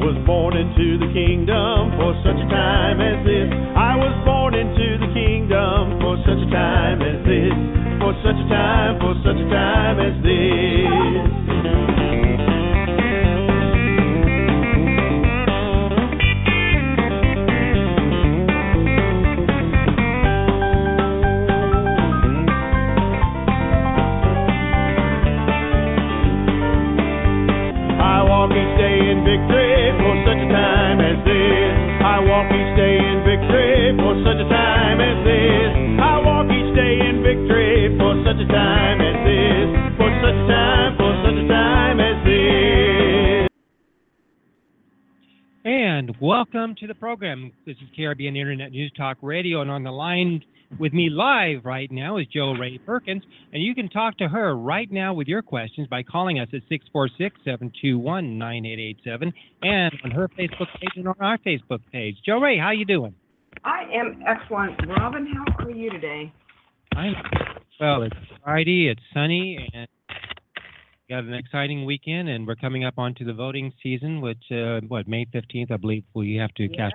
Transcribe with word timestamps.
was 0.00 0.16
born 0.26 0.56
into 0.56 0.98
the 0.98 1.12
kingdom 1.12 1.67
to 46.80 46.86
the 46.86 46.94
program. 46.94 47.52
This 47.66 47.76
is 47.76 47.88
Caribbean 47.96 48.36
Internet 48.36 48.70
News 48.70 48.92
Talk 48.96 49.18
Radio, 49.20 49.62
and 49.62 49.70
on 49.70 49.82
the 49.82 49.90
line 49.90 50.44
with 50.78 50.92
me 50.92 51.08
live 51.10 51.64
right 51.64 51.90
now 51.90 52.18
is 52.18 52.26
Jo 52.32 52.52
Rae 52.52 52.78
Perkins, 52.78 53.24
and 53.52 53.60
you 53.60 53.74
can 53.74 53.88
talk 53.88 54.16
to 54.18 54.28
her 54.28 54.56
right 54.56 54.88
now 54.92 55.12
with 55.12 55.26
your 55.26 55.42
questions 55.42 55.88
by 55.88 56.04
calling 56.04 56.38
us 56.38 56.46
at 56.52 56.62
646-721-9887 56.94 59.32
and 59.62 59.92
on 60.04 60.12
her 60.12 60.28
Facebook 60.38 60.68
page 60.80 60.92
and 60.94 61.08
on 61.08 61.16
our 61.20 61.36
Facebook 61.38 61.80
page. 61.90 62.14
Jo 62.24 62.38
Rae, 62.38 62.58
how 62.58 62.70
you 62.70 62.84
doing? 62.84 63.12
I 63.64 63.82
am 63.92 64.22
excellent. 64.24 64.78
Robin, 64.86 65.26
how 65.26 65.64
are 65.64 65.70
you 65.70 65.90
today? 65.90 66.32
I'm 66.94 67.14
well. 67.80 68.02
It's 68.02 68.14
Friday. 68.44 68.86
It's 68.88 69.02
sunny, 69.12 69.68
and 69.74 69.88
we 71.08 71.14
got 71.14 71.24
an 71.24 71.34
exciting 71.34 71.84
weekend, 71.84 72.28
and 72.28 72.46
we're 72.46 72.56
coming 72.56 72.84
up 72.84 72.98
onto 72.98 73.24
the 73.24 73.32
voting 73.32 73.72
season, 73.82 74.20
which 74.20 74.42
uh, 74.50 74.80
what 74.88 75.08
May 75.08 75.26
15th, 75.26 75.70
I 75.70 75.76
believe 75.76 76.04
we 76.14 76.36
have 76.36 76.52
to 76.54 76.68
cast. 76.68 76.94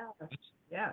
Yeah. 0.72 0.92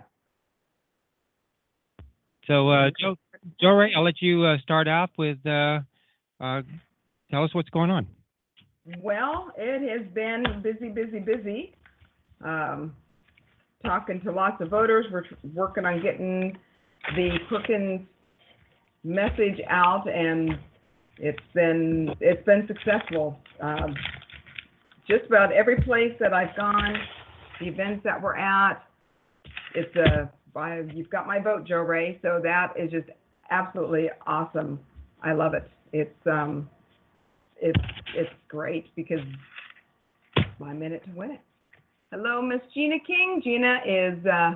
So, 2.46 2.70
uh, 2.70 2.90
Jo, 2.98 3.16
Jo 3.60 3.68
Rae, 3.68 3.92
I'll 3.94 4.04
let 4.04 4.20
you 4.20 4.44
uh, 4.44 4.58
start 4.62 4.88
off 4.88 5.10
with 5.18 5.38
uh, 5.46 5.80
uh, 6.40 6.62
tell 7.30 7.44
us 7.44 7.54
what's 7.54 7.68
going 7.70 7.90
on. 7.90 8.06
Well, 9.02 9.52
it 9.56 9.98
has 9.98 10.10
been 10.14 10.62
busy, 10.62 10.88
busy, 10.88 11.20
busy. 11.20 11.74
Um, 12.42 12.94
talking 13.84 14.20
to 14.22 14.32
lots 14.32 14.60
of 14.60 14.68
voters. 14.68 15.06
We're 15.12 15.24
working 15.55 15.84
on 15.84 16.02
getting 16.02 16.56
the 17.14 17.38
Crookens 17.50 18.06
message 19.05 19.60
out, 19.68 20.06
and 20.08 20.58
it's 21.20 21.38
been 21.54 22.14
it's 22.20 22.44
been 22.46 22.66
successful. 22.66 23.38
Um, 23.60 23.94
just 25.06 25.27
about 25.27 25.52
every 25.52 25.77
place 25.82 26.14
that 26.18 26.32
I've 26.32 26.56
gone, 26.56 26.94
the 27.60 27.68
events 27.68 28.02
that 28.04 28.20
we're 28.20 28.36
at, 28.36 28.82
it's 29.74 29.94
a 29.96 30.30
I, 30.56 30.82
you've 30.92 31.10
got 31.10 31.27
my 31.27 31.38
vote, 31.38 31.66
Jo 31.66 31.77
Rae. 31.77 32.18
So 32.22 32.40
that 32.42 32.72
is 32.77 32.90
just 32.90 33.08
absolutely 33.50 34.08
awesome. 34.27 34.80
I 35.22 35.32
love 35.32 35.54
it. 35.54 35.70
It's 35.92 36.27
um, 36.27 36.68
it's 37.61 37.84
it's 38.16 38.30
great 38.48 38.86
because 38.96 39.20
my 40.58 40.72
minute 40.72 41.02
to 41.05 41.11
win 41.12 41.33
it. 41.33 41.40
Hello, 42.11 42.40
Miss 42.40 42.61
Gina 42.74 42.96
King. 43.06 43.40
Gina 43.45 43.80
is 43.86 44.27
uh, 44.27 44.52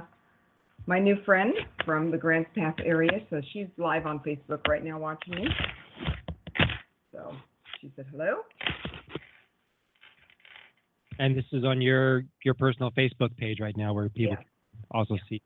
my 0.87 0.99
new 0.99 1.17
friend 1.25 1.53
from 1.85 2.11
the 2.11 2.17
Grants 2.17 2.51
Pass 2.57 2.75
area, 2.85 3.21
so 3.29 3.41
she's 3.53 3.69
live 3.77 4.07
on 4.07 4.19
Facebook 4.21 4.67
right 4.67 4.83
now 4.83 4.99
watching 4.99 5.35
me. 5.35 5.47
She 7.85 7.93
said 7.97 8.07
hello. 8.11 8.39
And 11.19 11.37
this 11.37 11.45
is 11.53 11.65
on 11.65 11.83
your 11.83 12.25
your 12.43 12.55
personal 12.55 12.91
Facebook 12.93 13.37
page 13.37 13.61
right 13.61 13.77
now, 13.77 13.93
where 13.93 14.09
people 14.09 14.33
Yeah. 14.33 14.37
can 14.39 14.47
also 14.91 15.19
see 15.29 15.43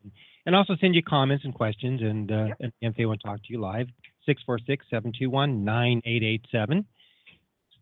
and 0.46 0.54
also 0.54 0.76
send 0.76 0.94
you 0.94 1.02
comments 1.02 1.44
and 1.44 1.52
questions, 1.52 2.00
and 2.00 2.30
uh, 2.30 2.44
Yep. 2.46 2.56
and 2.60 2.72
if 2.80 2.94
they 2.94 3.06
want 3.06 3.20
to 3.22 3.26
talk 3.26 3.42
to 3.42 3.52
you 3.52 3.58
live, 3.60 3.88
646-721-9887. 4.28 6.84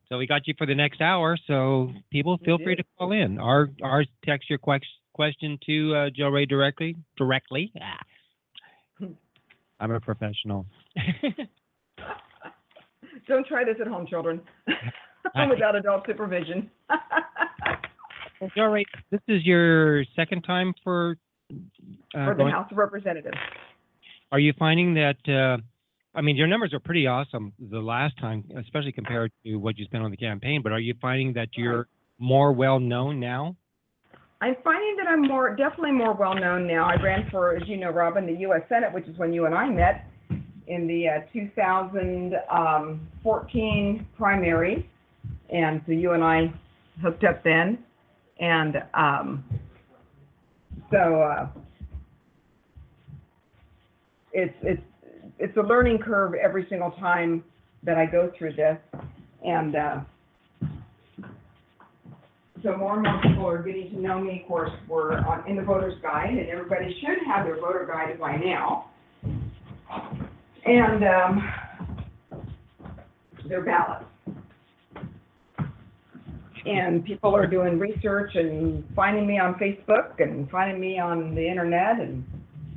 So 0.09 0.17
we 0.17 0.27
got 0.27 0.49
you 0.49 0.55
for 0.57 0.65
the 0.67 0.75
next 0.75 1.03
hour. 1.03 1.37
So 1.47 1.93
people, 2.11 2.39
feel 2.39 2.57
free 2.57 2.77
to 2.77 2.85
call 2.99 3.13
in 3.13 3.39
or 3.39 3.69
or 3.83 4.07
text 4.25 4.49
your 4.49 4.59
question 4.59 5.59
to 5.67 5.95
uh, 5.95 6.09
Jo 6.17 6.31
Rae 6.31 6.47
directly. 6.47 6.97
Directly. 7.19 7.73
Ah. 7.79 8.01
I'm 9.81 9.91
a 9.91 10.01
professional. 10.01 10.65
Don't 13.27 13.47
try 13.47 13.65
this 13.65 13.77
at 13.81 13.87
home, 13.87 14.07
children, 14.07 14.41
without 15.51 15.75
adult 15.75 16.05
supervision. 16.07 16.71
Well, 18.41 18.51
Jo 18.57 18.65
Rae, 18.65 18.85
this 19.11 19.21
is 19.29 19.45
your 19.45 20.05
second 20.15 20.43
time 20.43 20.75
for. 20.85 21.17
Uh, 21.51 21.55
For 22.13 22.35
the 22.35 22.43
going- 22.45 22.53
House 22.53 22.71
of 22.71 22.77
Representatives. 22.79 23.37
Are 24.33 24.39
you 24.39 24.53
finding 24.59 24.95
that? 24.95 25.17
Uh, 25.29 25.59
I 26.15 26.21
mean, 26.23 26.37
your 26.37 26.47
numbers 26.47 26.73
are 26.73 26.81
pretty 26.81 27.07
awesome 27.07 27.53
the 27.59 27.79
last 27.79 28.19
time, 28.19 28.45
especially 28.59 28.93
compared 28.93 29.31
to 29.45 29.57
what 29.57 29.79
you 29.79 29.85
spent 29.85 30.03
on 30.03 30.11
the 30.11 30.17
campaign. 30.17 30.61
But 30.63 30.73
are 30.73 30.81
you 30.81 30.95
finding 31.01 31.33
that 31.35 31.49
you're 31.57 31.87
more 32.19 32.53
well 32.53 32.81
known 32.81 33.21
now? 33.21 33.55
I'm 34.41 34.57
finding 34.63 34.97
that 34.99 35.07
I'm 35.09 35.23
more, 35.23 35.55
definitely 35.57 35.93
more 35.93 36.13
well-known 36.15 36.67
now. 36.67 36.85
I 36.85 37.03
ran 37.03 37.27
for, 37.31 37.57
as 37.57 37.63
you 37.67 37.79
know, 37.79 37.89
Robin, 37.89 38.27
the 38.27 38.35
U.S. 38.41 38.61
Senate, 38.69 38.93
which 38.93 39.07
is 39.07 39.17
when 39.17 39.33
you 39.33 39.47
and 39.47 39.55
I 39.55 39.67
met 39.71 40.05
in 40.67 40.87
the 40.87 41.09
uh, 41.09 41.21
2014 41.33 44.07
primary. 44.17 44.89
And 45.51 45.83
so 45.87 45.93
you 45.93 46.13
and 46.13 46.25
I 46.25 46.53
hooked 47.03 47.25
up 47.25 47.45
then. 47.45 47.79
And 48.41 48.83
um, 48.95 49.45
so 50.91 51.23
uh, 51.23 51.49
it's, 54.33 54.55
it's, 54.63 54.83
it's 55.39 55.57
a 55.57 55.63
learning 55.63 55.99
curve 55.99 56.35
every 56.35 56.67
single 56.69 56.91
time 56.93 57.45
that 57.83 57.97
I 57.97 58.07
go 58.07 58.33
through 58.39 58.55
this. 58.55 58.79
And 59.45 59.77
uh, 59.77 60.01
so 62.63 62.77
more 62.77 62.95
and 62.95 63.03
more 63.03 63.21
people 63.23 63.47
are 63.47 63.63
getting 63.63 63.91
to 63.91 64.01
know 64.01 64.19
me. 64.19 64.41
Of 64.43 64.49
course, 64.49 64.71
we're 64.89 65.19
on, 65.19 65.49
in 65.49 65.57
the 65.57 65.63
voter's 65.63 66.01
guide, 66.03 66.31
and 66.31 66.49
everybody 66.49 66.97
should 67.01 67.19
have 67.27 67.47
their 67.47 67.61
voter 67.61 67.87
guide 67.87 68.19
by 68.19 68.37
now. 68.37 68.91
And, 70.67 71.05
um, 71.05 71.53
their 73.49 73.63
ballots. 73.63 74.05
And 76.65 77.05
people 77.05 77.35
are 77.35 77.47
doing 77.47 77.79
research 77.79 78.33
and 78.35 78.83
finding 78.97 79.27
me 79.27 79.39
on 79.39 79.55
Facebook 79.55 80.21
and 80.21 80.51
finding 80.51 80.81
me 80.81 80.99
on 80.99 81.35
the 81.35 81.49
internet 81.49 82.01
and 82.01 82.25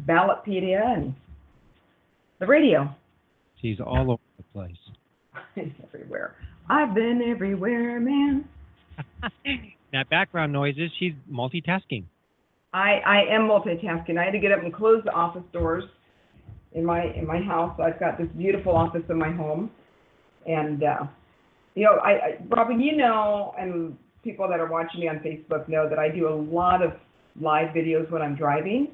Ballotpedia 0.06 0.96
and 0.96 1.16
the 2.40 2.46
radio. 2.46 2.94
She's 3.62 3.80
all 3.80 4.12
over 4.12 4.22
the 4.38 4.44
place. 4.54 5.72
everywhere. 5.84 6.36
I've 6.70 6.94
been 6.94 7.22
everywhere, 7.26 8.00
man. 8.00 8.48
that 9.92 10.10
background 10.10 10.54
noise 10.54 10.76
is 10.78 10.92
She's 11.00 11.14
multitasking. 11.32 12.04
I, 12.72 13.02
I 13.06 13.22
am 13.34 13.42
multitasking. 13.42 14.20
I 14.20 14.26
had 14.26 14.32
to 14.32 14.40
get 14.40 14.52
up 14.52 14.64
and 14.64 14.72
close 14.72 15.04
the 15.04 15.12
office 15.12 15.44
doors 15.52 15.86
in 16.74 16.86
my 16.86 17.04
in 17.16 17.26
my 17.26 17.42
house. 17.42 17.78
I've 17.80 18.00
got 18.00 18.18
this 18.18 18.28
beautiful 18.38 18.76
office 18.76 19.04
in 19.10 19.18
my 19.18 19.32
home, 19.32 19.72
and 20.46 20.84
uh, 20.84 21.04
you 21.76 21.86
know, 21.86 21.98
I, 22.04 22.12
I 22.12 22.38
Robin, 22.50 22.80
you 22.80 22.96
know, 22.96 23.54
and 23.58 23.98
people 24.24 24.48
that 24.48 24.60
are 24.60 24.70
watching 24.70 25.02
me 25.02 25.08
on 25.08 25.20
Facebook 25.20 25.68
know 25.68 25.88
that 25.90 26.00
I 26.00 26.10
do 26.10 26.28
a 26.28 26.36
lot 26.36 26.82
of 26.84 26.94
live 27.40 27.70
videos 27.76 28.10
when 28.12 28.22
I'm 28.22 28.36
driving, 28.36 28.90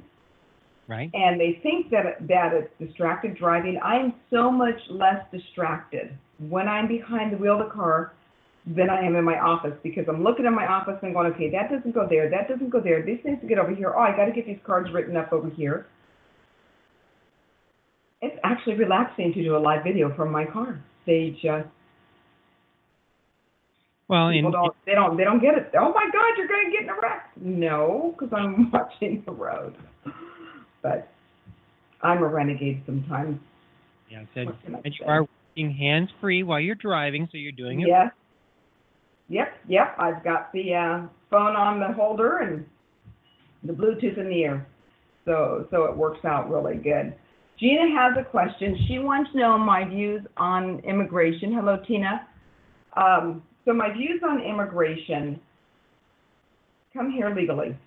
Right? 0.87 1.09
and 1.13 1.39
they 1.39 1.59
think 1.63 1.89
that 1.91 2.27
that 2.27 2.53
it's 2.53 2.69
distracted 2.79 3.37
driving. 3.37 3.79
I 3.83 3.95
am 3.95 4.13
so 4.29 4.51
much 4.51 4.79
less 4.89 5.25
distracted 5.31 6.17
when 6.49 6.67
I'm 6.67 6.87
behind 6.87 7.33
the 7.33 7.37
wheel 7.37 7.59
of 7.59 7.67
the 7.67 7.73
car 7.73 8.13
than 8.67 8.89
I 8.89 9.05
am 9.05 9.15
in 9.15 9.23
my 9.23 9.39
office 9.39 9.73
because 9.83 10.05
I'm 10.07 10.23
looking 10.23 10.45
at 10.45 10.51
my 10.51 10.65
office 10.65 10.95
and 11.03 11.13
going, 11.13 11.31
okay, 11.33 11.51
that 11.51 11.69
doesn't 11.69 11.93
go 11.93 12.07
there, 12.09 12.29
that 12.29 12.47
doesn't 12.49 12.69
go 12.69 12.79
there, 12.79 13.05
this 13.05 13.19
needs 13.23 13.39
to 13.41 13.47
get 13.47 13.59
over 13.59 13.73
here. 13.73 13.93
Oh, 13.95 14.01
I 14.01 14.15
got 14.15 14.25
to 14.25 14.31
get 14.31 14.47
these 14.47 14.59
cards 14.65 14.89
written 14.91 15.15
up 15.15 15.31
over 15.31 15.49
here. 15.49 15.85
It's 18.25 18.39
actually 18.43 18.75
relaxing 18.75 19.33
to 19.33 19.43
do 19.43 19.55
a 19.55 19.59
live 19.59 19.83
video 19.83 20.13
from 20.15 20.31
my 20.31 20.45
car. 20.45 20.81
They 21.05 21.31
just 21.41 21.67
Well, 24.07 24.31
don't 24.31 24.75
they 24.85 24.93
don't 24.93 25.15
they 25.17 25.23
don't 25.23 25.39
get 25.41 25.55
it. 25.55 25.71
Oh 25.79 25.93
my 25.93 26.05
God, 26.11 26.37
you're 26.37 26.47
going 26.47 26.65
to 26.65 26.71
get 26.71 26.83
in 26.83 26.89
a 26.89 26.93
wreck. 27.01 27.29
No, 27.35 28.15
because 28.17 28.33
I'm 28.35 28.71
watching 28.73 29.21
the 29.25 29.31
road. 29.31 29.75
But 30.81 31.07
I'm 32.01 32.23
a 32.23 32.27
renegade 32.27 32.81
sometimes. 32.85 33.39
yeah, 34.09 34.21
I 34.21 34.27
said, 34.33 34.47
and 34.83 34.95
you 34.99 35.05
are 35.05 35.21
working 35.21 35.71
hands 35.75 36.09
free 36.21 36.43
while 36.43 36.59
you're 36.59 36.75
driving, 36.75 37.27
so 37.31 37.37
you're 37.37 37.51
doing 37.51 37.81
it. 37.81 37.87
Yes. 37.87 38.11
Yep, 39.27 39.47
yep, 39.67 39.95
I've 39.97 40.23
got 40.23 40.53
the, 40.53 40.75
uh, 40.75 41.07
phone 41.31 41.55
on 41.55 41.79
the 41.79 41.91
holder 41.95 42.37
and 42.39 42.63
the 43.63 43.73
Bluetooth 43.73 44.19
in 44.19 44.25
the 44.29 44.35
ear. 44.41 44.67
So, 45.25 45.67
so 45.71 45.85
it 45.85 45.97
works 45.97 46.23
out 46.23 46.47
really 46.51 46.75
good. 46.75 47.15
Gina 47.59 47.89
has 47.97 48.17
a 48.19 48.23
question. 48.23 48.77
She 48.87 48.99
wants 48.99 49.31
to 49.31 49.37
know 49.37 49.57
my 49.57 49.85
views 49.85 50.21
on 50.37 50.79
immigration. 50.79 51.53
Hello, 51.53 51.77
Tina. 51.87 52.27
Um, 52.97 53.43
so 53.63 53.73
my 53.73 53.91
views 53.93 54.21
on 54.27 54.41
immigration, 54.41 55.39
come 56.93 57.11
here 57.11 57.33
legally. 57.33 57.77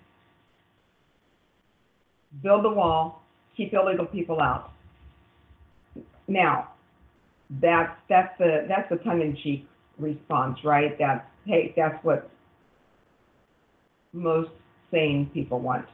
Build 2.43 2.63
the 2.63 2.69
wall, 2.69 3.21
keep 3.55 3.73
illegal 3.73 4.05
people 4.05 4.41
out. 4.41 4.71
Now, 6.27 6.69
that's, 7.61 7.91
that's 8.07 8.37
the, 8.37 8.65
that's 8.67 8.89
the 8.89 8.97
tongue-in-cheek 8.97 9.67
response, 9.97 10.59
right? 10.63 10.97
That's, 10.99 11.25
hey, 11.45 11.73
that's 11.75 12.03
what 12.03 12.29
most 14.13 14.51
sane 14.91 15.29
people 15.33 15.59
want. 15.59 15.85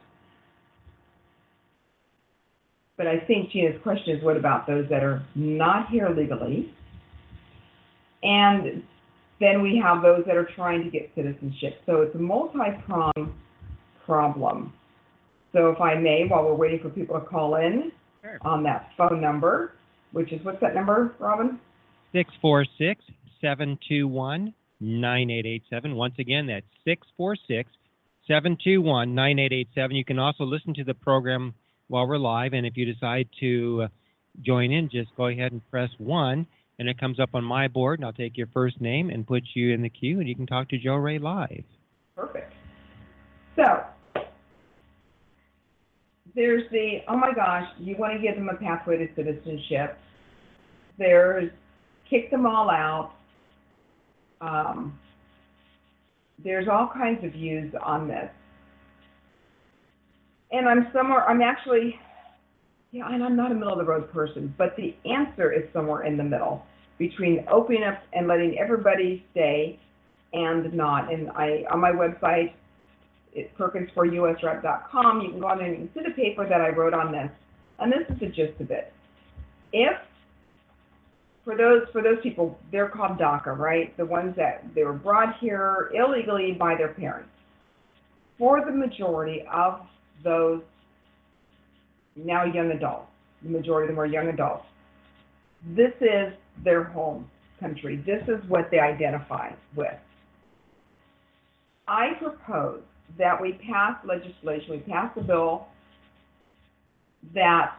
But 2.96 3.06
I 3.06 3.18
think 3.20 3.50
Gina's 3.50 3.80
question 3.82 4.16
is 4.16 4.24
what 4.24 4.36
about 4.36 4.66
those 4.66 4.88
that 4.88 5.02
are 5.02 5.22
not 5.34 5.90
here 5.90 6.08
legally? 6.08 6.72
And 8.22 8.82
then 9.38 9.62
we 9.62 9.80
have 9.82 10.02
those 10.02 10.24
that 10.26 10.36
are 10.36 10.48
trying 10.56 10.82
to 10.84 10.90
get 10.90 11.10
citizenship. 11.14 11.80
So 11.84 12.00
it's 12.02 12.14
a 12.14 12.18
multi-pronged 12.18 13.32
problem. 14.04 14.72
So 15.52 15.70
if 15.70 15.80
I 15.80 15.94
may, 15.94 16.26
while 16.28 16.44
we're 16.44 16.54
waiting 16.54 16.80
for 16.80 16.88
people 16.88 17.18
to 17.20 17.26
call 17.26 17.56
in 17.56 17.92
Sure. 18.22 18.38
on 18.42 18.62
that 18.64 18.90
phone 18.96 19.20
number, 19.20 19.72
which 20.12 20.32
is, 20.32 20.42
what's 20.44 20.60
that 20.60 20.74
number, 20.74 21.14
Robin? 21.18 21.60
646 22.12 23.04
721 23.40 24.54
9887. 24.80 25.94
Once 25.94 26.14
again, 26.18 26.46
that's 26.46 26.66
646 26.84 27.70
721 28.26 29.14
9887. 29.14 29.96
You 29.96 30.04
can 30.04 30.18
also 30.18 30.44
listen 30.44 30.74
to 30.74 30.84
the 30.84 30.94
program 30.94 31.54
while 31.88 32.06
we're 32.06 32.18
live, 32.18 32.52
and 32.52 32.66
if 32.66 32.76
you 32.76 32.84
decide 32.84 33.28
to 33.40 33.82
uh, 33.84 33.88
join 34.42 34.72
in, 34.72 34.88
just 34.88 35.14
go 35.16 35.26
ahead 35.28 35.52
and 35.52 35.62
press 35.70 35.90
1, 35.98 36.46
and 36.78 36.88
it 36.88 36.98
comes 36.98 37.20
up 37.20 37.30
on 37.34 37.44
my 37.44 37.68
board, 37.68 37.98
and 37.98 38.06
I'll 38.06 38.12
take 38.12 38.36
your 38.36 38.48
first 38.48 38.80
name 38.80 39.10
and 39.10 39.26
put 39.26 39.42
you 39.54 39.72
in 39.72 39.82
the 39.82 39.88
queue, 39.88 40.20
and 40.20 40.28
you 40.28 40.34
can 40.34 40.46
talk 40.46 40.68
to 40.70 40.78
Jo 40.78 40.96
Rae 40.96 41.18
live. 41.18 41.64
Perfect. 42.14 42.52
So, 43.54 43.82
there's 46.34 46.70
the, 46.70 46.98
oh 47.08 47.16
my 47.16 47.32
gosh, 47.32 47.64
you 47.78 47.96
want 47.98 48.12
to 48.14 48.18
give 48.18 48.34
them 48.34 48.48
a 48.48 48.56
pathway 48.56 48.98
to 48.98 49.08
citizenship. 49.14 49.98
There's 50.98 51.50
kick 52.08 52.30
them 52.30 52.46
all 52.46 52.70
out. 52.70 53.12
Um, 54.40 54.98
there's 56.42 56.68
all 56.68 56.90
kinds 56.92 57.24
of 57.24 57.32
views 57.32 57.72
on 57.82 58.08
this. 58.08 58.30
And 60.52 60.68
I'm 60.68 60.88
somewhere, 60.92 61.28
I'm 61.28 61.42
actually, 61.42 61.98
yeah, 62.92 63.08
and 63.12 63.22
I'm 63.22 63.36
not 63.36 63.50
a 63.50 63.54
middle 63.54 63.72
of 63.72 63.78
the 63.78 63.84
road 63.84 64.12
person, 64.12 64.54
but 64.56 64.76
the 64.76 64.94
answer 65.04 65.52
is 65.52 65.64
somewhere 65.72 66.04
in 66.04 66.16
the 66.16 66.24
middle 66.24 66.64
between 66.98 67.44
opening 67.50 67.82
up 67.82 68.02
and 68.12 68.26
letting 68.26 68.58
everybody 68.58 69.24
stay 69.32 69.78
and 70.32 70.72
not. 70.72 71.12
And 71.12 71.30
I, 71.30 71.64
on 71.70 71.80
my 71.80 71.90
website, 71.90 72.52
it's 73.34 73.50
perkinsforusrep.com. 73.58 75.20
You 75.20 75.30
can 75.30 75.40
go 75.40 75.46
on 75.46 75.58
there 75.58 75.72
and 75.72 75.88
see 75.94 76.00
the 76.02 76.14
paper 76.14 76.48
that 76.48 76.60
I 76.60 76.68
wrote 76.68 76.94
on 76.94 77.12
this. 77.12 77.30
And 77.78 77.92
this 77.92 78.08
is 78.08 78.18
the 78.20 78.26
gist 78.26 78.60
of 78.60 78.70
it. 78.70 78.92
If, 79.72 79.96
for 81.44 81.56
those, 81.56 81.82
for 81.92 82.02
those 82.02 82.18
people, 82.22 82.58
they're 82.72 82.88
called 82.88 83.18
DACA, 83.18 83.56
right? 83.56 83.94
The 83.96 84.06
ones 84.06 84.34
that 84.36 84.64
they 84.74 84.84
were 84.84 84.94
brought 84.94 85.38
here 85.38 85.90
illegally 85.94 86.52
by 86.52 86.76
their 86.76 86.94
parents. 86.94 87.28
For 88.38 88.64
the 88.64 88.72
majority 88.72 89.44
of 89.52 89.80
those 90.26 90.60
now 92.16 92.44
young 92.44 92.72
adults, 92.72 93.06
the 93.42 93.48
majority 93.48 93.84
of 93.84 93.94
them 93.96 94.00
are 94.00 94.06
young 94.06 94.28
adults, 94.28 94.66
this 95.76 95.92
is 96.00 96.32
their 96.64 96.84
home 96.84 97.30
country. 97.60 98.02
This 98.04 98.22
is 98.28 98.42
what 98.48 98.68
they 98.70 98.78
identify 98.78 99.50
with. 99.74 99.94
I 101.88 102.14
propose 102.20 102.82
that 103.18 103.40
we 103.40 103.58
pass 103.70 103.94
legislation, 104.04 104.70
we 104.70 104.78
pass 104.78 105.10
a 105.16 105.22
bill 105.22 105.68
that 107.34 107.76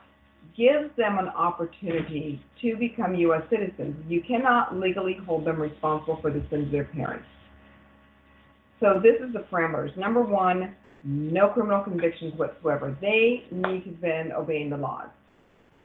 gives 0.55 0.95
them 0.97 1.17
an 1.19 1.27
opportunity 1.27 2.41
to 2.61 2.75
become 2.77 3.15
U.S. 3.15 3.43
citizens. 3.49 3.95
You 4.07 4.21
cannot 4.25 4.77
legally 4.77 5.17
hold 5.25 5.45
them 5.45 5.61
responsible 5.61 6.19
for 6.21 6.31
the 6.31 6.43
sins 6.49 6.67
of 6.67 6.71
their 6.71 6.85
parents. 6.85 7.25
So 8.79 9.01
this 9.01 9.15
is 9.25 9.33
the 9.33 9.45
parameters. 9.51 9.95
Number 9.97 10.21
one, 10.21 10.75
no 11.07 11.47
criminal 11.47 11.83
convictions 11.83 12.33
whatsoever. 12.37 12.95
They 12.99 13.45
need 13.49 13.85
to 13.85 13.91
have 13.91 14.01
been 14.01 14.31
obeying 14.33 14.69
the 14.69 14.77
laws. 14.77 15.07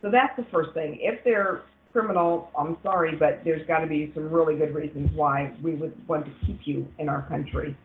So 0.02 0.10
that's 0.10 0.36
the 0.36 0.44
first 0.50 0.74
thing. 0.74 0.98
If 1.00 1.22
they're 1.24 1.62
criminal, 1.92 2.50
I'm 2.58 2.76
sorry, 2.82 3.14
but 3.16 3.40
there's 3.44 3.64
got 3.68 3.80
to 3.80 3.86
be 3.86 4.10
some 4.14 4.30
really 4.30 4.56
good 4.56 4.74
reasons 4.74 5.10
why 5.14 5.52
we 5.62 5.74
would 5.74 5.96
want 6.08 6.26
to 6.26 6.46
keep 6.46 6.60
you 6.64 6.88
in 6.98 7.08
our 7.08 7.22
country. 7.28 7.76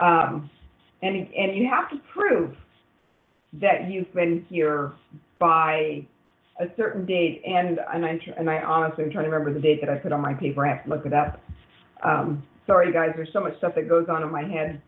Um, 0.00 0.50
and 1.02 1.16
and 1.16 1.56
you 1.56 1.68
have 1.70 1.90
to 1.90 1.96
prove 2.12 2.56
that 3.60 3.88
you've 3.88 4.12
been 4.12 4.44
here 4.48 4.92
by 5.38 6.06
a 6.58 6.66
certain 6.76 7.06
date. 7.06 7.42
And 7.46 7.78
and 7.94 8.04
I 8.04 8.18
and 8.36 8.50
I 8.50 8.58
honestly 8.58 9.04
am 9.04 9.12
trying 9.12 9.26
to 9.26 9.30
remember 9.30 9.54
the 9.54 9.60
date 9.60 9.80
that 9.80 9.90
I 9.90 9.96
put 9.96 10.10
on 10.12 10.20
my 10.20 10.34
paper. 10.34 10.66
I 10.66 10.74
have 10.74 10.84
to 10.84 10.90
look 10.90 11.06
it 11.06 11.12
up. 11.12 11.40
Um, 12.02 12.42
sorry 12.66 12.92
guys, 12.92 13.10
there's 13.14 13.32
so 13.32 13.40
much 13.40 13.56
stuff 13.58 13.74
that 13.76 13.88
goes 13.88 14.06
on 14.08 14.22
in 14.22 14.30
my 14.30 14.42
head, 14.42 14.82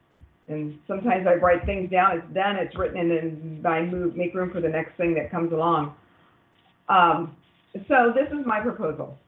and 0.49 0.79
sometimes 0.87 1.27
I 1.27 1.35
write 1.35 1.65
things 1.67 1.91
down. 1.91 2.19
It's 2.19 2.35
done. 2.35 2.57
It's 2.57 2.77
written, 2.77 2.99
and 2.99 3.11
then 3.63 3.73
I 3.73 3.83
move 3.83 4.17
make 4.17 4.35
room 4.35 4.51
for 4.51 4.61
the 4.61 4.69
next 4.69 4.97
thing 4.97 5.15
that 5.15 5.31
comes 5.31 5.53
along. 5.53 5.95
Um, 6.89 7.37
so 7.87 8.13
this 8.15 8.29
is 8.33 8.47
my 8.47 8.61
proposal. 8.61 9.19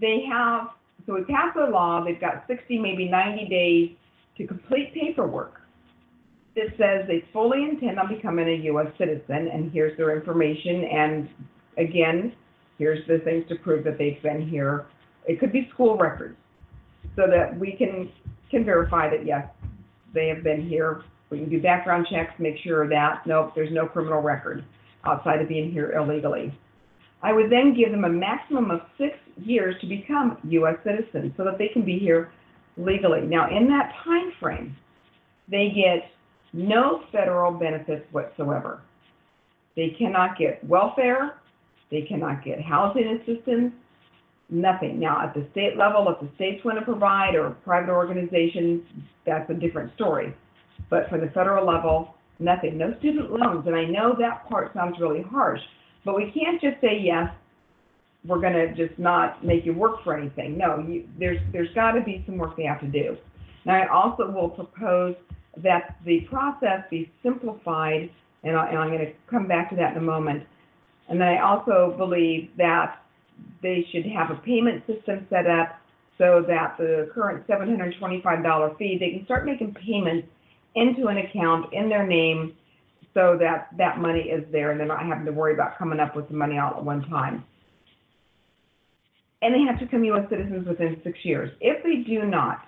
They 0.00 0.24
have 0.30 0.68
so 1.06 1.14
we 1.14 1.24
pass 1.24 1.54
a 1.56 1.70
law. 1.70 2.04
They've 2.04 2.20
got 2.20 2.44
60, 2.46 2.78
maybe 2.78 3.08
90 3.08 3.48
days 3.48 3.90
to 4.36 4.46
complete 4.46 4.92
paperwork 4.94 5.60
that 6.56 6.66
says 6.78 7.06
they 7.06 7.24
fully 7.32 7.64
intend 7.64 7.98
on 7.98 8.08
becoming 8.14 8.48
a 8.48 8.64
U.S. 8.64 8.88
citizen, 8.98 9.48
and 9.52 9.70
here's 9.72 9.96
their 9.96 10.16
information, 10.16 10.84
and 10.84 11.28
again, 11.78 12.32
here's 12.78 13.06
the 13.06 13.18
things 13.24 13.44
to 13.48 13.56
prove 13.56 13.84
that 13.84 13.98
they've 13.98 14.20
been 14.22 14.48
here. 14.48 14.86
It 15.26 15.38
could 15.38 15.52
be 15.52 15.68
school 15.72 15.96
records, 15.96 16.36
so 17.14 17.22
that 17.28 17.58
we 17.58 17.72
can, 17.78 18.10
can 18.50 18.64
verify 18.64 19.08
that, 19.10 19.24
yes, 19.24 19.46
they 20.14 20.28
have 20.28 20.42
been 20.42 20.68
here. 20.68 21.02
We 21.30 21.38
can 21.38 21.48
do 21.48 21.62
background 21.62 22.06
checks, 22.10 22.32
make 22.38 22.56
sure 22.64 22.88
that, 22.88 23.22
nope, 23.26 23.52
there's 23.54 23.72
no 23.72 23.86
criminal 23.86 24.20
record 24.20 24.64
outside 25.04 25.40
of 25.40 25.48
being 25.48 25.70
here 25.70 25.92
illegally. 25.92 26.56
I 27.22 27.32
would 27.32 27.50
then 27.50 27.74
give 27.76 27.90
them 27.90 28.04
a 28.04 28.08
maximum 28.08 28.70
of 28.70 28.80
six 28.98 29.16
years 29.36 29.74
to 29.80 29.86
become 29.86 30.38
U.S. 30.44 30.76
citizens, 30.84 31.32
so 31.36 31.44
that 31.44 31.58
they 31.58 31.68
can 31.68 31.84
be 31.84 31.98
here 31.98 32.32
legally. 32.76 33.20
Now, 33.22 33.54
in 33.54 33.68
that 33.68 33.92
time 34.04 34.32
frame, 34.40 34.76
they 35.48 35.68
get 35.68 36.10
no 36.52 37.02
federal 37.12 37.52
benefits 37.52 38.04
whatsoever. 38.12 38.82
They 39.76 39.94
cannot 39.98 40.38
get 40.38 40.66
welfare, 40.66 41.36
they 41.90 42.02
cannot 42.02 42.44
get 42.44 42.60
housing 42.60 43.20
assistance, 43.20 43.72
nothing. 44.50 44.98
Now, 44.98 45.22
at 45.22 45.34
the 45.34 45.46
state 45.52 45.76
level, 45.76 46.08
if 46.08 46.20
the 46.20 46.34
states 46.34 46.64
want 46.64 46.78
to 46.78 46.84
provide 46.84 47.34
or 47.34 47.50
private 47.64 47.90
organizations, 47.90 48.82
that's 49.26 49.48
a 49.50 49.54
different 49.54 49.94
story. 49.94 50.34
But 50.88 51.08
for 51.08 51.18
the 51.18 51.28
federal 51.28 51.66
level, 51.66 52.14
nothing. 52.38 52.78
No 52.78 52.94
student 52.98 53.30
loans. 53.30 53.66
And 53.66 53.76
I 53.76 53.84
know 53.84 54.14
that 54.18 54.48
part 54.48 54.72
sounds 54.74 54.96
really 55.00 55.22
harsh, 55.22 55.60
but 56.04 56.16
we 56.16 56.32
can't 56.32 56.60
just 56.60 56.80
say, 56.80 56.98
yes, 57.00 57.28
we're 58.24 58.40
going 58.40 58.52
to 58.52 58.74
just 58.74 58.98
not 58.98 59.44
make 59.44 59.64
you 59.64 59.72
work 59.72 60.02
for 60.04 60.16
anything. 60.16 60.58
No, 60.58 60.84
you, 60.86 61.08
there's, 61.18 61.38
there's 61.52 61.72
got 61.74 61.92
to 61.92 62.02
be 62.02 62.22
some 62.26 62.36
work 62.36 62.56
they 62.56 62.64
have 62.64 62.80
to 62.80 62.88
do. 62.88 63.16
Now, 63.64 63.82
I 63.82 63.88
also 63.88 64.30
will 64.30 64.48
propose 64.48 65.14
that 65.58 65.96
the 66.04 66.20
process 66.30 66.84
be 66.90 67.10
simplified, 67.22 68.10
and, 68.42 68.56
I, 68.56 68.68
and 68.68 68.78
I'm 68.78 68.88
going 68.88 69.00
to 69.06 69.12
come 69.28 69.46
back 69.46 69.70
to 69.70 69.76
that 69.76 69.92
in 69.92 69.98
a 69.98 70.02
moment. 70.02 70.44
And 71.08 71.20
then 71.20 71.28
I 71.28 71.42
also 71.42 71.94
believe 71.96 72.50
that 72.56 73.02
they 73.62 73.86
should 73.92 74.06
have 74.06 74.30
a 74.30 74.40
payment 74.42 74.86
system 74.86 75.26
set 75.30 75.46
up 75.46 75.80
so 76.18 76.44
that 76.46 76.76
the 76.78 77.10
current 77.14 77.46
$725 77.46 78.78
fee, 78.78 78.96
they 79.00 79.10
can 79.10 79.24
start 79.24 79.46
making 79.46 79.74
payments 79.74 80.28
into 80.74 81.08
an 81.08 81.18
account 81.18 81.72
in 81.72 81.88
their 81.88 82.06
name 82.06 82.54
so 83.14 83.36
that 83.40 83.68
that 83.76 83.98
money 83.98 84.20
is 84.20 84.44
there 84.52 84.70
and 84.70 84.78
they're 84.78 84.86
not 84.86 85.04
having 85.04 85.24
to 85.24 85.32
worry 85.32 85.54
about 85.54 85.76
coming 85.78 85.98
up 85.98 86.14
with 86.14 86.28
the 86.28 86.34
money 86.34 86.58
all 86.58 86.76
at 86.76 86.84
one 86.84 87.02
time. 87.08 87.44
And 89.42 89.54
they 89.54 89.60
have 89.66 89.78
to 89.80 89.86
become 89.86 90.04
U.S. 90.04 90.28
citizens 90.28 90.68
within 90.68 91.00
six 91.02 91.18
years. 91.24 91.50
If 91.60 91.82
they 91.82 92.08
do 92.08 92.26
not, 92.26 92.60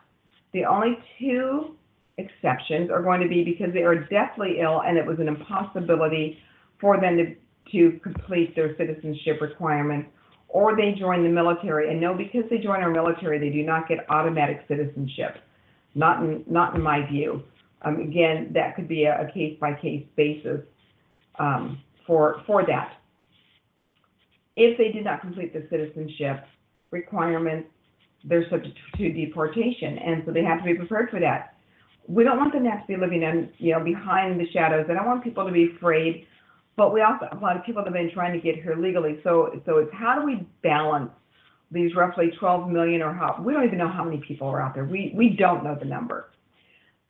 the 0.53 0.65
only 0.65 0.99
two 1.19 1.77
exceptions 2.19 2.91
are 2.91 3.03
going 3.03 3.21
to 3.21 3.29
be 3.29 3.45
because 3.45 3.73
they 3.73 3.83
are 3.83 3.95
deathly 3.95 4.59
ill 4.61 4.83
and 4.83 4.97
it 4.97 5.07
was 5.07 5.19
an 5.19 5.29
impossibility 5.29 6.39
for 6.81 7.01
them 7.01 7.17
to, 7.17 7.35
to 7.73 7.99
complete 8.01 8.57
their 8.57 8.77
citizenship 8.77 9.41
requirements, 9.41 10.09
or 10.53 10.77
they 10.77 10.93
join 10.93 11.23
the 11.25 11.29
military. 11.29 11.91
And 11.91 12.01
no, 12.01 12.15
because 12.15 12.45
they 12.51 12.59
join 12.59 12.81
our 12.83 12.91
military, 12.91 13.39
they 13.39 13.49
do 13.49 13.63
not 13.65 13.89
get 13.89 13.99
automatic 14.09 14.59
citizenship. 14.69 15.37
Not 15.95 16.23
in, 16.23 16.45
not 16.49 16.75
in 16.75 16.83
my 16.83 16.99
view. 17.11 17.43
Um, 17.83 18.01
again, 18.01 18.51
that 18.55 18.77
could 18.77 18.89
be 18.89 19.05
a, 19.05 19.23
a 19.23 19.33
case-by-case 19.33 20.07
basis, 20.17 20.61
um, 21.39 21.81
for, 22.07 22.43
for 22.47 22.65
that. 22.67 22.93
If 24.57 24.79
they 24.79 24.93
did 24.93 25.05
not 25.05 25.21
complete 25.21 25.53
the 25.53 25.67
citizenship 25.71 26.45
requirements, 26.91 27.69
they're 28.25 28.49
subject 28.49 28.79
to 28.97 29.13
deportation, 29.13 29.99
and 29.99 30.23
so 30.25 30.33
they 30.33 30.45
have 30.45 30.59
to 30.59 30.65
be 30.65 30.75
prepared 30.75 31.11
for 31.11 31.21
that. 31.21 31.55
We 32.07 32.25
don't 32.25 32.39
want 32.39 32.53
them 32.53 32.65
to 32.65 32.71
have 32.71 32.87
to 32.87 32.87
be 32.87 32.97
living 32.97 33.23
in, 33.23 33.51
you 33.59 33.73
know, 33.73 33.83
behind 33.83 34.39
the 34.39 34.49
shadows. 34.53 34.87
I 34.89 34.95
don't 34.95 35.07
want 35.07 35.25
people 35.25 35.45
to 35.45 35.53
be 35.53 35.73
afraid, 35.77 36.27
but 36.77 36.93
we 36.93 37.03
also 37.03 37.27
have 37.31 37.41
a 37.41 37.45
lot 37.45 37.57
of 37.57 37.65
people 37.65 37.83
that 37.83 37.93
have 37.93 37.95
been 37.95 38.13
trying 38.13 38.33
to 38.33 38.41
get 38.41 38.57
here 38.63 38.77
legally. 38.77 39.21
So, 39.23 39.61
so 39.67 39.79
it's 39.79 39.93
how 39.93 40.19
do 40.19 40.27
we 40.27 40.47
balance 40.63 41.11
these 41.71 41.95
roughly 41.95 42.31
12 42.39 42.71
million 42.71 43.03
or 43.03 43.13
how, 43.13 43.41
we 43.43 43.53
don't 43.53 43.65
even 43.65 43.79
know 43.79 43.89
how 43.89 44.05
many 44.05 44.23
people 44.27 44.49
are 44.49 44.61
out 44.61 44.75
there. 44.75 44.85
We, 44.85 45.13
we 45.17 45.37
don't 45.39 45.65
know 45.65 45.77
the 45.79 45.87
number. 45.87 46.31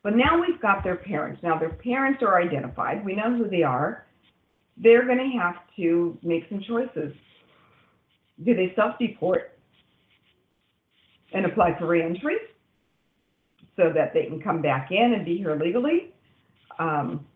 But 0.03 0.17
now 0.17 0.41
we've 0.41 0.61
got 0.61 0.83
their 0.83 0.97
parents. 0.97 1.43
Now 1.43 1.59
their 1.59 1.71
parents 1.71 2.23
are 2.23 2.41
identified. 2.41 3.05
We 3.05 3.15
know 3.15 3.37
who 3.37 3.49
they 3.49 3.63
are. 3.63 4.07
They're 4.77 5.05
going 5.05 5.19
to 5.19 5.39
have 5.39 5.57
to 5.77 6.19
make 6.23 6.45
some 6.49 6.63
choices. 6.67 7.15
Do 8.45 8.55
they 8.55 8.73
self-deport 8.75 9.59
and 11.33 11.47
apply 11.47 11.79
for 11.79 11.87
reentry 11.87 12.37
so 13.77 13.93
that 13.95 14.13
they 14.13 14.27
can 14.27 14.41
come 14.41 14.61
back 14.61 14.89
in 14.91 15.15
and 15.15 15.25
be 15.25 15.37
here 15.37 15.57
legally? 15.57 16.13
Um, 16.79 17.27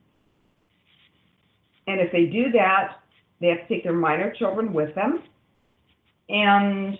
and 1.86 2.00
if 2.00 2.10
they 2.12 2.26
do 2.26 2.50
that, 2.52 2.98
they 3.40 3.48
have 3.48 3.58
to 3.58 3.68
take 3.68 3.84
their 3.84 3.92
minor 3.92 4.32
children 4.32 4.72
with 4.72 4.94
them 4.94 5.22
and 6.28 6.98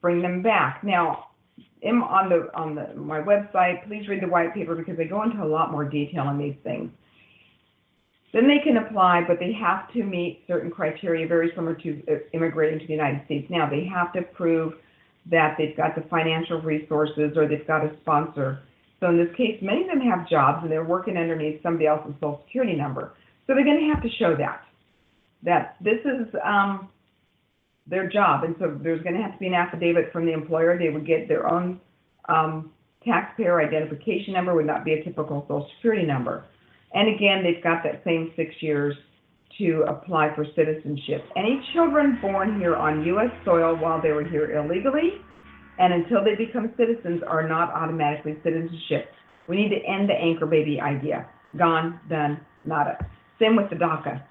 bring 0.00 0.20
them 0.20 0.42
back. 0.42 0.82
Now, 0.84 1.28
am 1.82 2.02
on 2.02 2.28
the 2.28 2.48
on 2.54 2.74
the 2.74 2.94
my 2.94 3.20
website, 3.20 3.86
please 3.86 4.08
read 4.08 4.22
the 4.22 4.28
white 4.28 4.54
paper 4.54 4.74
because 4.74 4.96
they 4.96 5.04
go 5.04 5.22
into 5.22 5.42
a 5.42 5.46
lot 5.46 5.70
more 5.70 5.84
detail 5.84 6.22
on 6.22 6.38
these 6.38 6.56
things. 6.62 6.90
Then 8.32 8.48
they 8.48 8.64
can 8.64 8.78
apply, 8.78 9.24
but 9.28 9.38
they 9.38 9.52
have 9.52 9.92
to 9.92 10.02
meet 10.02 10.44
certain 10.48 10.70
criteria 10.70 11.26
very 11.26 11.52
similar 11.54 11.74
to 11.74 12.02
uh, 12.08 12.14
immigrating 12.32 12.80
to 12.80 12.86
the 12.86 12.92
United 12.92 13.24
States. 13.26 13.46
Now, 13.50 13.68
they 13.68 13.84
have 13.84 14.12
to 14.14 14.22
prove 14.22 14.74
that 15.30 15.56
they've 15.58 15.76
got 15.76 15.94
the 15.94 16.02
financial 16.08 16.60
resources 16.62 17.36
or 17.36 17.46
they've 17.46 17.66
got 17.66 17.84
a 17.84 17.94
sponsor. 18.00 18.62
So 19.00 19.08
in 19.08 19.18
this 19.18 19.34
case, 19.36 19.58
many 19.60 19.82
of 19.82 19.88
them 19.88 20.00
have 20.00 20.28
jobs 20.28 20.60
and 20.62 20.72
they're 20.72 20.84
working 20.84 21.16
underneath 21.16 21.62
somebody 21.62 21.86
else's 21.86 22.14
social 22.14 22.42
security 22.46 22.74
number. 22.74 23.12
So 23.52 23.56
they're 23.56 23.64
going 23.66 23.86
to 23.86 23.94
have 23.94 24.02
to 24.02 24.08
show 24.18 24.34
that 24.36 24.62
that 25.42 25.76
this 25.82 25.98
is 26.06 26.26
um, 26.42 26.88
their 27.86 28.08
job, 28.08 28.44
and 28.44 28.56
so 28.58 28.78
there's 28.82 29.02
going 29.02 29.14
to 29.14 29.20
have 29.20 29.32
to 29.32 29.38
be 29.38 29.46
an 29.46 29.52
affidavit 29.52 30.10
from 30.10 30.24
the 30.24 30.32
employer. 30.32 30.78
They 30.78 30.88
would 30.88 31.06
get 31.06 31.28
their 31.28 31.52
own 31.52 31.78
um, 32.30 32.70
taxpayer 33.04 33.60
identification 33.60 34.32
number, 34.32 34.54
would 34.54 34.66
not 34.66 34.86
be 34.86 34.94
a 34.94 35.04
typical 35.04 35.42
social 35.42 35.68
security 35.76 36.06
number. 36.06 36.46
And 36.94 37.14
again, 37.14 37.42
they've 37.42 37.62
got 37.62 37.82
that 37.84 38.02
same 38.06 38.32
six 38.36 38.54
years 38.60 38.96
to 39.58 39.84
apply 39.86 40.34
for 40.34 40.46
citizenship. 40.56 41.22
Any 41.36 41.62
children 41.74 42.18
born 42.22 42.58
here 42.58 42.76
on 42.76 43.04
U.S. 43.04 43.32
soil 43.44 43.76
while 43.76 44.00
they 44.00 44.12
were 44.12 44.24
here 44.24 44.56
illegally 44.56 45.20
and 45.78 45.92
until 45.92 46.24
they 46.24 46.36
become 46.36 46.72
citizens 46.78 47.22
are 47.26 47.46
not 47.46 47.70
automatically 47.74 48.38
citizenship. 48.42 49.10
We 49.46 49.56
need 49.56 49.70
to 49.70 49.84
end 49.84 50.08
the 50.08 50.14
anchor 50.14 50.46
baby 50.46 50.80
idea. 50.80 51.28
Gone, 51.58 52.00
done, 52.08 52.40
nada. 52.64 52.96
Same 53.42 53.56
with 53.56 53.70
the 53.70 53.76
DACA. 53.76 54.22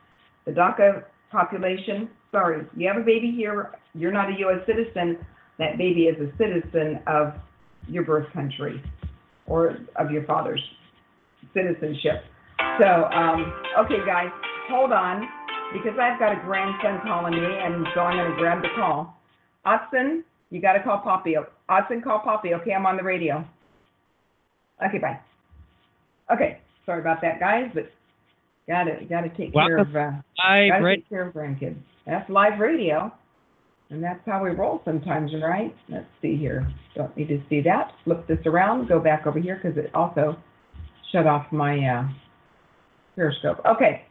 The 0.46 0.52
DACA 0.52 1.04
population, 1.32 2.10
sorry, 2.32 2.66
you 2.78 2.88
have 2.88 2.98
a 2.98 3.06
baby 3.06 3.34
here, 3.36 3.72
you're 3.94 4.12
not 4.12 4.30
a 4.30 4.40
U.S. 4.40 4.66
citizen, 4.66 5.18
that 5.60 5.78
baby 5.78 6.04
is 6.04 6.16
a 6.20 6.32
citizen 6.38 7.00
of 7.08 7.34
your 7.88 8.04
birth 8.04 8.32
country 8.34 8.82
or 9.48 9.80
of 9.98 10.12
your 10.12 10.24
father's 10.24 10.64
citizenship. 11.54 12.24
So, 12.80 12.86
um, 12.86 13.54
okay, 13.80 14.00
guys, 14.06 14.30
hold 14.70 14.94
on, 14.94 15.28
because 15.74 16.00
I've 16.00 16.18
got 16.18 16.32
a 16.32 16.42
grandson 16.46 17.02
calling 17.04 17.34
me, 17.34 17.46
and 17.46 17.86
so 17.94 18.02
I'm 18.02 18.18
going 18.18 18.32
to 18.32 18.38
grab 18.38 18.62
the 18.62 18.70
call. 18.78 19.18
Otson, 19.66 20.24
you 20.52 20.62
got 20.62 20.74
to 20.74 20.84
call 20.84 21.00
Poppy. 21.00 21.36
Otson, 21.70 22.02
call 22.02 22.20
Poppy. 22.20 22.54
Okay, 22.54 22.72
I'm 22.72 22.86
on 22.86 22.96
the 22.96 23.04
radio. 23.04 23.46
Okay, 24.86 25.00
bye. 25.00 25.20
Okay, 26.34 26.60
sorry 26.86 27.02
about 27.02 27.22
that, 27.22 27.40
guys, 27.40 27.70
but 27.74 27.92
got 28.68 28.84
to 28.84 29.06
got 29.06 29.22
to 29.22 29.30
take 29.30 29.54
care 29.54 29.78
of 29.78 29.96
uh, 29.96 30.12
to 30.38 30.96
take 30.96 31.10
care 31.10 31.28
of 31.28 31.34
grandkids. 31.34 31.78
That's 32.06 32.30
live 32.30 32.60
radio, 32.60 33.12
and 33.90 34.04
that's 34.04 34.22
how 34.26 34.44
we 34.44 34.52
roll 34.52 34.82
sometimes, 34.86 35.32
right? 35.42 35.76
Let's 35.90 36.06
see 36.22 36.38
here. 36.38 36.72
Don't 36.96 37.16
need 37.16 37.28
to 37.30 37.42
see 37.50 37.62
that. 37.62 37.92
Flip 38.04 38.28
this 38.28 38.40
around. 38.46 38.88
Go 38.88 39.00
back 39.00 39.28
over 39.28 39.40
here 39.40 39.60
because 39.62 39.78
it 39.78 39.94
also 39.94 40.38
shut 41.12 41.28
off 41.28 41.46
my 41.52 41.78
uh, 41.78 42.08
Periscope. 43.16 43.60
Okay, 43.66 44.06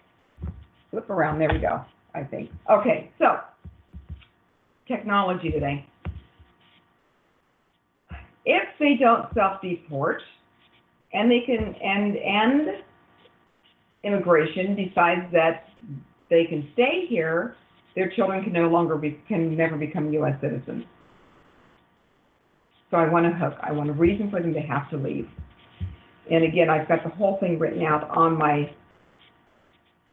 flip 0.91 1.09
around. 1.11 1.39
There 1.39 1.51
we 1.53 1.59
go. 1.59 1.85
I 2.15 2.25
think. 2.25 2.51
Okay, 2.71 3.11
so 3.19 3.39
technology 4.89 5.51
today. 5.51 5.87
If 8.45 8.63
they 8.79 8.97
don't 8.99 9.33
self-deport, 9.35 10.23
and 11.13 11.31
they 11.31 11.41
can 11.45 11.75
and 11.83 12.17
and 12.17 12.83
immigration 14.05 14.77
decides 14.77 15.33
that 15.33 15.69
they 16.31 16.45
can 16.45 16.69
stay 16.73 17.07
here, 17.09 17.57
their 17.95 18.11
children 18.11 18.43
can 18.45 18.53
no 18.53 18.69
longer 18.69 18.97
be 18.97 19.21
can 19.29 19.57
never 19.57 19.77
become 19.77 20.13
U.S. 20.13 20.41
citizens. 20.41 20.85
So 22.91 22.97
I 22.97 23.09
want 23.09 23.27
a 23.27 23.31
hook. 23.31 23.55
I 23.63 23.73
want 23.73 23.91
a 23.91 23.93
reason 23.93 24.31
for 24.31 24.41
them 24.41 24.53
to 24.55 24.61
have 24.61 24.91
to 24.91 24.97
leave. 24.97 25.29
And 26.31 26.45
again, 26.45 26.71
I've 26.71 26.89
got 26.89 27.03
the 27.03 27.11
whole 27.11 27.39
thing 27.41 27.59
written 27.59 27.83
out 27.83 28.09
on 28.11 28.37
my 28.37 28.73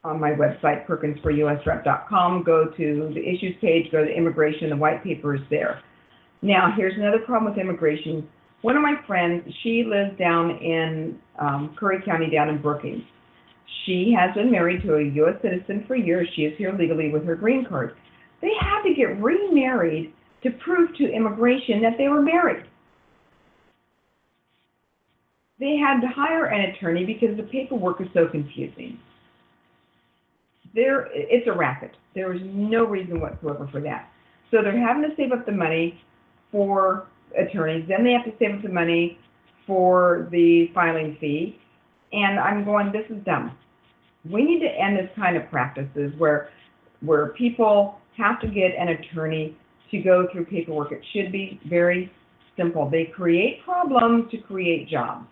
on 0.03 0.19
my 0.19 0.31
website, 0.31 0.87
perkinsforusrep.com. 0.87 2.43
Go 2.43 2.65
to 2.77 3.11
the 3.13 3.19
issues 3.19 3.55
page, 3.61 3.91
go 3.91 4.03
to 4.03 4.09
immigration, 4.09 4.69
the 4.69 4.77
white 4.77 5.03
paper 5.03 5.35
is 5.35 5.41
there. 5.49 5.81
Now, 6.41 6.73
here's 6.75 6.95
another 6.97 7.19
problem 7.19 7.51
with 7.51 7.59
immigration. 7.59 8.27
One 8.61 8.75
of 8.75 8.81
my 8.81 8.95
friends, 9.05 9.43
she 9.63 9.83
lives 9.85 10.17
down 10.17 10.51
in 10.51 11.19
um, 11.39 11.75
Curry 11.77 12.01
County, 12.05 12.29
down 12.29 12.49
in 12.49 12.61
Brookings. 12.61 13.03
She 13.85 14.13
has 14.17 14.33
been 14.35 14.51
married 14.51 14.81
to 14.83 14.95
a 14.95 15.03
U.S. 15.03 15.35
citizen 15.41 15.85
for 15.87 15.95
years. 15.95 16.27
She 16.35 16.43
is 16.43 16.57
here 16.57 16.73
legally 16.77 17.09
with 17.09 17.25
her 17.25 17.35
green 17.35 17.65
card. 17.65 17.95
They 18.41 18.51
had 18.59 18.83
to 18.83 18.93
get 18.93 19.21
remarried 19.21 20.13
to 20.43 20.51
prove 20.63 20.95
to 20.97 21.11
immigration 21.11 21.81
that 21.81 21.97
they 21.97 22.07
were 22.07 22.21
married. 22.21 22.65
They 25.59 25.75
had 25.77 26.01
to 26.01 26.07
hire 26.07 26.45
an 26.45 26.69
attorney 26.69 27.03
because 27.03 27.35
the 27.35 27.43
paperwork 27.43 27.99
is 27.99 28.07
so 28.13 28.27
confusing. 28.27 28.99
There, 30.75 31.07
it's 31.11 31.47
a 31.47 31.51
racket. 31.51 31.91
There 32.13 32.33
is 32.33 32.41
no 32.43 32.85
reason 32.85 33.19
whatsoever 33.19 33.67
for 33.71 33.81
that. 33.81 34.09
So 34.51 34.61
they're 34.61 34.79
having 34.79 35.09
to 35.09 35.15
save 35.15 35.31
up 35.31 35.45
the 35.45 35.51
money 35.51 35.99
for 36.51 37.07
attorneys. 37.37 37.87
Then 37.87 38.03
they 38.03 38.11
have 38.11 38.25
to 38.25 38.33
save 38.37 38.55
up 38.55 38.61
the 38.61 38.69
money 38.69 39.17
for 39.65 40.27
the 40.31 40.69
filing 40.73 41.17
fee. 41.19 41.57
And 42.13 42.39
I'm 42.39 42.63
going, 42.63 42.91
this 42.91 43.05
is 43.09 43.23
dumb. 43.25 43.57
We 44.29 44.43
need 44.43 44.59
to 44.59 44.67
end 44.67 44.97
this 44.97 45.09
kind 45.15 45.37
of 45.37 45.49
practices 45.49 46.11
where 46.17 46.49
where 47.01 47.27
people 47.33 47.99
have 48.17 48.41
to 48.41 48.47
get 48.47 48.71
an 48.77 48.89
attorney 48.89 49.55
to 49.91 49.99
go 49.99 50.27
through 50.31 50.45
paperwork. 50.45 50.91
It 50.91 51.01
should 51.13 51.31
be 51.31 51.59
very 51.69 52.11
simple. 52.57 52.89
They 52.89 53.05
create 53.05 53.63
problems 53.63 54.31
to 54.31 54.37
create 54.37 54.89
jobs. 54.89 55.27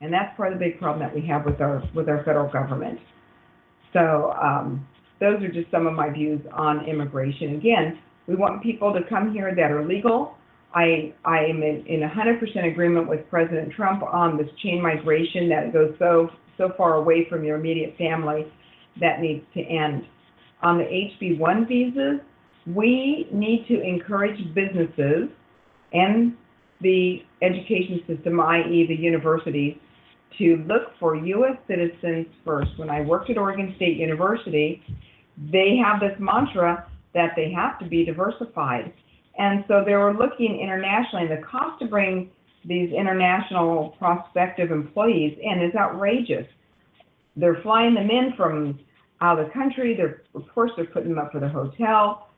And 0.00 0.12
that's 0.12 0.36
part 0.36 0.52
of 0.52 0.58
the 0.58 0.64
big 0.64 0.80
problem 0.80 1.00
that 1.00 1.14
we 1.14 1.26
have 1.28 1.44
with 1.44 1.60
our 1.60 1.82
with 1.94 2.08
our 2.08 2.24
federal 2.24 2.50
government. 2.50 2.98
So 3.92 4.32
um, 4.42 4.86
those 5.20 5.40
are 5.42 5.52
just 5.52 5.70
some 5.70 5.86
of 5.86 5.92
my 5.92 6.10
views 6.10 6.40
on 6.52 6.88
immigration. 6.88 7.54
Again, 7.54 7.98
we 8.26 8.34
want 8.34 8.62
people 8.62 8.92
to 8.92 9.00
come 9.08 9.32
here 9.32 9.54
that 9.54 9.70
are 9.70 9.86
legal. 9.86 10.36
I 10.74 11.12
I 11.24 11.44
am 11.44 11.62
in, 11.62 11.84
in 11.86 12.00
100% 12.00 12.70
agreement 12.70 13.08
with 13.08 13.28
President 13.28 13.72
Trump 13.72 14.02
on 14.02 14.36
this 14.36 14.48
chain 14.62 14.82
migration 14.82 15.48
that 15.48 15.72
goes 15.72 15.94
so 15.98 16.30
so 16.58 16.72
far 16.76 16.94
away 16.94 17.26
from 17.28 17.44
your 17.44 17.56
immediate 17.56 17.96
family 17.96 18.46
that 19.00 19.20
needs 19.20 19.44
to 19.54 19.60
end. 19.60 20.04
On 20.62 20.78
the 20.78 20.84
HB1 20.84 21.66
visas, 21.66 22.20
we 22.66 23.26
need 23.32 23.66
to 23.68 23.80
encourage 23.82 24.38
businesses 24.54 25.28
and 25.92 26.34
the 26.80 27.22
education 27.42 28.00
system, 28.06 28.40
i.e. 28.40 28.86
the 28.88 28.94
universities, 28.94 29.76
to 30.38 30.64
look 30.68 30.92
for 30.98 31.16
U.S. 31.16 31.56
citizens 31.66 32.26
first. 32.44 32.70
When 32.76 32.90
I 32.90 33.00
worked 33.02 33.30
at 33.30 33.38
Oregon 33.38 33.72
State 33.76 33.96
University, 33.96 34.82
they 35.52 35.78
have 35.84 36.00
this 36.00 36.18
mantra 36.18 36.86
that 37.14 37.32
they 37.36 37.52
have 37.52 37.78
to 37.80 37.86
be 37.86 38.04
diversified. 38.04 38.92
And 39.38 39.64
so 39.66 39.82
they 39.84 39.94
were 39.94 40.12
looking 40.12 40.60
internationally, 40.60 41.26
and 41.26 41.42
the 41.42 41.46
cost 41.46 41.80
to 41.80 41.86
bring 41.86 42.30
these 42.64 42.92
international 42.92 43.96
prospective 43.98 44.70
employees 44.70 45.36
in 45.40 45.62
is 45.62 45.74
outrageous. 45.74 46.46
They're 47.36 47.60
flying 47.62 47.94
them 47.94 48.10
in 48.10 48.34
from 48.36 48.78
out 49.20 49.38
of 49.38 49.46
the 49.46 49.52
country. 49.52 49.94
They're, 49.96 50.22
of 50.34 50.44
course, 50.54 50.70
they're 50.76 50.84
putting 50.86 51.08
them 51.10 51.18
up 51.18 51.32
for 51.32 51.40
the 51.40 51.48
hotel. 51.48 52.28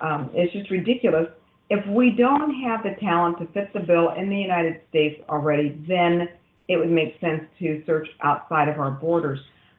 Um, 0.00 0.30
it's 0.32 0.52
just 0.52 0.70
ridiculous. 0.70 1.26
if 1.70 1.86
we 1.86 2.10
don't 2.16 2.54
have 2.62 2.82
the 2.82 2.94
talent 3.00 3.38
to 3.38 3.46
fit 3.52 3.72
the 3.74 3.80
bill 3.80 4.14
in 4.16 4.30
the 4.30 4.36
United 4.36 4.80
States 4.88 5.20
already, 5.28 5.78
then 5.86 6.28
it 6.68 6.76
would 6.76 6.90
make 6.90 7.20
sense 7.20 7.42
to 7.58 7.82
search 7.86 8.08
outside 8.22 8.68
of 8.68 8.78
our 8.78 8.90
borders. 8.90 9.38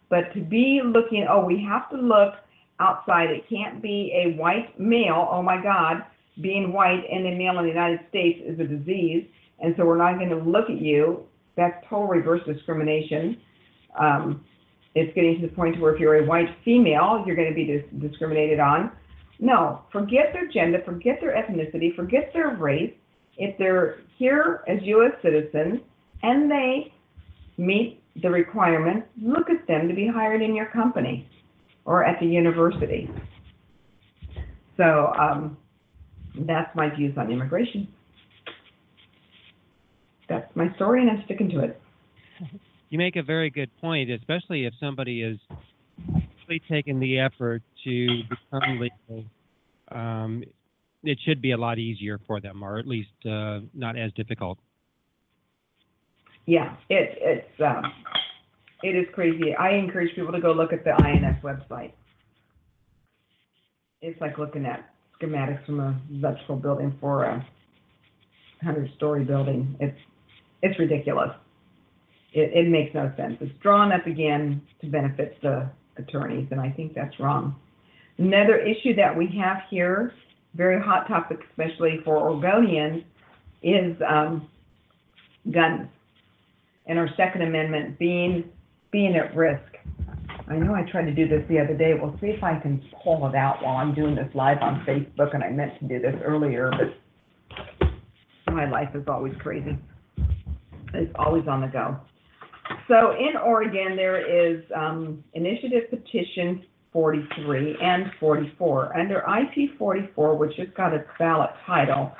But 0.09 0.33
to 0.33 0.41
be 0.41 0.81
looking, 0.83 1.25
oh, 1.29 1.43
we 1.43 1.63
have 1.67 1.89
to 1.91 1.97
look 1.97 2.35
outside. 2.79 3.29
It 3.29 3.47
can't 3.49 3.81
be 3.81 4.11
a 4.13 4.37
white 4.37 4.79
male. 4.79 5.27
Oh 5.31 5.41
my 5.41 5.61
God, 5.61 6.03
being 6.41 6.73
white 6.73 7.03
and 7.11 7.27
a 7.27 7.35
male 7.35 7.59
in 7.59 7.65
the 7.65 7.71
United 7.71 7.99
States 8.09 8.39
is 8.45 8.59
a 8.59 8.63
disease, 8.63 9.25
and 9.59 9.73
so 9.77 9.85
we're 9.85 9.97
not 9.97 10.17
going 10.17 10.29
to 10.29 10.37
look 10.37 10.69
at 10.69 10.81
you. 10.81 11.25
That's 11.55 11.75
total 11.89 12.07
reverse 12.07 12.41
discrimination. 12.45 13.39
Um, 13.99 14.45
it's 14.95 15.13
getting 15.13 15.41
to 15.41 15.47
the 15.47 15.53
point 15.53 15.79
where 15.79 15.93
if 15.93 15.99
you're 15.99 16.23
a 16.23 16.25
white 16.25 16.49
female, 16.63 17.23
you're 17.25 17.35
going 17.35 17.49
to 17.49 17.55
be 17.55 17.65
dis- 17.65 18.09
discriminated 18.09 18.59
on. 18.59 18.91
No, 19.39 19.83
forget 19.91 20.33
their 20.33 20.47
gender, 20.47 20.81
forget 20.83 21.19
their 21.21 21.31
ethnicity, 21.31 21.95
forget 21.95 22.31
their 22.33 22.55
race. 22.55 22.93
If 23.37 23.57
they're 23.57 23.99
here 24.17 24.63
as 24.67 24.79
U.S. 24.81 25.13
citizens 25.21 25.79
and 26.23 26.51
they 26.51 26.93
meet 27.57 28.03
the 28.21 28.29
requirements, 28.29 29.07
look 29.21 29.49
at 29.49 29.65
them 29.67 29.87
to 29.87 29.93
be 29.93 30.07
hired 30.07 30.41
in 30.41 30.55
your 30.55 30.65
company 30.67 31.29
or 31.85 32.03
at 32.03 32.19
the 32.19 32.25
university. 32.25 33.09
So 34.75 35.13
um, 35.17 35.57
that's 36.47 36.73
my 36.75 36.93
views 36.95 37.17
on 37.17 37.31
immigration. 37.31 37.87
That's 40.27 40.55
my 40.55 40.73
story, 40.75 41.01
and 41.01 41.09
I'm 41.09 41.23
sticking 41.25 41.49
to 41.49 41.59
it. 41.61 41.81
You 42.89 42.97
make 42.97 43.15
a 43.15 43.23
very 43.23 43.49
good 43.49 43.69
point, 43.81 44.09
especially 44.09 44.65
if 44.65 44.73
somebody 44.79 45.21
is 45.21 45.37
really 46.47 46.61
taking 46.69 46.99
the 46.99 47.19
effort 47.19 47.61
to 47.83 48.21
become 48.29 48.79
legal. 48.79 49.25
Um, 49.91 50.43
it 51.03 51.17
should 51.25 51.41
be 51.41 51.51
a 51.51 51.57
lot 51.57 51.79
easier 51.79 52.19
for 52.27 52.39
them, 52.39 52.63
or 52.63 52.77
at 52.77 52.87
least 52.87 53.09
uh, 53.25 53.59
not 53.73 53.97
as 53.97 54.11
difficult. 54.13 54.59
Yeah, 56.45 56.75
it, 56.89 57.17
it's 57.21 57.61
um, 57.61 57.83
it 58.81 58.95
is 58.95 59.05
crazy. 59.13 59.55
I 59.55 59.71
encourage 59.73 60.15
people 60.15 60.31
to 60.31 60.41
go 60.41 60.51
look 60.51 60.73
at 60.73 60.83
the 60.83 60.93
INS 60.93 61.41
website. 61.43 61.91
It's 64.01 64.19
like 64.21 64.37
looking 64.37 64.65
at 64.65 64.89
schematics 65.19 65.65
from 65.65 65.79
a 65.79 65.99
electrical 66.11 66.55
building 66.55 66.95
for 66.99 67.23
a 67.23 67.45
hundred-story 68.61 69.23
building. 69.23 69.75
It's 69.79 69.97
it's 70.61 70.77
ridiculous. 70.77 71.31
It, 72.33 72.51
it 72.53 72.69
makes 72.69 72.93
no 72.93 73.11
sense. 73.17 73.37
It's 73.41 73.57
drawn 73.61 73.91
up 73.91 74.05
again 74.05 74.61
to 74.81 74.87
benefit 74.87 75.37
the 75.41 75.69
attorneys, 75.97 76.47
and 76.51 76.59
I 76.59 76.69
think 76.69 76.93
that's 76.93 77.19
wrong. 77.19 77.55
Another 78.17 78.57
issue 78.57 78.93
that 78.95 79.15
we 79.17 79.27
have 79.41 79.61
here, 79.69 80.13
very 80.53 80.81
hot 80.81 81.07
topic, 81.07 81.39
especially 81.49 82.01
for 82.03 82.29
Oregonians, 82.29 83.03
is 83.63 83.95
um, 84.07 84.47
guns 85.51 85.87
and 86.85 86.99
our 86.99 87.09
Second 87.15 87.43
Amendment 87.43 87.97
being 87.97 88.49
being 88.91 89.15
at 89.15 89.35
risk. 89.35 89.61
I 90.49 90.55
know 90.55 90.73
I 90.73 90.81
tried 90.89 91.05
to 91.05 91.13
do 91.13 91.27
this 91.27 91.43
the 91.47 91.59
other 91.59 91.75
day. 91.75 91.93
We'll 91.93 92.17
see 92.19 92.27
if 92.27 92.43
I 92.43 92.57
can 92.59 92.81
pull 93.03 93.27
it 93.27 93.35
out 93.35 93.61
while 93.61 93.77
I'm 93.77 93.93
doing 93.93 94.15
this 94.15 94.29
live 94.33 94.57
on 94.61 94.83
Facebook, 94.83 95.35
and 95.35 95.43
I 95.43 95.49
meant 95.49 95.79
to 95.79 95.87
do 95.87 95.99
this 95.99 96.15
earlier, 96.25 96.71
but 96.71 97.91
my 98.51 98.67
life 98.67 98.89
is 98.95 99.03
always 99.07 99.33
crazy. 99.39 99.77
It's 100.95 101.13
always 101.19 101.47
on 101.47 101.61
the 101.61 101.67
go. 101.67 101.99
So 102.87 103.11
in 103.11 103.37
Oregon, 103.37 103.95
there 103.95 104.19
is 104.19 104.63
um, 104.75 105.23
Initiative 105.33 105.83
Petition 105.91 106.65
43 106.93 107.77
and 107.79 108.05
44. 108.19 108.97
Under 108.97 109.19
IP 109.19 109.77
44, 109.77 110.35
which 110.35 110.53
has 110.57 110.67
got 110.75 110.93
its 110.93 111.07
ballot 111.19 111.51
title, 111.67 112.11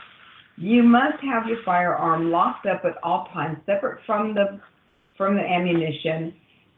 you 0.56 0.84
must 0.84 1.24
have 1.24 1.48
your 1.48 1.64
firearm 1.66 2.30
locked 2.30 2.68
up 2.68 2.84
at 2.86 3.02
all 3.02 3.28
times, 3.34 3.58
separate 3.66 4.02
from 4.06 4.36
the 4.36 4.60
from 5.18 5.36
the 5.36 5.42
ammunition. 5.42 6.34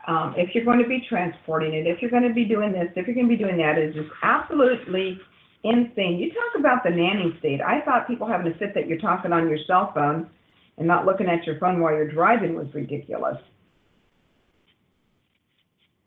Um, 0.07 0.33
if 0.35 0.55
you're 0.55 0.65
going 0.65 0.81
to 0.81 0.87
be 0.87 1.05
transporting 1.07 1.73
it, 1.73 1.85
if 1.85 2.01
you're 2.01 2.11
going 2.11 2.27
to 2.27 2.33
be 2.33 2.45
doing 2.45 2.71
this, 2.71 2.87
if 2.95 3.05
you're 3.05 3.15
going 3.15 3.29
to 3.29 3.37
be 3.37 3.41
doing 3.41 3.57
that, 3.57 3.77
is 3.77 3.93
just 3.93 4.09
absolutely 4.23 5.19
insane. 5.63 6.17
You 6.17 6.31
talk 6.33 6.59
about 6.59 6.83
the 6.83 6.89
nanny 6.89 7.35
state. 7.39 7.61
I 7.61 7.81
thought 7.81 8.07
people 8.07 8.27
having 8.27 8.51
to 8.51 8.57
sit 8.57 8.73
that 8.73 8.87
you're 8.87 8.97
talking 8.99 9.31
on 9.31 9.47
your 9.47 9.59
cell 9.67 9.91
phone 9.93 10.29
and 10.77 10.87
not 10.87 11.05
looking 11.05 11.27
at 11.27 11.45
your 11.45 11.59
phone 11.59 11.79
while 11.79 11.93
you're 11.93 12.11
driving 12.11 12.55
was 12.55 12.67
ridiculous. 12.73 13.37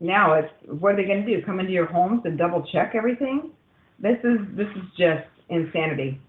Now 0.00 0.35
it's 0.35 0.52
what 0.66 0.92
are 0.92 0.96
they 0.96 1.04
going 1.04 1.24
to 1.24 1.37
do? 1.37 1.44
Come 1.46 1.61
into 1.61 1.72
your 1.72 1.87
homes 1.87 2.22
and 2.24 2.37
double 2.37 2.66
check 2.72 2.92
everything? 2.94 3.52
This 4.00 4.18
is 4.24 4.38
this 4.57 4.66
is 4.76 4.83
just 4.98 5.24
insanity. 5.48 6.20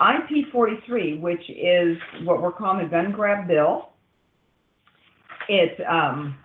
IP 0.00 0.50
43, 0.50 1.18
which 1.18 1.42
is 1.48 1.98
what 2.24 2.40
we're 2.40 2.52
calling 2.52 2.84
the 2.84 2.90
gun 2.90 3.12
grab 3.12 3.46
bill, 3.46 3.90
it 5.48 5.78
um, 5.86 6.38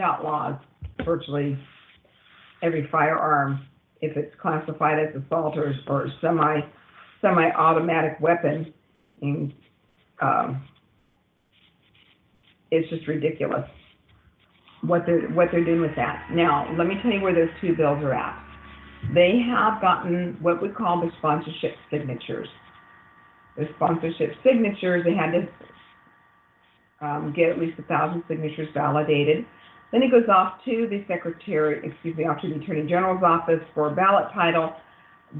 outlaws 0.00 0.60
virtually 1.04 1.58
every 2.62 2.88
firearm 2.90 3.66
if 4.00 4.16
it's 4.16 4.34
classified 4.40 4.98
as 4.98 5.22
assault 5.22 5.56
or, 5.56 5.74
or 5.88 6.08
semi 6.20 6.60
semi-automatic 7.20 8.18
weapon. 8.20 8.72
And 9.20 9.52
um, 10.22 10.66
it's 12.70 12.88
just 12.88 13.06
ridiculous 13.06 13.68
what 14.82 15.02
they're 15.06 15.28
what 15.30 15.48
they're 15.52 15.64
doing 15.64 15.80
with 15.80 15.96
that. 15.96 16.28
Now, 16.32 16.74
let 16.78 16.86
me 16.86 16.94
tell 17.02 17.12
you 17.12 17.20
where 17.20 17.34
those 17.34 17.54
two 17.60 17.74
bills 17.76 18.02
are 18.02 18.14
at. 18.14 18.42
They 19.14 19.40
have 19.46 19.80
gotten 19.80 20.36
what 20.40 20.62
we 20.62 20.68
call 20.68 21.00
the 21.00 21.10
sponsorship 21.18 21.74
signatures. 21.90 22.48
The 23.56 23.66
sponsorship 23.76 24.32
signatures, 24.44 25.04
they 25.04 25.14
had 25.14 25.32
to 25.32 27.06
um, 27.06 27.32
get 27.34 27.48
at 27.50 27.58
least 27.58 27.78
a 27.78 27.82
thousand 27.82 28.22
signatures 28.28 28.68
validated. 28.74 29.44
Then 29.92 30.02
it 30.02 30.10
goes 30.10 30.28
off 30.28 30.64
to 30.64 30.86
the 30.88 31.04
secretary, 31.08 31.88
excuse 31.88 32.16
me, 32.16 32.24
off 32.24 32.40
to 32.42 32.48
the 32.48 32.56
attorney 32.56 32.88
general's 32.88 33.22
office 33.24 33.60
for 33.74 33.90
ballot 33.90 34.32
title. 34.32 34.74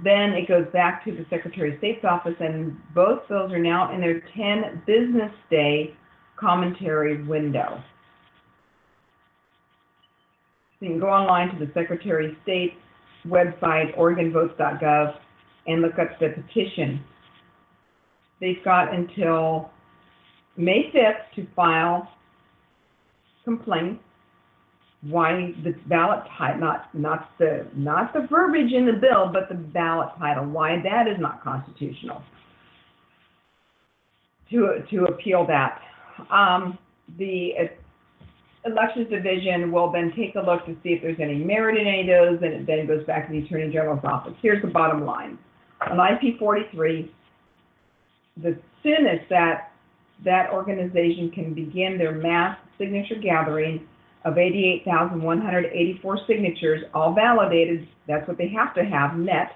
Then 0.02 0.32
it 0.32 0.48
goes 0.48 0.66
back 0.72 1.04
to 1.04 1.12
the 1.12 1.24
secretary 1.30 1.72
of 1.72 1.78
state's 1.78 2.04
office, 2.04 2.34
and 2.40 2.76
both 2.94 3.28
bills 3.28 3.52
are 3.52 3.58
now 3.58 3.94
in 3.94 4.00
their 4.00 4.20
10 4.36 4.82
business 4.86 5.32
day 5.50 5.94
commentary 6.36 7.22
window. 7.22 7.82
So 10.78 10.86
you 10.86 10.92
can 10.92 11.00
go 11.00 11.08
online 11.08 11.50
to 11.56 11.64
the 11.64 11.70
secretary 11.74 12.30
of 12.30 12.36
state's 12.42 12.74
website, 13.26 13.96
OregonVotes.gov, 13.96 15.14
and 15.66 15.82
look 15.82 15.98
up 15.98 16.18
the 16.18 16.30
petition. 16.30 17.04
They've 18.40 18.64
got 18.64 18.94
until 18.94 19.70
May 20.56 20.90
5th 20.94 21.34
to 21.36 21.46
file 21.54 22.08
complaints 23.44 24.02
why 25.02 25.54
the 25.64 25.74
ballot 25.86 26.24
title, 26.36 26.60
not, 26.60 26.94
not 26.94 27.30
the, 27.38 27.66
not 27.74 28.12
the 28.12 28.26
verbiage 28.30 28.72
in 28.72 28.84
the 28.86 28.92
bill, 28.92 29.30
but 29.32 29.48
the 29.48 29.54
ballot 29.54 30.10
title, 30.18 30.44
why 30.44 30.80
that 30.82 31.08
is 31.08 31.18
not 31.18 31.42
constitutional. 31.42 32.22
To, 34.50 34.84
to 34.90 35.04
appeal 35.04 35.46
that. 35.46 35.80
Um, 36.30 36.76
the 37.18 37.52
elections 38.66 39.08
division 39.08 39.72
will 39.72 39.90
then 39.90 40.12
take 40.16 40.34
a 40.34 40.40
look 40.40 40.66
to 40.66 40.76
see 40.82 40.90
if 40.90 41.02
there's 41.02 41.20
any 41.20 41.36
merit 41.36 41.78
in 41.78 41.86
any 41.86 42.00
of 42.02 42.06
those, 42.06 42.42
and 42.42 42.52
it 42.52 42.66
then 42.66 42.86
goes 42.86 43.04
back 43.06 43.28
to 43.28 43.32
the 43.32 43.46
attorney 43.46 43.72
general's 43.72 44.04
office. 44.04 44.34
Here's 44.42 44.60
the 44.60 44.68
bottom 44.68 45.06
line. 45.06 45.38
On 45.88 45.98
IP 45.98 46.38
43, 46.38 47.10
the 48.42 48.58
soonest 48.82 49.28
that 49.30 49.72
that 50.24 50.50
organization 50.50 51.30
can 51.30 51.54
begin 51.54 51.96
their 51.96 52.12
mass 52.12 52.58
signature 52.76 53.14
gathering 53.14 53.86
of 54.24 54.36
88,184 54.36 56.18
signatures, 56.26 56.84
all 56.92 57.14
validated, 57.14 57.88
that's 58.06 58.28
what 58.28 58.36
they 58.36 58.48
have 58.48 58.74
to 58.74 58.84
have, 58.84 59.16
net, 59.16 59.52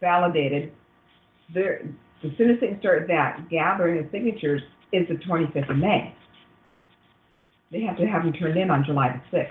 validated. 0.00 0.72
As 1.56 2.32
soon 2.38 2.50
as 2.50 2.60
they 2.60 2.76
start 2.78 3.06
that 3.08 3.48
gathering 3.50 3.98
of 4.04 4.10
signatures 4.12 4.62
is 4.92 5.08
the 5.08 5.16
25th 5.16 5.70
of 5.70 5.76
May. 5.76 6.14
They 7.72 7.80
have 7.82 7.96
to 7.96 8.06
have 8.06 8.22
them 8.22 8.32
turned 8.32 8.56
in 8.56 8.70
on 8.70 8.84
July 8.84 9.20
the 9.32 9.36
6th. 9.36 9.50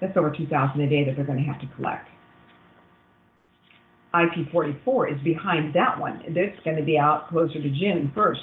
That's 0.00 0.16
over 0.16 0.30
2,000 0.30 0.80
a 0.80 0.88
day 0.88 1.04
that 1.04 1.16
they're 1.16 1.24
going 1.24 1.38
to 1.38 1.44
have 1.44 1.60
to 1.60 1.66
collect. 1.76 2.08
IP 4.12 4.50
44 4.50 5.08
is 5.08 5.20
behind 5.22 5.74
that 5.74 5.98
one. 5.98 6.22
It's 6.26 6.60
going 6.64 6.76
to 6.76 6.82
be 6.82 6.98
out 6.98 7.28
closer 7.28 7.62
to 7.62 7.70
June 7.70 8.12
1st. 8.14 8.36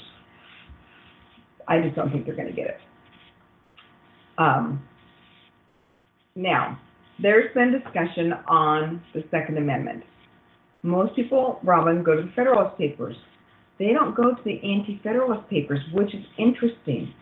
I 1.68 1.82
just 1.82 1.96
don't 1.96 2.12
think 2.12 2.26
they're 2.26 2.36
going 2.36 2.48
to 2.48 2.54
get 2.54 2.68
it. 2.68 2.78
Um, 4.38 4.84
now, 6.36 6.80
there's 7.20 7.54
been 7.54 7.72
discussion 7.72 8.34
on 8.48 9.02
the 9.14 9.24
Second 9.32 9.58
Amendment. 9.58 10.04
Most 10.84 11.16
people, 11.16 11.60
Robin, 11.64 12.04
go 12.04 12.16
to 12.16 12.22
the 12.22 12.32
Federalist 12.36 12.78
Papers. 12.78 13.16
They 13.80 13.94
don't 13.94 14.16
go 14.16 14.34
to 14.36 14.44
the 14.44 14.60
Anti-Federalist 14.64 15.50
Papers, 15.50 15.80
which 15.94 16.14
is 16.14 16.24
interesting. 16.38 17.14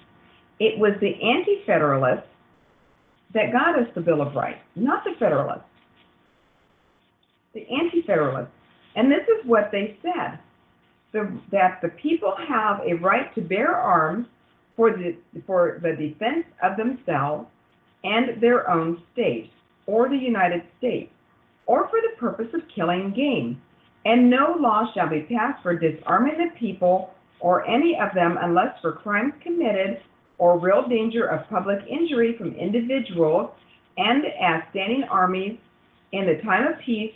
It 0.60 0.77
was 0.77 0.91
the 1.01 1.13
Anti-Federalists 1.21 2.27
that 3.34 3.51
got 3.51 3.79
us 3.79 3.88
the 3.95 4.01
Bill 4.01 4.21
of 4.21 4.36
Rights, 4.36 4.60
not 4.75 5.03
the 5.03 5.12
Federalists, 5.19 5.63
the 7.53 7.62
Anti-Federalists. 7.62 8.51
And 8.95 9.12
this 9.12 9.23
is 9.27 9.45
what 9.45 9.69
they 9.71 9.97
said, 10.01 10.39
the, 11.12 11.38
that 11.51 11.79
the 11.81 11.89
people 11.89 12.34
have 12.47 12.79
a 12.86 12.93
right 12.95 13.34
to 13.36 13.41
bear 13.41 13.75
arms 13.75 14.27
for 14.76 14.92
the, 14.92 15.16
for 15.46 15.80
the 15.82 15.92
defense 15.92 16.46
of 16.64 16.78
themselves 16.78 17.48
and 18.04 18.42
their 18.42 18.70
own 18.70 19.02
state, 19.14 19.52
or 19.88 20.10
the 20.10 20.18
United 20.18 20.62
States, 20.78 21.12
or 21.66 21.88
for 21.90 22.00
the 22.02 22.18
purpose 22.20 22.54
of 22.54 22.62
killing 22.74 23.14
game. 23.16 23.62
And 24.06 24.30
no 24.30 24.56
law 24.60 24.86
shall 24.94 25.10
be 25.10 25.22
passed 25.22 25.64
for 25.64 25.76
disarming 25.76 26.38
the 26.38 26.60
people 26.60 27.12
or 27.40 27.68
any 27.68 27.98
of 28.00 28.14
them 28.14 28.38
unless 28.42 28.80
for 28.82 28.94
crimes 28.94 29.34
committed 29.42 30.02
or 30.38 30.60
real 30.60 30.88
danger 30.88 31.26
of 31.26 31.50
public 31.50 31.80
injury 31.90 32.36
from 32.38 32.54
individuals 32.54 33.52
and 33.98 34.26
as 34.26 34.62
standing 34.72 35.04
armies 35.10 35.58
in 36.12 36.26
the 36.26 36.42
time 36.44 36.68
of 36.68 36.80
peace 36.80 37.14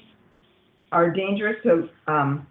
are 0.92 1.12
dangerous 1.12 1.58
to, 1.64 1.90
um, 2.08 2.48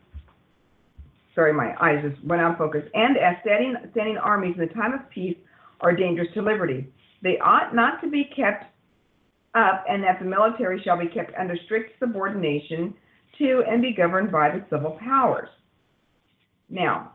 sorry, 1.39 1.53
my 1.53 1.73
eyes 1.81 2.03
just 2.03 2.23
went 2.25 2.43
out 2.43 2.51
of 2.51 2.59
focus, 2.59 2.83
and 2.95 3.17
as 3.17 3.37
standing, 3.43 3.77
standing 3.93 4.17
armies 4.17 4.57
in 4.59 4.67
the 4.67 4.75
time 4.75 4.93
of 4.93 5.09
peace 5.09 5.37
are 5.81 5.95
dangerous 5.95 6.27
to 6.35 6.43
liberty. 6.43 6.89
They 7.23 7.39
ought 7.39 7.77
not 7.77 8.01
to 8.01 8.11
be 8.11 8.29
kept 8.35 8.65
up, 9.55 9.85
and 9.89 10.03
that 10.03 10.19
the 10.19 10.25
military 10.25 10.83
shall 10.83 10.99
be 10.99 11.07
kept 11.07 11.33
under 11.39 11.57
strict 11.65 11.93
subordination 12.01 12.93
to 13.39 13.63
and 13.69 13.81
be 13.81 13.95
governed 13.95 14.33
by 14.33 14.51
the 14.51 14.65
civil 14.69 14.99
powers. 15.01 15.49
Now, 16.69 17.13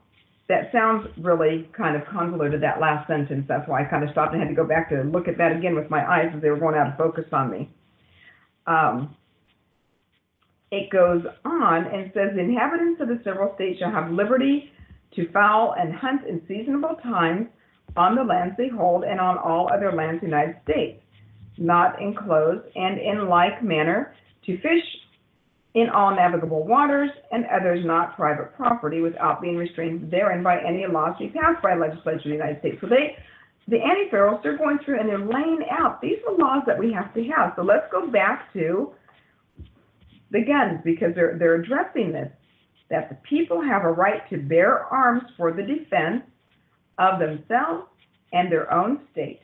that 0.48 0.72
sounds 0.72 1.06
really 1.18 1.70
kind 1.76 1.98
of 1.98 2.08
convoluted, 2.08 2.64
that 2.64 2.80
last 2.80 3.10
sentence. 3.10 3.44
That's 3.50 3.68
why 3.68 3.82
I 3.82 3.90
kind 3.90 4.06
of 4.06 4.12
stopped 4.12 4.32
and 4.32 4.42
had 4.42 4.48
to 4.48 4.56
go 4.56 4.66
back 4.66 4.90
to 4.92 5.04
look 5.04 5.28
at 5.28 5.38
that 5.38 5.52
again 5.52 5.76
with 5.76 5.90
my 5.90 6.10
eyes 6.10 6.32
as 6.34 6.42
they 6.42 6.50
were 6.50 6.60
going 6.60 6.76
out 6.76 6.88
of 6.88 6.98
focus 6.98 7.26
on 7.34 7.52
me. 7.52 7.70
Um, 8.68 9.18
it 10.74 10.90
goes 10.90 11.22
on 11.46 11.86
and 11.86 12.12
says 12.16 12.32
the 12.34 12.42
inhabitants 12.42 13.00
of 13.00 13.08
the 13.08 13.22
several 13.24 13.54
states 13.54 13.78
shall 13.78 13.92
have 13.92 14.12
liberty 14.12 14.72
to 15.16 15.32
fowl 15.32 15.76
and 15.78 15.94
hunt 15.94 16.26
in 16.28 16.42
seasonable 16.48 16.96
times 17.04 17.48
on 17.96 18.16
the 18.16 18.24
lands 18.24 18.56
they 18.58 18.70
hold 18.70 19.04
and 19.04 19.20
on 19.20 19.38
all 19.38 19.70
other 19.72 19.92
lands 19.94 20.16
of 20.16 20.22
the 20.22 20.28
United 20.28 20.56
States, 20.64 21.00
not 21.60 22.02
enclosed, 22.02 22.66
and 22.76 23.00
in 23.00 23.30
like 23.30 23.64
manner 23.64 24.16
to 24.48 24.58
fish 24.58 24.84
in 25.76 25.90
all 25.90 26.16
navigable 26.16 26.66
waters 26.66 27.12
and 27.32 27.46
others 27.54 27.86
not 27.86 28.16
private 28.16 28.56
property 28.56 29.00
without 29.00 29.42
being 29.44 29.58
restrained 29.58 30.10
therein 30.10 30.42
by 30.42 30.58
any 30.58 30.86
laws 30.92 31.16
to 31.20 31.28
be 31.28 31.34
passed 31.34 31.62
by 31.62 31.76
legislature 31.76 32.18
of 32.18 32.24
the 32.24 32.30
United 32.30 32.60
States. 32.62 32.78
So 32.82 32.88
they, 32.88 33.16
the 33.68 33.78
anti-federalists, 33.78 34.42
they're 34.42 34.58
going 34.58 34.80
through 34.84 35.00
and 35.00 35.08
they're 35.08 35.20
laying 35.20 35.66
out, 35.70 36.02
these 36.02 36.18
are 36.28 36.36
laws 36.36 36.64
that 36.66 36.80
we 36.80 36.92
have 36.94 37.14
to 37.14 37.24
have. 37.26 37.54
So 37.56 37.62
let's 37.62 37.86
go 37.92 38.10
back 38.10 38.52
to 38.54 38.94
the 40.34 40.42
guns 40.42 40.82
because 40.84 41.16
they're, 41.16 41.38
they're 41.38 41.62
addressing 41.62 42.12
this, 42.12 42.30
that 42.90 43.08
the 43.08 43.16
people 43.28 43.62
have 43.62 43.84
a 43.86 43.92
right 43.92 44.28
to 44.30 44.38
bear 44.38 44.80
arms 44.86 45.24
for 45.38 45.54
the 45.54 45.62
defense 45.62 46.24
of 46.98 47.20
themselves 47.20 47.88
and 48.34 48.52
their 48.52 48.72
own 48.74 49.00
state 49.12 49.40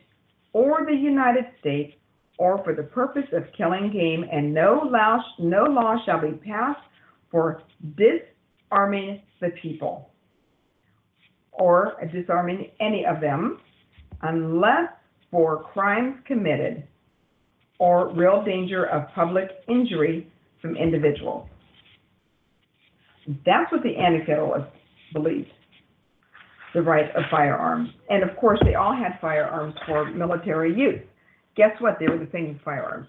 or 0.52 0.84
the 0.84 0.94
United 0.94 1.44
States 1.60 1.94
or 2.38 2.62
for 2.64 2.74
the 2.74 2.82
purpose 2.82 3.28
of 3.32 3.44
killing 3.56 3.92
game, 3.92 4.24
and 4.32 4.52
no 4.52 4.88
law, 4.90 5.18
no 5.38 5.64
law 5.64 5.96
shall 6.06 6.20
be 6.20 6.32
passed 6.38 6.80
for 7.30 7.62
disarming 7.96 9.20
the 9.40 9.50
people 9.62 10.10
or 11.52 11.96
disarming 12.12 12.70
any 12.80 13.04
of 13.04 13.20
them 13.20 13.60
unless 14.22 14.88
for 15.30 15.62
crimes 15.64 16.16
committed 16.26 16.82
or 17.78 18.12
real 18.14 18.42
danger 18.42 18.86
of 18.86 19.06
public 19.14 19.50
injury 19.68 20.26
from 20.60 20.76
individuals. 20.76 21.48
That's 23.46 23.70
what 23.70 23.82
the 23.82 23.96
Anti-Federalists 23.96 24.72
believed, 25.12 25.50
the 26.74 26.82
right 26.82 27.14
of 27.14 27.24
firearms. 27.30 27.90
And 28.08 28.22
of 28.28 28.36
course, 28.36 28.58
they 28.64 28.74
all 28.74 28.94
had 28.94 29.18
firearms 29.20 29.74
for 29.86 30.10
military 30.10 30.74
use 30.74 31.00
guess 31.56 31.72
what? 31.80 31.98
They 31.98 32.08
were 32.08 32.18
the 32.18 32.28
same 32.32 32.58
firearms. 32.64 33.06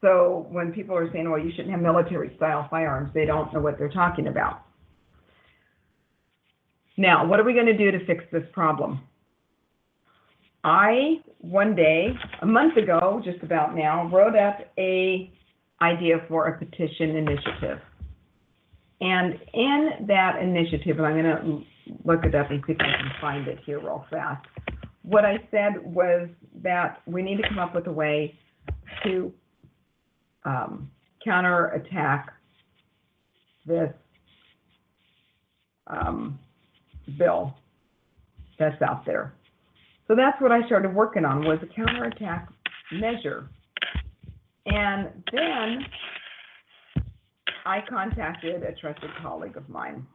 So 0.00 0.46
when 0.50 0.72
people 0.72 0.96
are 0.96 1.10
saying, 1.12 1.30
well, 1.30 1.40
you 1.40 1.50
shouldn't 1.50 1.70
have 1.70 1.80
military 1.80 2.32
style 2.36 2.68
firearms, 2.70 3.10
they 3.14 3.24
don't 3.24 3.52
know 3.52 3.60
what 3.60 3.78
they're 3.78 3.88
talking 3.88 4.28
about. 4.28 4.62
Now, 6.96 7.26
what 7.26 7.40
are 7.40 7.44
we 7.44 7.54
going 7.54 7.66
to 7.66 7.76
do 7.76 7.90
to 7.90 8.04
fix 8.06 8.22
this 8.30 8.44
problem? 8.52 9.00
I, 10.62 11.22
one 11.38 11.74
day, 11.74 12.08
a 12.40 12.46
month 12.46 12.76
ago, 12.76 13.20
just 13.24 13.42
about 13.42 13.74
now, 13.74 14.08
wrote 14.08 14.36
up 14.36 14.60
a 14.78 15.32
idea 15.92 16.24
for 16.28 16.48
a 16.48 16.58
petition 16.58 17.16
initiative. 17.16 17.78
And 19.00 19.38
in 19.52 20.06
that 20.06 20.40
initiative, 20.40 20.98
and 20.98 21.06
I'm 21.06 21.22
going 21.22 21.36
to 21.36 21.64
look 22.04 22.24
it 22.24 22.34
up 22.34 22.50
and 22.50 22.62
see 22.66 22.72
if 22.72 22.80
I 22.80 22.96
can 22.96 23.12
find 23.20 23.48
it 23.48 23.58
here 23.66 23.80
real 23.80 24.06
fast 24.10 24.46
what 25.04 25.24
I 25.24 25.36
said 25.50 25.84
was 25.84 26.28
that 26.62 27.02
we 27.06 27.22
need 27.22 27.36
to 27.36 27.48
come 27.48 27.58
up 27.58 27.74
with 27.74 27.86
a 27.86 27.92
way 27.92 28.34
to 29.04 29.32
um, 30.44 30.90
counterattack 31.22 32.32
this 33.66 33.92
um, 35.86 36.38
bill 37.18 37.54
that's 38.58 38.80
out 38.80 39.04
there. 39.04 39.34
So 40.08 40.14
that's 40.16 40.40
what 40.40 40.52
I 40.52 40.64
started 40.66 40.94
working 40.94 41.24
on 41.24 41.44
was 41.44 41.58
a 41.62 41.66
counterattack 41.66 42.48
measure. 42.92 43.48
And 44.66 45.08
then 45.32 45.84
I 47.66 47.80
contacted 47.88 48.62
a 48.62 48.72
trusted 48.72 49.10
colleague 49.22 49.56
of 49.56 49.68
mine. 49.68 50.06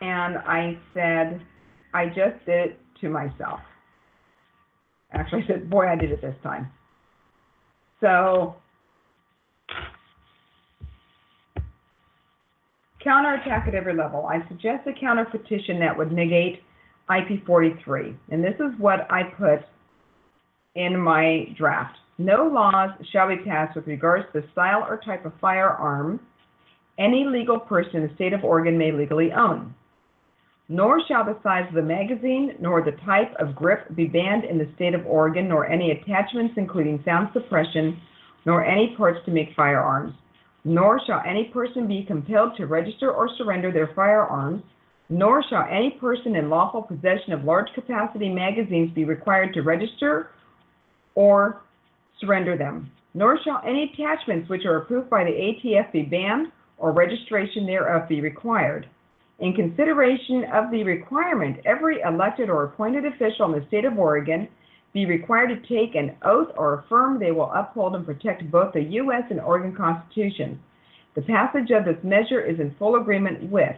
And 0.00 0.38
I 0.38 0.78
said, 0.94 1.40
I 1.92 2.06
just 2.06 2.44
did 2.46 2.70
it 2.70 2.80
to 3.00 3.08
myself. 3.08 3.60
Actually, 5.12 5.44
I 5.44 5.46
said, 5.46 5.70
boy, 5.70 5.88
I 5.88 5.96
did 5.96 6.12
it 6.12 6.20
this 6.20 6.36
time. 6.42 6.70
So, 8.00 8.56
counterattack 13.02 13.66
at 13.66 13.74
every 13.74 13.94
level. 13.94 14.26
I 14.26 14.46
suggest 14.48 14.86
a 14.86 14.92
counter 14.98 15.24
petition 15.24 15.80
that 15.80 15.96
would 15.96 16.12
negate 16.12 16.62
IP43. 17.10 18.14
And 18.30 18.44
this 18.44 18.54
is 18.56 18.78
what 18.78 19.10
I 19.10 19.24
put 19.24 19.60
in 20.74 20.98
my 20.98 21.46
draft. 21.56 21.96
No 22.18 22.46
laws 22.46 22.90
shall 23.12 23.28
be 23.28 23.42
passed 23.44 23.76
with 23.76 23.86
regards 23.86 24.26
to 24.32 24.40
the 24.40 24.46
style 24.52 24.84
or 24.88 25.00
type 25.04 25.24
of 25.24 25.32
firearm 25.40 26.20
any 26.98 27.24
legal 27.24 27.60
person 27.60 27.96
in 27.96 28.08
the 28.08 28.14
state 28.16 28.32
of 28.32 28.42
Oregon 28.42 28.76
may 28.76 28.90
legally 28.90 29.32
own 29.32 29.74
nor 30.68 31.00
shall 31.06 31.24
the 31.24 31.38
size 31.42 31.66
of 31.68 31.74
the 31.74 31.82
magazine 31.82 32.54
nor 32.60 32.82
the 32.82 32.96
type 33.04 33.34
of 33.38 33.56
grip 33.56 33.94
be 33.96 34.06
banned 34.06 34.44
in 34.44 34.58
the 34.58 34.68
state 34.74 34.94
of 34.94 35.06
Oregon, 35.06 35.48
nor 35.48 35.66
any 35.66 35.92
attachments 35.92 36.54
including 36.56 37.02
sound 37.04 37.28
suppression, 37.32 37.98
nor 38.44 38.64
any 38.64 38.94
parts 38.96 39.18
to 39.24 39.30
make 39.30 39.48
firearms. 39.56 40.14
Nor 40.64 41.00
shall 41.06 41.22
any 41.26 41.44
person 41.44 41.88
be 41.88 42.04
compelled 42.04 42.56
to 42.56 42.66
register 42.66 43.10
or 43.10 43.30
surrender 43.38 43.72
their 43.72 43.90
firearms, 43.94 44.62
nor 45.08 45.42
shall 45.48 45.66
any 45.70 45.96
person 45.98 46.36
in 46.36 46.50
lawful 46.50 46.82
possession 46.82 47.32
of 47.32 47.44
large 47.44 47.68
capacity 47.74 48.28
magazines 48.28 48.92
be 48.94 49.04
required 49.04 49.54
to 49.54 49.62
register 49.62 50.30
or 51.14 51.62
surrender 52.20 52.56
them. 52.56 52.90
Nor 53.14 53.38
shall 53.42 53.62
any 53.64 53.92
attachments 53.92 54.48
which 54.48 54.64
are 54.64 54.76
approved 54.76 55.10
by 55.10 55.24
the 55.24 55.30
ATF 55.30 55.92
be 55.92 56.02
banned 56.02 56.52
or 56.76 56.92
registration 56.92 57.66
thereof 57.66 58.08
be 58.08 58.20
required. 58.20 58.88
In 59.40 59.52
consideration 59.52 60.44
of 60.52 60.70
the 60.70 60.82
requirement, 60.82 61.60
every 61.64 62.00
elected 62.00 62.50
or 62.50 62.64
appointed 62.64 63.04
official 63.04 63.46
in 63.46 63.60
the 63.60 63.66
state 63.68 63.84
of 63.84 63.98
Oregon 63.98 64.48
be 64.92 65.06
required 65.06 65.48
to 65.48 65.68
take 65.68 65.94
an 65.94 66.16
oath 66.22 66.48
or 66.56 66.80
affirm 66.80 67.18
they 67.18 67.30
will 67.30 67.52
uphold 67.52 67.94
and 67.94 68.04
protect 68.04 68.50
both 68.50 68.72
the 68.72 68.82
U.S. 68.82 69.24
and 69.30 69.40
Oregon 69.40 69.74
Constitution. 69.74 70.60
The 71.14 71.22
passage 71.22 71.70
of 71.70 71.84
this 71.84 72.02
measure 72.02 72.40
is 72.40 72.58
in 72.58 72.74
full 72.78 72.96
agreement 72.96 73.50
with 73.50 73.76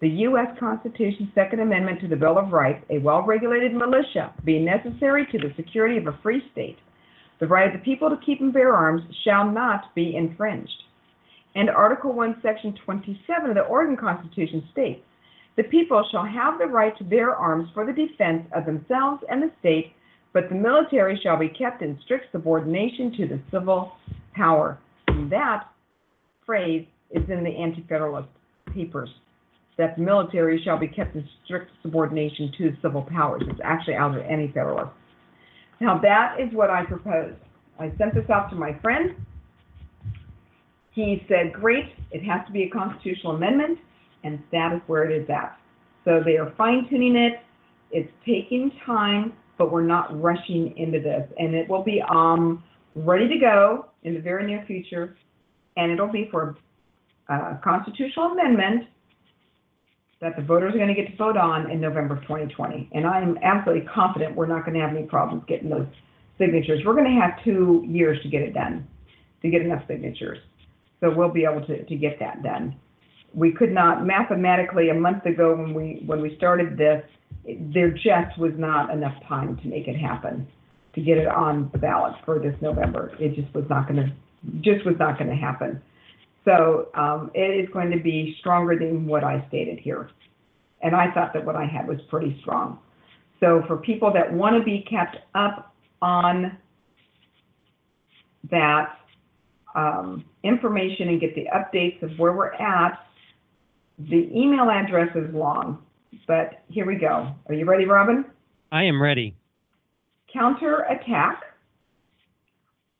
the 0.00 0.08
U.S. 0.08 0.46
Constitution's 0.60 1.28
Second 1.34 1.60
Amendment 1.60 2.00
to 2.00 2.08
the 2.08 2.16
Bill 2.16 2.38
of 2.38 2.52
Rights, 2.52 2.84
a 2.88 2.98
well 2.98 3.22
regulated 3.22 3.74
militia 3.74 4.32
being 4.44 4.64
necessary 4.64 5.26
to 5.32 5.38
the 5.38 5.52
security 5.56 5.96
of 5.96 6.06
a 6.06 6.18
free 6.22 6.42
state. 6.52 6.78
The 7.40 7.46
right 7.46 7.66
of 7.66 7.72
the 7.72 7.84
people 7.84 8.08
to 8.10 8.24
keep 8.24 8.40
and 8.40 8.52
bear 8.52 8.74
arms 8.74 9.02
shall 9.24 9.50
not 9.50 9.94
be 9.94 10.14
infringed. 10.14 10.82
And 11.54 11.68
Article 11.70 12.12
1, 12.12 12.40
Section 12.42 12.78
27 12.84 13.50
of 13.50 13.56
the 13.56 13.62
Oregon 13.62 13.96
Constitution 13.96 14.68
states 14.70 15.00
the 15.56 15.64
people 15.64 16.06
shall 16.12 16.24
have 16.24 16.58
the 16.58 16.66
right 16.66 16.96
to 16.98 17.04
bear 17.04 17.34
arms 17.34 17.68
for 17.74 17.84
the 17.84 17.92
defense 17.92 18.46
of 18.54 18.64
themselves 18.64 19.24
and 19.28 19.42
the 19.42 19.50
state, 19.58 19.92
but 20.32 20.48
the 20.48 20.54
military 20.54 21.18
shall 21.20 21.36
be 21.36 21.48
kept 21.48 21.82
in 21.82 21.98
strict 22.04 22.26
subordination 22.30 23.12
to 23.16 23.26
the 23.26 23.40
civil 23.50 23.96
power. 24.34 24.78
And 25.08 25.30
that 25.32 25.66
phrase 26.46 26.86
is 27.10 27.28
in 27.28 27.42
the 27.42 27.50
Anti 27.50 27.84
Federalist 27.88 28.28
Papers 28.72 29.10
that 29.78 29.96
the 29.96 30.02
military 30.02 30.60
shall 30.64 30.78
be 30.78 30.88
kept 30.88 31.14
in 31.14 31.26
strict 31.44 31.70
subordination 31.82 32.52
to 32.58 32.76
civil 32.82 33.02
powers. 33.02 33.42
It's 33.46 33.60
actually 33.62 33.94
out 33.94 34.16
of 34.16 34.22
Anti 34.22 34.48
Federalist. 34.48 34.90
Now 35.80 35.98
that 36.02 36.36
is 36.40 36.52
what 36.52 36.68
I 36.68 36.84
proposed. 36.84 37.38
I 37.78 37.92
sent 37.96 38.14
this 38.14 38.28
out 38.28 38.50
to 38.50 38.56
my 38.56 38.76
friend. 38.82 39.14
He 40.92 41.24
said, 41.28 41.52
great, 41.52 41.94
it 42.10 42.24
has 42.24 42.44
to 42.46 42.52
be 42.52 42.64
a 42.64 42.70
constitutional 42.70 43.36
amendment, 43.36 43.78
and 44.24 44.42
that 44.50 44.72
is 44.74 44.80
where 44.88 45.08
it 45.08 45.22
is 45.22 45.30
at. 45.30 45.56
So 46.04 46.20
they 46.24 46.36
are 46.38 46.52
fine 46.58 46.88
tuning 46.90 47.14
it. 47.14 47.34
It's 47.92 48.10
taking 48.26 48.72
time, 48.84 49.32
but 49.58 49.70
we're 49.70 49.86
not 49.86 50.20
rushing 50.20 50.76
into 50.76 50.98
this. 50.98 51.28
And 51.38 51.54
it 51.54 51.68
will 51.68 51.84
be 51.84 52.02
um, 52.10 52.64
ready 52.96 53.28
to 53.28 53.38
go 53.38 53.86
in 54.02 54.14
the 54.14 54.20
very 54.20 54.44
near 54.44 54.64
future. 54.66 55.16
And 55.76 55.92
it'll 55.92 56.10
be 56.10 56.28
for 56.32 56.56
a 57.28 57.60
constitutional 57.62 58.32
amendment 58.32 58.88
that 60.20 60.36
the 60.36 60.42
voters 60.42 60.74
are 60.74 60.78
going 60.78 60.94
to 60.94 61.00
get 61.00 61.10
to 61.10 61.16
vote 61.16 61.36
on 61.36 61.70
in 61.70 61.80
November 61.80 62.16
of 62.16 62.22
2020. 62.22 62.90
And 62.92 63.06
I'm 63.06 63.38
absolutely 63.42 63.86
confident 63.86 64.34
we're 64.34 64.46
not 64.46 64.64
going 64.64 64.74
to 64.74 64.80
have 64.80 64.90
any 64.90 65.06
problems 65.06 65.44
getting 65.46 65.70
those 65.70 65.86
signatures. 66.38 66.82
We're 66.84 66.94
going 66.94 67.14
to 67.14 67.20
have 67.20 67.42
two 67.44 67.84
years 67.88 68.20
to 68.22 68.28
get 68.28 68.42
it 68.42 68.52
done, 68.52 68.86
to 69.42 69.50
get 69.50 69.62
enough 69.62 69.82
signatures. 69.86 70.38
So 71.00 71.14
we'll 71.14 71.32
be 71.32 71.44
able 71.44 71.64
to, 71.66 71.84
to 71.84 71.94
get 71.96 72.18
that 72.18 72.42
done. 72.42 72.76
We 73.32 73.52
could 73.52 73.72
not 73.72 74.04
mathematically 74.04 74.88
a 74.88 74.94
month 74.94 75.24
ago 75.26 75.54
when 75.54 75.74
we 75.74 76.02
when 76.06 76.20
we 76.20 76.34
started 76.36 76.76
this, 76.76 77.04
it- 77.44 77.72
there 77.72 77.90
just 77.90 78.38
was 78.38 78.52
not 78.56 78.90
enough 78.90 79.14
time 79.28 79.56
to 79.58 79.68
make 79.68 79.86
it 79.86 79.96
happen, 79.96 80.48
to 80.94 81.00
get 81.00 81.18
it 81.18 81.28
on 81.28 81.68
the 81.72 81.78
ballot 81.78 82.14
for 82.24 82.38
this 82.38 82.54
November. 82.60 83.12
It 83.20 83.34
just 83.36 83.54
was 83.54 83.64
not 83.68 83.86
going 83.86 84.02
to 84.02 84.12
just 84.62 84.84
was 84.86 84.96
not 84.98 85.18
going 85.18 85.30
to 85.30 85.36
happen. 85.36 85.80
So 86.44 86.88
um, 86.94 87.30
it 87.34 87.64
is 87.64 87.68
going 87.72 87.90
to 87.90 87.98
be 87.98 88.36
stronger 88.40 88.78
than 88.78 89.06
what 89.06 89.24
I 89.24 89.44
stated 89.48 89.78
here. 89.78 90.10
And 90.80 90.94
I 90.94 91.12
thought 91.12 91.32
that 91.34 91.44
what 91.44 91.56
I 91.56 91.66
had 91.66 91.86
was 91.86 91.98
pretty 92.08 92.38
strong. 92.40 92.78
So 93.40 93.62
for 93.66 93.76
people 93.76 94.12
that 94.12 94.32
want 94.32 94.56
to 94.56 94.62
be 94.62 94.84
kept 94.88 95.16
up 95.34 95.74
on 96.00 96.56
that 98.50 98.98
um, 99.74 100.24
information 100.42 101.08
and 101.08 101.20
get 101.20 101.34
the 101.34 101.46
updates 101.54 102.02
of 102.02 102.18
where 102.18 102.32
we're 102.32 102.54
at, 102.54 102.98
the 103.98 104.30
email 104.34 104.70
address 104.70 105.08
is 105.14 105.32
long, 105.34 105.82
but 106.26 106.62
here 106.68 106.86
we 106.86 106.94
go. 106.96 107.34
Are 107.48 107.54
you 107.54 107.64
ready, 107.64 107.84
Robin? 107.84 108.24
I 108.70 108.84
am 108.84 109.02
ready. 109.02 109.34
Counterattack 110.32 111.42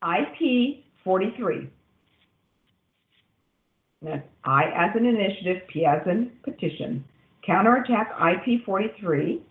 IP 0.03 0.85
43. 1.05 1.59
That's 1.61 1.73
I 4.45 4.65
as 4.77 4.95
an 4.95 5.07
initiative, 5.07 5.63
P 5.69 5.85
as 5.85 6.07
in 6.07 6.31
petition. 6.43 7.05
Counterattack 7.45 8.11
IP 8.21 8.65
43 8.65 9.43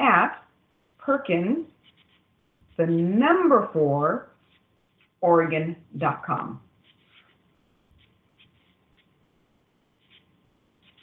at 0.00 0.42
Perkins, 0.98 1.66
the 2.76 2.86
number 2.86 3.68
four, 3.72 4.28
Oregon.com. 5.20 6.60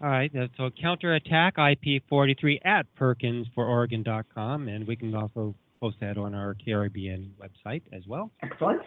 All 0.02 0.10
right, 0.10 0.32
so 0.58 0.70
counterattack 0.82 1.56
IP43 1.56 2.60
at 2.66 2.86
perkinsfororegon.com, 3.00 4.68
and 4.68 4.86
we 4.86 4.98
can 4.98 5.16
also 5.16 5.56
post 5.80 5.96
that 6.02 6.18
on 6.18 6.36
our 6.36 6.56
Caribbean 6.56 7.34
website 7.42 7.84
as 7.94 8.06
well. 8.06 8.30
Excellent. 8.42 8.82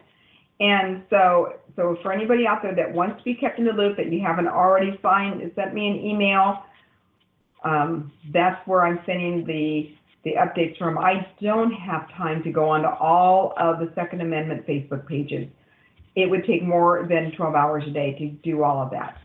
And 0.60 1.02
so, 1.10 1.54
so 1.74 1.96
for 2.02 2.12
anybody 2.12 2.46
out 2.46 2.62
there 2.62 2.74
that 2.74 2.92
wants 2.92 3.18
to 3.18 3.24
be 3.24 3.34
kept 3.34 3.58
in 3.58 3.64
the 3.66 3.72
loop, 3.72 3.96
that 3.98 4.10
you 4.10 4.20
haven't 4.20 4.48
already 4.48 4.98
signed, 5.02 5.40
sent 5.54 5.74
me 5.74 5.88
an 5.88 5.96
email, 5.96 6.62
um, 7.64 8.12
that's 8.32 8.66
where 8.66 8.84
I'm 8.84 9.00
sending 9.04 9.44
the, 9.44 9.94
the 10.24 10.32
updates 10.34 10.78
from. 10.78 10.98
I 10.98 11.26
don't 11.42 11.72
have 11.72 12.08
time 12.12 12.42
to 12.44 12.50
go 12.50 12.70
onto 12.70 12.88
all 12.88 13.52
of 13.58 13.80
the 13.80 13.92
Second 13.94 14.22
Amendment 14.22 14.66
Facebook 14.66 15.06
pages. 15.06 15.46
It 16.14 16.30
would 16.30 16.46
take 16.46 16.62
more 16.62 17.06
than 17.08 17.32
12 17.36 17.54
hours 17.54 17.84
a 17.86 17.90
day 17.90 18.14
to 18.18 18.28
do 18.42 18.62
all 18.62 18.82
of 18.82 18.90
that. 18.92 19.18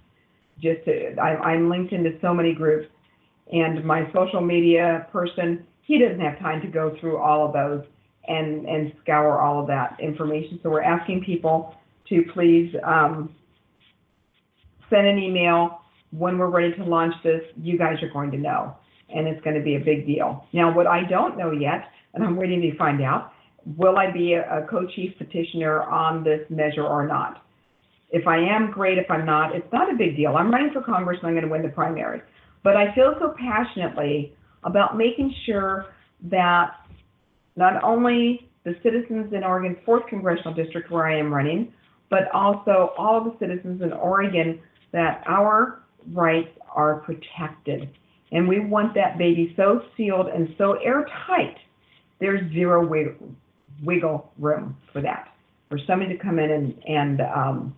Just 0.62 0.84
to, 0.86 1.16
I, 1.16 1.36
I'm 1.38 1.70
linked 1.70 1.94
into 1.94 2.18
so 2.22 2.34
many 2.34 2.54
groups, 2.54 2.88
and 3.52 3.84
my 3.86 4.12
social 4.14 4.42
media 4.42 5.08
person, 5.12 5.66
he 5.84 5.98
doesn't 5.98 6.20
have 6.20 6.40
time 6.40 6.62
to 6.62 6.68
go 6.68 6.96
through 7.00 7.18
all 7.18 7.46
of 7.46 7.54
those 7.54 7.86
and, 8.28 8.66
and 8.66 8.94
scour 9.02 9.40
all 9.42 9.62
of 9.62 9.68
that 9.68 9.98
information. 10.02 10.60
So 10.64 10.70
we're 10.70 10.84
asking 10.84 11.24
people 11.26 11.76
to 12.10 12.24
please 12.34 12.74
um, 12.86 13.34
send 14.90 15.08
an 15.08 15.18
email 15.18 15.82
when 16.12 16.38
we're 16.38 16.50
ready 16.50 16.74
to 16.76 16.84
launch 16.84 17.14
this. 17.24 17.42
You 17.58 17.78
guys 17.78 17.96
are 18.04 18.10
going 18.12 18.32
to 18.32 18.38
know, 18.38 18.76
and 19.10 19.28
it's 19.28 19.42
going 19.44 19.56
to 19.56 19.64
be 19.64 19.76
a 19.76 19.80
big 19.80 20.06
deal. 20.06 20.46
Now, 20.54 20.74
what 20.74 20.88
I 20.88 21.04
don't 21.10 21.38
know 21.38 21.52
yet, 21.52 21.86
and 22.14 22.24
I'm 22.24 22.36
waiting 22.36 22.62
to 22.62 22.78
find 22.78 23.02
out, 23.02 23.32
will 23.78 23.98
I 23.98 24.12
be 24.12 24.34
a, 24.34 24.42
a 24.42 24.68
co-chief 24.68 25.18
petitioner 25.18 25.84
on 25.84 26.24
this 26.24 26.42
measure 26.50 26.86
or 26.86 27.08
not? 27.08 27.44
If 28.10 28.28
I 28.28 28.38
am, 28.38 28.72
great. 28.72 28.98
If 28.98 29.10
I'm 29.10 29.26
not, 29.26 29.56
it's 29.56 29.72
not 29.72 29.92
a 29.92 29.96
big 29.98 30.18
deal. 30.18 30.36
I'm 30.36 30.52
running 30.52 30.72
for 30.74 30.82
Congress 30.82 31.20
and 31.22 31.30
I'm 31.30 31.34
going 31.34 31.46
to 31.46 31.52
win 31.52 31.62
the 31.62 31.70
primary. 31.70 32.22
But 32.64 32.76
I 32.76 32.94
feel 32.94 33.16
so 33.20 33.34
passionately 33.40 34.36
about 34.66 34.98
making 34.98 35.34
sure 35.46 35.86
that 36.30 36.72
not 37.62 37.84
only 37.84 38.50
the 38.64 38.76
citizens 38.82 39.32
in 39.34 39.44
Oregon's 39.44 39.78
fourth 39.86 40.08
congressional 40.08 40.54
district 40.54 40.90
where 40.90 41.06
I 41.06 41.18
am 41.20 41.32
running, 41.32 41.72
but 42.10 42.24
also 42.34 42.90
all 42.98 43.24
the 43.24 43.36
citizens 43.40 43.84
in 43.84 43.94
Oregon 43.94 44.60
that 44.92 45.24
our 45.28 45.84
rights 46.12 46.50
are 46.76 46.96
protected. 47.02 47.88
And 48.32 48.48
we 48.48 48.60
want 48.60 48.96
that 48.96 49.20
baby 49.20 49.54
so 49.56 49.82
sealed 49.96 50.28
and 50.28 50.56
so 50.58 50.74
airtight, 50.84 51.58
there's 52.20 52.52
zero 52.52 52.86
wiggle, 52.86 53.30
wiggle 53.84 54.32
room 54.40 54.76
for 54.92 55.02
that, 55.04 55.30
for 55.70 55.78
somebody 55.86 56.18
to 56.18 56.24
come 56.24 56.40
in 56.40 56.50
and, 56.50 56.84
and 56.88 57.22
um, 57.22 57.76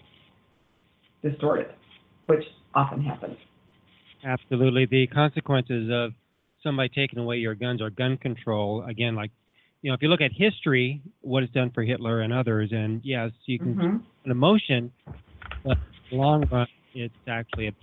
distort 1.22 1.60
it, 1.60 1.76
which 2.28 2.44
often 2.74 3.02
happens. 3.04 3.38
Absolutely. 4.24 4.86
The 4.86 5.08
consequences 5.08 5.90
of 5.92 6.14
somebody 6.64 6.88
taking 6.88 7.20
away 7.20 7.38
your 7.38 7.56
guns 7.56 7.82
or 7.82 7.90
gun 7.90 8.18
control, 8.18 8.86
again, 8.88 9.16
like, 9.16 9.32
you 9.84 9.90
know, 9.92 9.96
if 9.96 10.02
you 10.02 10.08
look 10.08 10.22
at 10.22 10.32
history, 10.32 11.02
what 11.22 11.44
it's 11.44 11.52
done 11.52 11.70
for 11.70 11.84
Hitler 11.84 12.22
and 12.22 12.32
others, 12.34 12.72
and 12.72 13.02
yes, 13.04 13.32
you 13.46 13.60
can 13.60 13.76
Mhm. 13.76 14.02
an 14.24 14.32
emotion, 14.32 14.92
but 15.66 15.78
long 16.10 16.48
run, 16.50 16.68
it's 16.96 17.14
actually 17.28 17.68
a, 17.68 17.74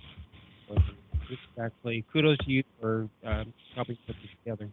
it's 0.71 1.59
actually 1.61 2.03
kudos 2.11 2.39
to 2.39 2.51
you 2.51 2.65
for 2.81 3.07
uh, 3.25 3.45
helping 3.75 3.97
put 4.07 4.17
this 4.23 4.31
together. 4.43 4.69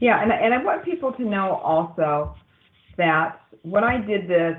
Yeah, 0.00 0.22
and, 0.22 0.32
I- 0.32 0.36
and 0.36 0.54
I 0.54 0.64
want 0.64 0.82
people 0.82 1.12
to 1.12 1.22
know 1.22 1.56
also 1.56 2.34
that 2.96 3.42
when 3.62 3.84
I 3.84 4.00
did 4.00 4.28
this, 4.28 4.56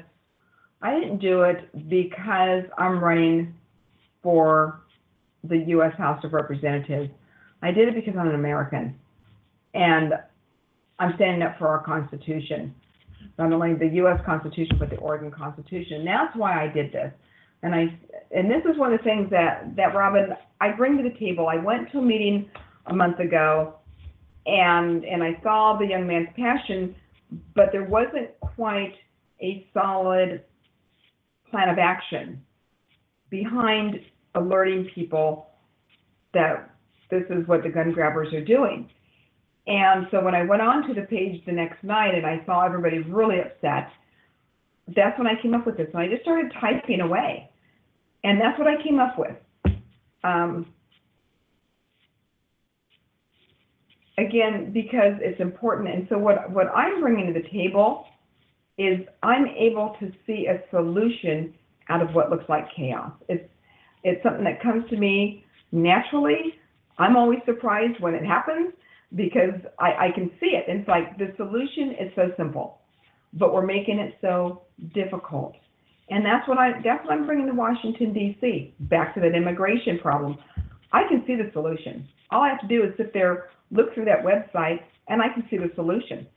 I 0.84 0.94
didn't 0.98 1.18
do 1.18 1.42
it 1.44 1.68
because 1.90 2.64
I'm 2.78 3.04
running 3.04 3.56
for 4.22 4.82
the 5.44 5.58
U.S. 5.58 5.96
House 5.98 6.24
of 6.24 6.34
Representatives. 6.34 7.10
I 7.64 7.72
did 7.72 7.88
it 7.88 7.96
because 7.96 8.16
I'm 8.16 8.28
an 8.28 8.36
American. 8.36 8.98
And 9.74 10.14
I'm 11.00 11.14
standing 11.16 11.42
up 11.42 11.58
for 11.58 11.68
our 11.68 11.84
Constitution, 11.84 12.76
not 13.38 13.52
only 13.52 13.74
the 13.74 13.96
U.S. 13.96 14.20
Constitution, 14.26 14.78
but 14.78 14.90
the 14.90 14.98
Oregon 14.98 15.32
Constitution. 15.32 16.00
And 16.00 16.08
that's 16.08 16.36
why 16.36 16.64
I 16.64 16.68
did 16.68 16.92
this. 16.92 17.12
And 17.64 17.74
I, 17.76 17.98
and 18.32 18.50
this 18.50 18.64
is 18.70 18.78
one 18.78 18.94
of 18.94 19.00
the 19.00 19.04
things 19.04 19.30
that, 19.32 19.76
that 19.76 19.96
Robin, 19.96 20.30
I 20.62 20.72
bring 20.72 20.98
to 20.98 21.04
the 21.04 21.18
table. 21.18 21.48
I 21.48 21.58
went 21.58 21.92
to 21.92 22.00
a 22.00 22.02
meeting 22.02 22.50
a 22.86 22.94
month 22.94 23.20
ago 23.20 23.76
and 24.46 25.06
and 25.06 25.24
I 25.24 25.40
saw 25.44 25.78
the 25.78 25.86
young 25.86 26.08
man's 26.08 26.30
passion, 26.36 26.96
but 27.56 27.68
there 27.72 27.84
wasn't 27.84 28.30
quite 28.40 28.96
a 29.42 29.68
solid 29.74 30.44
plan 31.50 31.70
of 31.70 31.78
action 31.78 32.42
behind 33.30 34.00
alerting 34.36 34.90
people 34.96 35.50
that 36.34 36.72
this 37.10 37.24
is 37.30 37.48
what 37.48 37.64
the 37.64 37.70
gun 37.70 37.92
grabbers 37.92 38.34
are 38.34 38.44
doing. 38.44 38.90
And 39.68 40.08
so 40.12 40.24
when 40.24 40.34
I 40.34 40.44
went 40.44 40.62
on 40.62 40.88
to 40.88 40.94
the 40.94 41.06
page 41.08 41.44
the 41.46 41.52
next 41.52 41.84
night 41.84 42.16
and 42.16 42.26
I 42.26 42.44
saw 42.46 42.66
everybody 42.66 43.00
really 43.00 43.40
upset, 43.40 43.92
that's 44.96 45.18
when 45.18 45.28
I 45.28 45.40
came 45.42 45.54
up 45.54 45.66
with 45.66 45.78
this. 45.78 45.88
And 45.94 46.02
I 46.02 46.08
just 46.08 46.24
started 46.24 46.52
typing 46.60 47.02
away. 47.02 47.50
And 48.24 48.40
that's 48.42 48.58
what 48.58 48.68
I 48.68 48.82
came 48.82 49.00
up 49.00 49.18
with. 49.18 49.36
Um, 50.24 50.66
again, 54.18 54.72
because 54.74 55.14
it's 55.22 55.40
important. 55.40 55.90
And 55.90 56.08
so 56.10 56.18
what, 56.18 56.50
what 56.52 56.68
I'm 56.76 57.02
bringing 57.02 57.32
to 57.32 57.40
the 57.40 57.48
table 57.50 58.06
is 58.78 59.00
I'm 59.24 59.46
able 59.48 59.96
to 60.00 60.12
see 60.26 60.48
a 60.48 60.62
solution 60.72 61.54
out 61.90 62.02
of 62.02 62.14
what 62.14 62.30
looks 62.30 62.46
like 62.50 62.66
chaos. 62.76 63.12
It's, 63.28 63.48
it's 64.04 64.22
something 64.24 64.44
that 64.46 64.62
comes 64.62 64.90
to 64.90 64.98
me 64.98 65.44
naturally. 65.72 66.56
I'm 66.98 67.16
always 67.16 67.40
surprised 67.46 68.00
when 68.02 68.14
it 68.16 68.26
happens 68.26 68.74
because 69.16 69.60
I, 69.80 70.08
I 70.08 70.12
can 70.14 70.30
see 70.40 70.48
it. 70.48 70.66
It's 70.68 70.88
like 70.88 71.18
the 71.18 71.34
solution 71.38 71.92
is 72.00 72.12
so 72.16 72.32
simple, 72.38 72.80
but 73.34 73.54
we're 73.54 73.66
making 73.66 74.00
it 74.00 74.16
so 74.22 74.64
difficult. 74.94 75.56
And 76.10 76.26
that's 76.26 76.48
what 76.48 76.58
I 76.58 76.74
that's 76.84 77.06
what 77.06 77.14
I'm 77.14 77.26
bringing 77.26 77.48
to 77.48 77.54
Washington 77.54 78.14
D.C. 78.14 78.74
Back 78.82 79.14
to 79.16 79.22
that 79.22 79.36
immigration 79.36 80.00
problem. 80.00 80.38
I 80.92 81.04
can 81.08 81.24
see 81.28 81.36
the 81.36 81.52
solution. 81.54 82.08
All 82.32 82.42
I 82.42 82.50
have 82.50 82.62
to 82.62 82.68
do 82.68 82.84
is 82.84 82.94
sit 82.98 83.14
there, 83.14 83.50
look 83.72 83.94
through 83.94 84.06
that 84.06 84.24
website, 84.24 84.80
and 85.08 85.22
I 85.22 85.30
can 85.34 85.46
see 85.50 85.58
the 85.58 85.72
solution. 85.76 86.28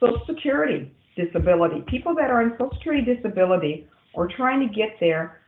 Social 0.00 0.20
Security 0.26 0.92
disability. 1.16 1.84
People 1.86 2.14
that 2.16 2.30
are 2.30 2.42
on 2.42 2.52
Social 2.52 2.72
Security 2.74 3.14
disability 3.14 3.88
or 4.14 4.28
trying 4.28 4.66
to 4.66 4.74
get 4.74 4.96
there, 5.00 5.40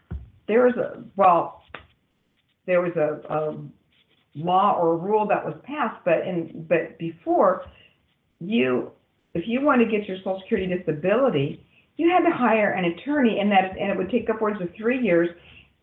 there 0.48 0.68
is 0.68 0.74
a, 0.76 1.02
well, 1.16 1.62
there 2.66 2.81
was 2.81 2.92
a, 2.96 3.33
a 3.33 3.57
law 4.37 4.79
or 4.79 4.96
rule 4.96 5.27
that 5.27 5.44
was 5.44 5.55
passed, 5.64 5.96
but 6.05 6.18
in, 6.27 6.66
but 6.68 6.99
before, 6.99 7.64
you, 8.38 8.90
if 9.35 9.44
you 9.46 9.62
want 9.62 9.81
to 9.81 9.87
get 9.87 10.07
your 10.07 10.18
Social 10.18 10.40
Security 10.42 10.75
disability, 10.75 11.64
you 11.96 12.11
had 12.11 12.29
to 12.29 12.37
hire 12.37 12.72
an 12.72 12.85
attorney 12.85 13.38
and 13.40 13.51
that, 13.51 13.77
and 13.79 13.90
it 13.90 13.96
would 13.96 14.11
take 14.11 14.29
upwards 14.29 14.61
of 14.61 14.68
three 14.77 15.01
years. 15.01 15.31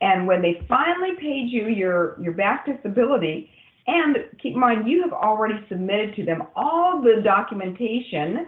And 0.01 0.27
when 0.27 0.41
they 0.41 0.65
finally 0.67 1.15
paid 1.19 1.49
you 1.49 1.67
your, 1.67 2.21
your 2.21 2.33
back 2.33 2.65
disability, 2.65 3.49
and 3.87 4.17
keep 4.41 4.53
in 4.53 4.59
mind, 4.59 4.87
you 4.87 5.01
have 5.01 5.13
already 5.13 5.55
submitted 5.67 6.15
to 6.15 6.25
them 6.25 6.43
all 6.55 7.01
the 7.01 7.21
documentation 7.23 8.47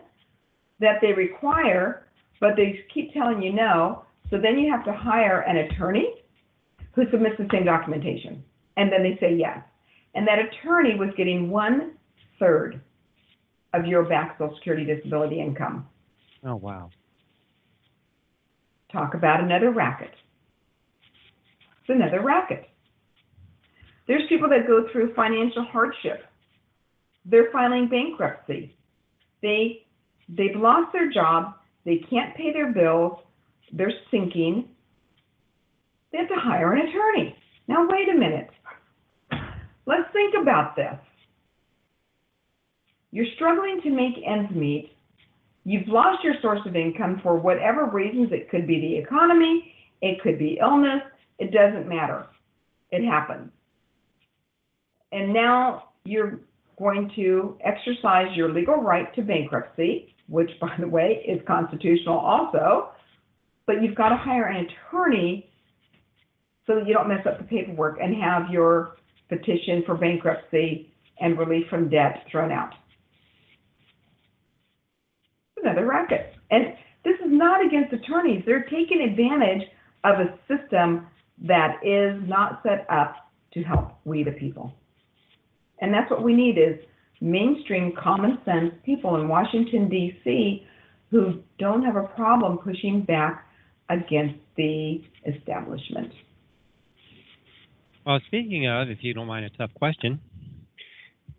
that 0.80 1.00
they 1.02 1.14
require, 1.14 2.08
but 2.40 2.56
they 2.56 2.86
keep 2.94 3.14
telling 3.14 3.42
you 3.42 3.52
no. 3.52 4.04
So 4.30 4.38
then 4.38 4.58
you 4.58 4.72
have 4.72 4.86
to 4.86 4.94
hire 4.94 5.42
an 5.42 5.58
attorney 5.58 6.14
who 6.94 7.04
submits 7.12 7.36
the 7.38 7.48
same 7.52 7.66
documentation. 7.66 8.44
And 8.78 8.92
then 8.92 9.04
they 9.04 9.18
say 9.20 9.36
yes. 9.36 9.60
And 10.16 10.28
that 10.28 10.40
attorney 10.40 10.96
was 10.96 11.10
getting 11.18 11.50
one 11.50 11.92
third 12.40 12.82
of 13.74 13.86
your 13.86 14.04
back 14.04 14.38
Social 14.38 14.56
Security 14.56 14.86
disability 14.86 15.42
income. 15.42 15.88
Oh, 16.44 16.56
wow. 16.56 16.90
Talk 18.92 19.14
about 19.14 19.42
another 19.42 19.72
racket. 19.72 20.12
It's 21.82 21.90
another 21.90 22.22
racket. 22.22 22.70
There's 24.08 24.28
people 24.30 24.50
that 24.50 24.68
go 24.68 24.88
through 24.92 25.14
financial 25.14 25.66
hardship. 25.66 26.24
They're 27.26 27.52
filing 27.52 27.90
bankruptcy. 27.90 28.76
They 29.42 29.86
they've 30.30 30.56
lost 30.56 30.94
their 30.94 31.12
job, 31.12 31.56
they 31.86 31.98
can't 32.10 32.36
pay 32.36 32.54
their 32.54 32.72
bills, 32.72 33.20
they're 33.74 33.94
sinking. 34.12 34.70
They 36.12 36.20
have 36.20 36.30
to 36.30 36.36
hire 36.36 36.74
an 36.74 36.88
attorney. 36.88 37.36
Now 37.68 37.88
wait 37.90 38.10
a 38.10 38.14
minute. 38.14 38.50
Let's 39.86 40.12
think 40.14 40.34
about 40.40 40.76
this. 40.76 40.98
You're 43.12 43.26
struggling 43.36 43.80
to 43.84 43.90
make 43.90 44.16
ends 44.26 44.52
meet. 44.54 44.92
You've 45.64 45.88
lost 45.88 46.24
your 46.24 46.34
source 46.42 46.60
of 46.66 46.76
income 46.76 47.20
for 47.24 47.38
whatever 47.38 47.86
reasons. 47.86 48.30
It 48.32 48.50
could 48.50 48.68
be 48.68 48.80
the 48.80 48.98
economy, 48.98 49.74
it 50.02 50.22
could 50.22 50.38
be 50.38 50.58
illness, 50.62 51.02
it 51.40 51.52
doesn't 51.52 51.88
matter. 51.88 52.28
It 52.92 53.06
happens. 53.06 53.52
And 55.12 55.34
now 55.34 55.90
you're 56.04 56.40
going 56.78 57.12
to 57.16 57.58
exercise 57.64 58.28
your 58.36 58.54
legal 58.54 58.76
right 58.76 59.14
to 59.16 59.22
bankruptcy, 59.22 60.14
which, 60.28 60.52
by 60.60 60.76
the 60.80 60.88
way, 60.88 61.24
is 61.28 61.42
constitutional 61.48 62.18
also. 62.18 62.90
But 63.66 63.82
you've 63.82 63.96
got 63.96 64.10
to 64.10 64.18
hire 64.18 64.48
an 64.48 64.68
attorney 64.68 65.50
so 66.68 66.76
that 66.76 66.88
you 66.88 66.94
don't 66.94 67.08
mess 67.08 67.26
up 67.26 67.38
the 67.38 67.44
paperwork 67.46 68.00
and 68.02 68.22
have 68.22 68.50
your 68.52 68.98
petition 69.30 69.84
for 69.86 69.96
bankruptcy 69.96 70.92
and 71.20 71.38
relief 71.38 71.68
from 71.70 71.90
debt 71.90 72.26
thrown 72.32 72.52
out. 72.52 72.74
Another 75.62 75.86
racket. 75.86 76.34
And 76.52 76.74
this 77.04 77.16
is 77.16 77.32
not 77.32 77.66
against 77.66 77.94
attorneys. 77.94 78.44
They're 78.46 78.64
taking 78.64 79.02
advantage 79.02 79.68
of 80.04 80.16
a 80.20 80.38
system 80.48 81.08
that 81.44 81.78
is 81.84 82.22
not 82.28 82.62
set 82.64 82.86
up 82.90 83.32
to 83.54 83.64
help 83.64 84.00
we 84.06 84.24
the 84.24 84.32
people. 84.32 84.74
And 85.80 85.94
that's 85.94 86.10
what 86.10 86.24
we 86.24 86.34
need 86.34 86.58
is 86.58 86.80
mainstream 87.22 87.94
common 88.02 88.38
sense 88.46 88.74
people 88.86 89.16
in 89.16 89.28
Washington 89.28 89.90
D.C. 89.90 90.66
who 91.12 91.42
don't 91.60 91.84
have 91.84 91.96
a 91.96 92.04
problem 92.04 92.58
pushing 92.58 93.02
back 93.02 93.46
against 93.90 94.40
the 94.58 95.02
establishment. 95.26 96.12
Well, 98.06 98.20
speaking 98.28 98.68
of, 98.68 98.90
if 98.90 99.00
you 99.02 99.14
don't 99.16 99.26
mind 99.26 99.46
a 99.46 99.50
tough 99.50 99.74
question, 99.74 100.20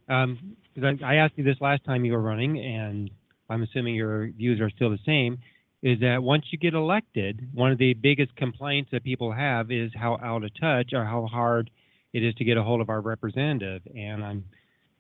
um, 0.09 0.57
I 1.05 1.17
asked 1.17 1.35
you 1.37 1.45
this 1.45 1.61
last 1.61 1.85
time 1.85 2.05
you 2.05 2.13
were 2.13 2.21
running, 2.21 2.59
and 2.59 3.11
I'm 3.49 3.63
assuming 3.63 3.95
your 3.95 4.29
views 4.33 4.61
are 4.61 4.71
still 4.71 4.91
the 4.91 4.99
same. 5.07 5.39
Is 5.83 6.01
that 6.01 6.23
once 6.23 6.45
you 6.51 6.59
get 6.59 6.75
elected, 6.75 7.49
one 7.55 7.71
of 7.71 7.79
the 7.79 7.95
biggest 7.95 8.35
complaints 8.35 8.91
that 8.93 9.05
people 9.05 9.31
have 9.31 9.71
is 9.71 9.93
how 9.95 10.19
out 10.23 10.43
of 10.43 10.51
touch 10.59 10.93
or 10.93 11.05
how 11.05 11.27
hard 11.27 11.71
it 12.13 12.25
is 12.25 12.35
to 12.37 12.45
get 12.45 12.57
a 12.57 12.63
hold 12.63 12.81
of 12.81 12.89
our 12.89 13.01
representative. 13.01 13.83
And 13.95 14.25
I'm 14.25 14.45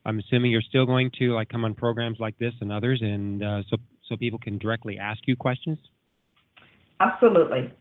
I'm 0.04 0.20
assuming 0.20 0.52
you're 0.52 0.62
still 0.62 0.86
going 0.86 1.10
to 1.18 1.34
like 1.34 1.48
come 1.48 1.64
on 1.64 1.74
programs 1.74 2.20
like 2.20 2.38
this 2.38 2.54
and 2.60 2.70
others, 2.70 3.00
and 3.02 3.42
uh, 3.42 3.62
so 3.68 3.76
so 4.08 4.16
people 4.16 4.38
can 4.38 4.58
directly 4.58 4.98
ask 4.98 5.20
you 5.26 5.34
questions. 5.34 5.78
Absolutely. 7.00 7.72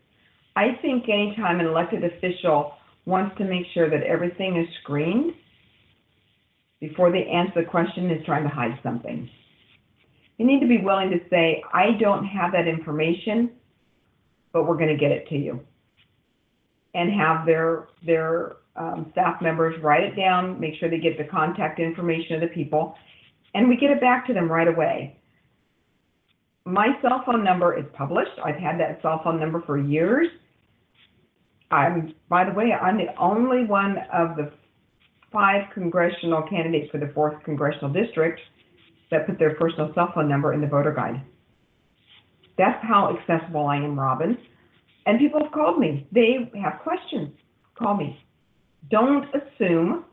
I 0.56 0.72
think 0.82 1.04
anytime 1.08 1.60
an 1.60 1.66
elected 1.66 2.02
official 2.02 2.72
wants 3.06 3.36
to 3.38 3.44
make 3.44 3.66
sure 3.72 3.88
that 3.88 4.02
everything 4.02 4.56
is 4.56 4.68
screened 4.82 5.32
before 6.80 7.10
they 7.10 7.24
answer 7.24 7.62
the 7.62 7.70
question 7.70 8.10
is 8.10 8.24
trying 8.26 8.42
to 8.42 8.48
hide 8.48 8.78
something. 8.82 9.30
You 10.36 10.46
need 10.46 10.60
to 10.60 10.66
be 10.66 10.78
willing 10.78 11.10
to 11.10 11.18
say, 11.30 11.62
I 11.72 11.92
don't 11.98 12.26
have 12.26 12.52
that 12.52 12.68
information, 12.68 13.52
but 14.52 14.66
we're 14.66 14.76
going 14.76 14.94
to 14.94 14.96
get 14.96 15.10
it 15.10 15.26
to 15.28 15.36
you. 15.36 15.60
And 16.94 17.12
have 17.12 17.46
their 17.46 17.88
their 18.04 18.56
um, 18.74 19.08
staff 19.12 19.40
members 19.42 19.80
write 19.82 20.02
it 20.02 20.16
down, 20.16 20.58
make 20.58 20.74
sure 20.78 20.90
they 20.90 20.98
get 20.98 21.18
the 21.18 21.24
contact 21.24 21.78
information 21.78 22.36
of 22.36 22.40
the 22.40 22.48
people, 22.48 22.94
and 23.54 23.68
we 23.68 23.76
get 23.76 23.90
it 23.90 24.00
back 24.00 24.26
to 24.26 24.34
them 24.34 24.50
right 24.50 24.68
away. 24.68 25.18
My 26.64 26.88
cell 27.00 27.22
phone 27.24 27.44
number 27.44 27.78
is 27.78 27.84
published. 27.92 28.32
I've 28.44 28.56
had 28.56 28.80
that 28.80 29.00
cell 29.02 29.20
phone 29.22 29.38
number 29.38 29.62
for 29.66 29.78
years. 29.78 30.28
I'm, 31.70 32.14
by 32.28 32.44
the 32.44 32.52
way, 32.52 32.72
I'm 32.72 32.96
the 32.96 33.14
only 33.18 33.64
one 33.64 33.96
of 34.12 34.36
the 34.36 34.52
five 35.32 35.64
congressional 35.74 36.42
candidates 36.48 36.90
for 36.90 36.98
the 36.98 37.10
fourth 37.14 37.42
congressional 37.44 37.92
district 37.92 38.40
that 39.10 39.26
put 39.26 39.38
their 39.38 39.54
personal 39.54 39.92
cell 39.94 40.10
phone 40.14 40.28
number 40.28 40.52
in 40.52 40.60
the 40.60 40.66
voter 40.66 40.92
guide. 40.92 41.22
That's 42.58 42.82
how 42.82 43.16
accessible 43.16 43.66
I 43.66 43.76
am, 43.76 43.98
Robin. 43.98 44.38
And 45.06 45.18
people 45.18 45.40
have 45.42 45.52
called 45.52 45.78
me. 45.78 46.06
They 46.12 46.50
have 46.60 46.80
questions. 46.82 47.32
Call 47.78 47.96
me. 47.96 48.18
Don't 48.90 49.26
assume. 49.34 50.04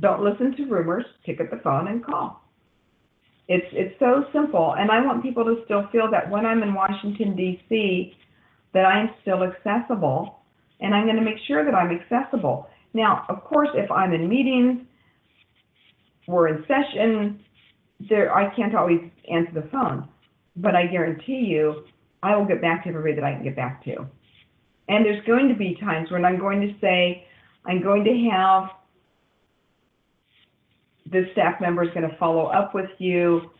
Don't 0.00 0.22
listen 0.22 0.56
to 0.56 0.64
rumors. 0.66 1.04
Pick 1.24 1.40
up 1.40 1.50
the 1.50 1.60
phone 1.62 1.88
and 1.88 2.04
call. 2.04 2.42
It's 3.48 3.66
it's 3.72 3.98
so 3.98 4.24
simple, 4.32 4.76
and 4.78 4.90
I 4.90 5.04
want 5.04 5.22
people 5.22 5.44
to 5.44 5.62
still 5.64 5.88
feel 5.90 6.08
that 6.10 6.30
when 6.30 6.46
I'm 6.46 6.62
in 6.62 6.72
Washington 6.74 7.34
D.C., 7.34 8.14
that 8.72 8.86
I'm 8.86 9.10
still 9.20 9.42
accessible, 9.42 10.41
and 10.82 10.94
I'm 10.94 11.04
going 11.04 11.16
to 11.16 11.22
make 11.22 11.38
sure 11.46 11.64
that 11.64 11.74
I'm 11.74 11.90
accessible. 11.90 12.68
Now, 12.92 13.24
of 13.28 13.42
course, 13.44 13.70
if 13.74 13.90
I'm 13.90 14.12
in 14.12 14.28
meetings, 14.28 14.82
we're 16.26 16.48
in 16.48 16.64
session, 16.66 17.40
there 18.08 18.34
I 18.34 18.54
can't 18.54 18.74
always 18.74 19.00
answer 19.30 19.52
the 19.54 19.68
phone, 19.70 20.08
but 20.56 20.74
I 20.74 20.86
guarantee 20.86 21.46
you, 21.46 21.84
I 22.22 22.36
will 22.36 22.44
get 22.44 22.60
back 22.60 22.84
to 22.84 22.90
everybody 22.90 23.14
that 23.14 23.24
I 23.24 23.32
can 23.34 23.44
get 23.44 23.56
back 23.56 23.84
to. 23.84 24.06
And 24.88 25.06
there's 25.06 25.24
going 25.24 25.48
to 25.48 25.54
be 25.54 25.76
times 25.80 26.10
when 26.10 26.24
I'm 26.24 26.38
going 26.38 26.60
to 26.60 26.74
say, 26.80 27.26
I'm 27.64 27.82
going 27.82 28.04
to 28.04 28.30
have 28.30 28.70
this 31.10 31.26
staff 31.32 31.60
member 31.60 31.82
is 31.82 31.90
going 31.90 32.08
to 32.08 32.16
follow 32.16 32.46
up 32.46 32.74
with 32.74 32.90
you. 32.98 33.50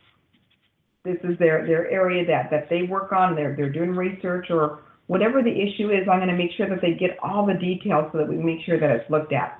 This 1.03 1.17
is 1.23 1.37
their, 1.39 1.65
their 1.65 1.89
area 1.89 2.25
that, 2.25 2.49
that 2.51 2.69
they 2.69 2.83
work 2.83 3.11
on. 3.11 3.35
They're, 3.35 3.55
they're 3.55 3.71
doing 3.71 3.91
research 3.91 4.47
or 4.49 4.83
whatever 5.07 5.41
the 5.41 5.51
issue 5.51 5.89
is. 5.89 6.07
I'm 6.11 6.19
going 6.19 6.29
to 6.29 6.37
make 6.37 6.51
sure 6.55 6.69
that 6.69 6.81
they 6.81 6.93
get 6.93 7.17
all 7.21 7.45
the 7.45 7.53
details 7.53 8.09
so 8.11 8.19
that 8.19 8.27
we 8.27 8.37
make 8.37 8.65
sure 8.65 8.79
that 8.79 8.89
it's 8.89 9.09
looked 9.09 9.33
at. 9.33 9.59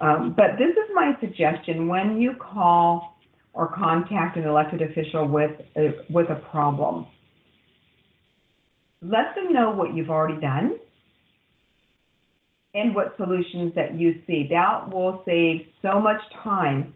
Um, 0.00 0.34
but 0.36 0.58
this 0.58 0.70
is 0.70 0.90
my 0.94 1.12
suggestion 1.20 1.88
when 1.88 2.20
you 2.20 2.34
call 2.34 3.16
or 3.52 3.68
contact 3.68 4.36
an 4.36 4.44
elected 4.44 4.82
official 4.82 5.28
with 5.28 5.52
a, 5.76 5.90
with 6.10 6.30
a 6.30 6.36
problem. 6.50 7.06
Let 9.00 9.34
them 9.34 9.52
know 9.52 9.70
what 9.70 9.94
you've 9.94 10.10
already 10.10 10.40
done 10.40 10.78
and 12.74 12.94
what 12.94 13.14
solutions 13.16 13.72
that 13.74 13.94
you 13.94 14.22
see. 14.26 14.48
That 14.50 14.90
will 14.90 15.22
save 15.26 15.66
so 15.82 16.00
much 16.00 16.20
time 16.42 16.94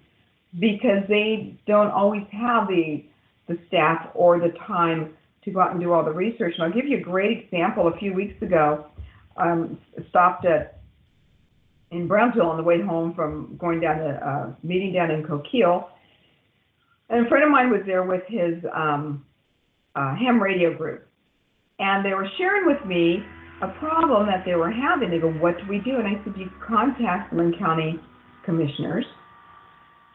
because 0.58 1.02
they 1.08 1.58
don't 1.66 1.90
always 1.90 2.26
have 2.32 2.68
the 2.68 3.04
the 3.48 3.58
staff 3.68 4.08
or 4.14 4.40
the 4.40 4.52
time 4.66 5.14
to 5.46 5.52
go 5.52 5.60
out 5.60 5.70
and 5.70 5.80
do 5.80 5.92
all 5.92 6.04
the 6.04 6.12
research. 6.12 6.54
And 6.58 6.64
I'll 6.64 6.72
give 6.72 6.86
you 6.86 6.98
a 6.98 7.00
great 7.00 7.44
example. 7.44 7.88
A 7.88 7.96
few 7.96 8.12
weeks 8.12 8.40
ago, 8.42 8.86
um, 9.38 9.78
stopped 10.10 10.44
at 10.44 10.80
in 11.92 12.08
Brownsville 12.08 12.46
on 12.46 12.56
the 12.56 12.64
way 12.64 12.82
home 12.82 13.14
from 13.14 13.56
going 13.58 13.80
down 13.80 13.98
to 13.98 14.28
uh, 14.28 14.52
meeting 14.64 14.92
down 14.92 15.10
in 15.10 15.24
Coquille, 15.24 15.88
and 17.08 17.24
a 17.24 17.28
friend 17.28 17.44
of 17.44 17.50
mine 17.50 17.70
was 17.70 17.82
there 17.86 18.02
with 18.02 18.22
his 18.26 18.54
um, 18.74 19.24
uh, 19.94 20.16
ham 20.16 20.42
radio 20.42 20.76
group, 20.76 21.06
and 21.78 22.04
they 22.04 22.12
were 22.12 22.28
sharing 22.38 22.66
with 22.66 22.84
me 22.84 23.22
a 23.62 23.68
problem 23.78 24.26
that 24.26 24.44
they 24.44 24.56
were 24.56 24.70
having. 24.70 25.10
They 25.10 25.20
go, 25.20 25.30
"What 25.30 25.58
do 25.58 25.64
we 25.68 25.78
do?" 25.78 25.96
And 25.96 26.08
I 26.08 26.22
said, 26.24 26.34
"You 26.36 26.50
contact 26.66 27.32
Linn 27.32 27.54
County 27.56 28.00
commissioners, 28.44 29.06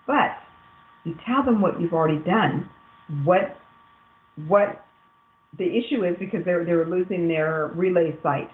but 0.06 0.36
you 1.06 1.16
tell 1.26 1.42
them 1.42 1.62
what 1.62 1.80
you've 1.80 1.94
already 1.94 2.20
done, 2.20 2.70
what 3.24 3.58
what 4.48 4.86
the 5.58 5.66
issue 5.66 6.06
is 6.06 6.16
because 6.20 6.44
they're 6.46 6.64
they're 6.66 6.86
losing 6.86 7.28
their 7.28 7.72
relay 7.76 8.18
site 8.24 8.50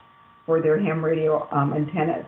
for 0.45 0.61
their 0.61 0.79
ham 0.79 1.03
radio 1.03 1.47
um, 1.51 1.73
antennas. 1.73 2.25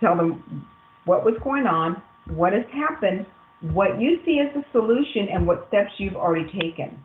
Tell 0.00 0.16
them 0.16 0.66
what 1.04 1.24
was 1.24 1.34
going 1.42 1.66
on, 1.66 2.02
what 2.34 2.52
has 2.52 2.64
happened, 2.72 3.26
what 3.72 4.00
you 4.00 4.18
see 4.24 4.40
as 4.40 4.52
the 4.54 4.64
solution, 4.72 5.28
and 5.32 5.46
what 5.46 5.66
steps 5.68 5.90
you've 5.98 6.16
already 6.16 6.46
taken. 6.60 7.02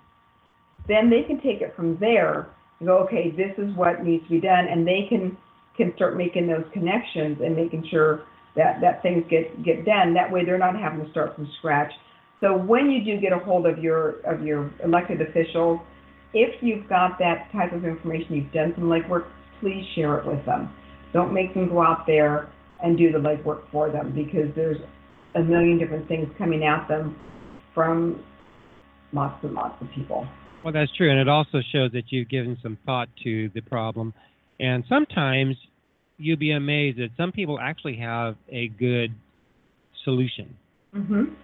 Then 0.88 1.10
they 1.10 1.24
can 1.24 1.38
take 1.38 1.62
it 1.62 1.76
from 1.76 1.97
there 1.99 2.49
and 2.80 2.88
go, 2.88 2.97
okay, 2.99 3.32
this 3.32 3.53
is 3.58 3.76
what 3.76 4.03
needs 4.03 4.24
to 4.26 4.30
be 4.30 4.41
done, 4.41 4.68
and 4.70 4.86
they 4.86 5.05
can 5.10 5.38
can 5.78 5.93
start 5.95 6.18
making 6.18 6.47
those 6.47 6.66
connections 6.74 7.38
and 7.43 7.55
making 7.55 7.88
sure 7.89 8.24
that 8.55 8.82
that 8.82 9.01
things 9.01 9.24
get 9.30 9.64
get 9.64 9.86
done. 9.86 10.14
That 10.14 10.32
way, 10.32 10.43
they're 10.43 10.58
not 10.58 10.78
having 10.78 11.05
to 11.05 11.12
start 11.12 11.36
from 11.36 11.47
scratch. 11.60 11.91
So 12.41 12.55
when 12.55 12.91
you 12.91 13.03
do 13.03 13.22
get 13.22 13.32
a 13.32 13.39
hold 13.39 13.66
of 13.66 13.80
your 13.80 14.20
of 14.22 14.41
your 14.41 14.72
elected 14.84 15.22
officials, 15.22 15.80
if 16.34 16.61
you've 16.61 16.88
got 16.89 17.17
that 17.19 17.49
type 17.51 17.73
of 17.73 17.86
information, 17.86 18.36
you've 18.36 18.51
done 18.51 18.73
some 18.75 18.86
legwork, 18.86 19.28
please 19.59 19.86
share 19.95 20.17
it 20.17 20.25
with 20.25 20.45
them. 20.45 20.73
Don't 21.13 21.34
make 21.34 21.53
them 21.53 21.69
go 21.69 21.82
out 21.82 22.05
there 22.05 22.49
and 22.84 22.97
do 22.97 23.11
the 23.11 23.17
legwork 23.17 23.61
for 23.71 23.89
them 23.89 24.13
because 24.13 24.53
there's 24.55 24.78
a 25.36 25.39
million 25.39 25.78
different 25.78 26.07
things 26.07 26.28
coming 26.38 26.63
at 26.63 26.88
them 26.88 27.15
from 27.73 28.23
lots 29.13 29.43
and 29.43 29.53
lots 29.53 29.82
of 29.82 29.88
people. 29.95 30.28
Well, 30.63 30.73
that's 30.73 30.93
true, 30.95 31.09
and 31.09 31.19
it 31.19 31.30
also 31.30 31.59
shows 31.71 31.91
that 31.93 32.05
you've 32.09 32.30
given 32.30 32.57
some 32.61 32.78
thought 32.86 33.07
to 33.23 33.49
the 33.53 33.61
problem. 33.61 34.13
And 34.59 34.84
sometimes 34.89 35.55
you'd 36.17 36.39
be 36.39 36.51
amazed 36.51 36.97
that 36.97 37.09
some 37.15 37.32
people 37.32 37.59
actually 37.59 37.95
have 37.97 38.36
a 38.49 38.67
good 38.69 39.13
solution. 40.03 40.55
Mhm. 40.93 41.36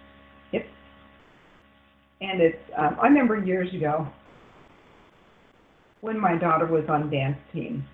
Yep. 0.52 0.68
And 2.22 2.42
it's 2.42 2.72
um, 2.76 2.98
I 3.02 3.08
remember 3.08 3.38
years 3.38 3.74
ago 3.74 4.08
when 6.04 6.20
my 6.20 6.38
daughter 6.38 6.66
was 6.66 6.84
on 6.90 7.10
dance 7.10 7.38
team, 7.54 7.86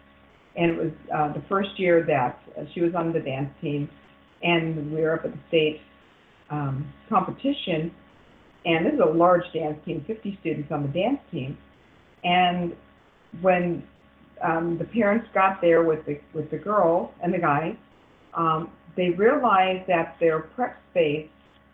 and 0.56 0.72
it 0.72 0.78
was 0.78 0.92
uh, 1.14 1.32
the 1.32 1.44
first 1.48 1.70
year 1.78 2.04
that 2.08 2.42
uh, 2.58 2.64
she 2.74 2.82
was 2.82 2.96
on 2.96 3.14
the 3.14 3.20
dance 3.20 3.52
team, 3.62 3.88
and 4.42 4.92
we 4.92 5.00
were 5.00 5.14
up 5.14 5.26
at 5.26 5.32
the 5.32 5.40
state 5.48 5.80
um, 6.50 6.92
competition, 7.08 7.94
and 8.66 8.84
this 8.84 8.94
is 8.96 9.00
a 9.00 9.06
large 9.06 9.44
dance 9.54 9.78
team, 9.86 10.04
50 10.08 10.40
students 10.42 10.72
on 10.72 10.82
the 10.82 10.88
dance 10.88 11.20
team, 11.32 11.56
and 12.24 12.76
when 13.42 13.84
um, 14.44 14.80
the 14.80 14.86
parents 14.86 15.28
got 15.36 15.62
there 15.62 15.84
with 15.84 16.04
the 16.08 16.20
with 16.34 16.50
the 16.50 16.58
girl 16.58 17.14
and 17.22 17.32
the 17.32 17.38
guy, 17.38 17.78
um, 18.34 18.72
they 18.98 19.12
realized 19.12 19.88
that 19.88 20.16
their 20.20 20.40
prep 20.40 20.78
space 20.90 21.30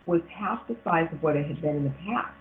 was 0.05 0.19
half 0.37 0.67
the 0.67 0.75
size 0.83 1.07
of 1.13 1.23
what 1.23 1.37
it 1.37 1.47
had 1.47 1.61
been 1.61 1.77
in 1.77 1.83
the 1.85 1.95
past. 2.05 2.35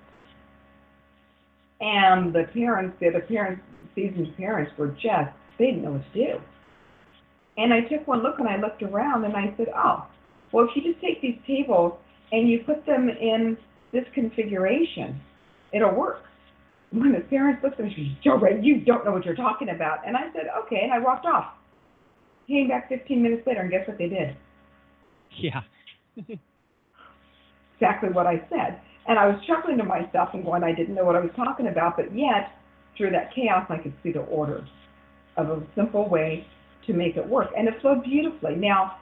And 1.81 2.33
the 2.33 2.49
parents, 2.53 2.97
the 2.99 3.09
other 3.09 3.21
parents, 3.21 3.63
seasoned 3.95 4.37
parents, 4.37 4.73
were 4.79 4.89
just 4.89 5.31
they 5.59 5.67
didn't 5.67 5.83
know 5.83 5.93
what 5.93 6.13
to 6.13 6.27
do. 6.27 6.41
And 7.57 7.73
I 7.73 7.81
took 7.83 8.07
one 8.07 8.23
look 8.23 8.39
and 8.39 8.49
I 8.49 8.57
looked 8.57 8.83
around 8.83 9.25
and 9.25 9.37
I 9.37 9.55
said, 9.57 9.69
oh, 9.75 10.07
well, 10.53 10.67
if 10.69 10.71
you 10.75 10.93
just 10.93 11.03
take 11.03 11.23
these 11.23 11.39
tables 11.47 11.95
and 12.33 12.49
you 12.49 12.61
put 12.67 12.85
them 12.87 13.09
in 13.09 13.57
this 13.93 14.05
configuration, 14.15 15.21
it'll 15.73 15.95
work. 15.95 16.23
When 16.91 17.13
the 17.13 17.21
parents 17.21 17.63
looked 17.63 17.79
at 17.79 17.87
me, 17.87 17.93
she 17.95 18.15
said, 18.15 18.23
Jo 18.25 18.39
Rae, 18.39 18.61
you 18.61 18.81
don't 18.81 19.05
know 19.05 19.13
what 19.13 19.25
you're 19.25 19.37
talking 19.37 19.69
about. 19.69 20.07
And 20.07 20.17
I 20.17 20.33
said, 20.33 20.47
okay, 20.65 20.81
and 20.83 20.93
I 20.93 20.99
walked 20.99 21.27
off. 21.27 21.55
Came 22.49 22.69
back 22.69 22.89
15 22.89 23.23
minutes 23.23 23.47
later, 23.47 23.61
and 23.61 23.71
guess 23.71 23.87
what 23.87 23.99
they 23.99 24.09
did? 24.09 24.37
Yeah. 25.39 25.63
exactly 27.77 28.11
what 28.11 28.27
I 28.27 28.47
said. 28.49 28.81
And 29.07 29.19
I 29.19 29.27
was 29.27 29.43
chuckling 29.47 29.79
to 29.79 29.85
myself 29.85 30.31
and 30.33 30.45
going, 30.45 30.63
I 30.63 30.73
didn't 30.73 30.95
know 30.95 31.05
what 31.05 31.17
I 31.17 31.21
was 31.21 31.31
talking 31.37 31.67
about, 31.67 31.97
but 31.97 32.15
yet, 32.17 32.53
through 32.97 33.11
that 33.11 33.35
chaos, 33.35 33.67
I 33.69 33.79
could 33.79 33.95
see 34.03 34.13
the 34.13 34.21
order 34.21 34.67
of 35.37 35.49
a 35.49 35.63
simple 35.75 36.09
way 36.09 36.47
to 36.87 36.93
make 36.93 37.17
it 37.17 37.27
work. 37.27 37.49
And 37.57 37.69
it 37.69 37.75
flowed 37.81 38.05
beautifully. 38.05 38.57
Now, 38.57 38.99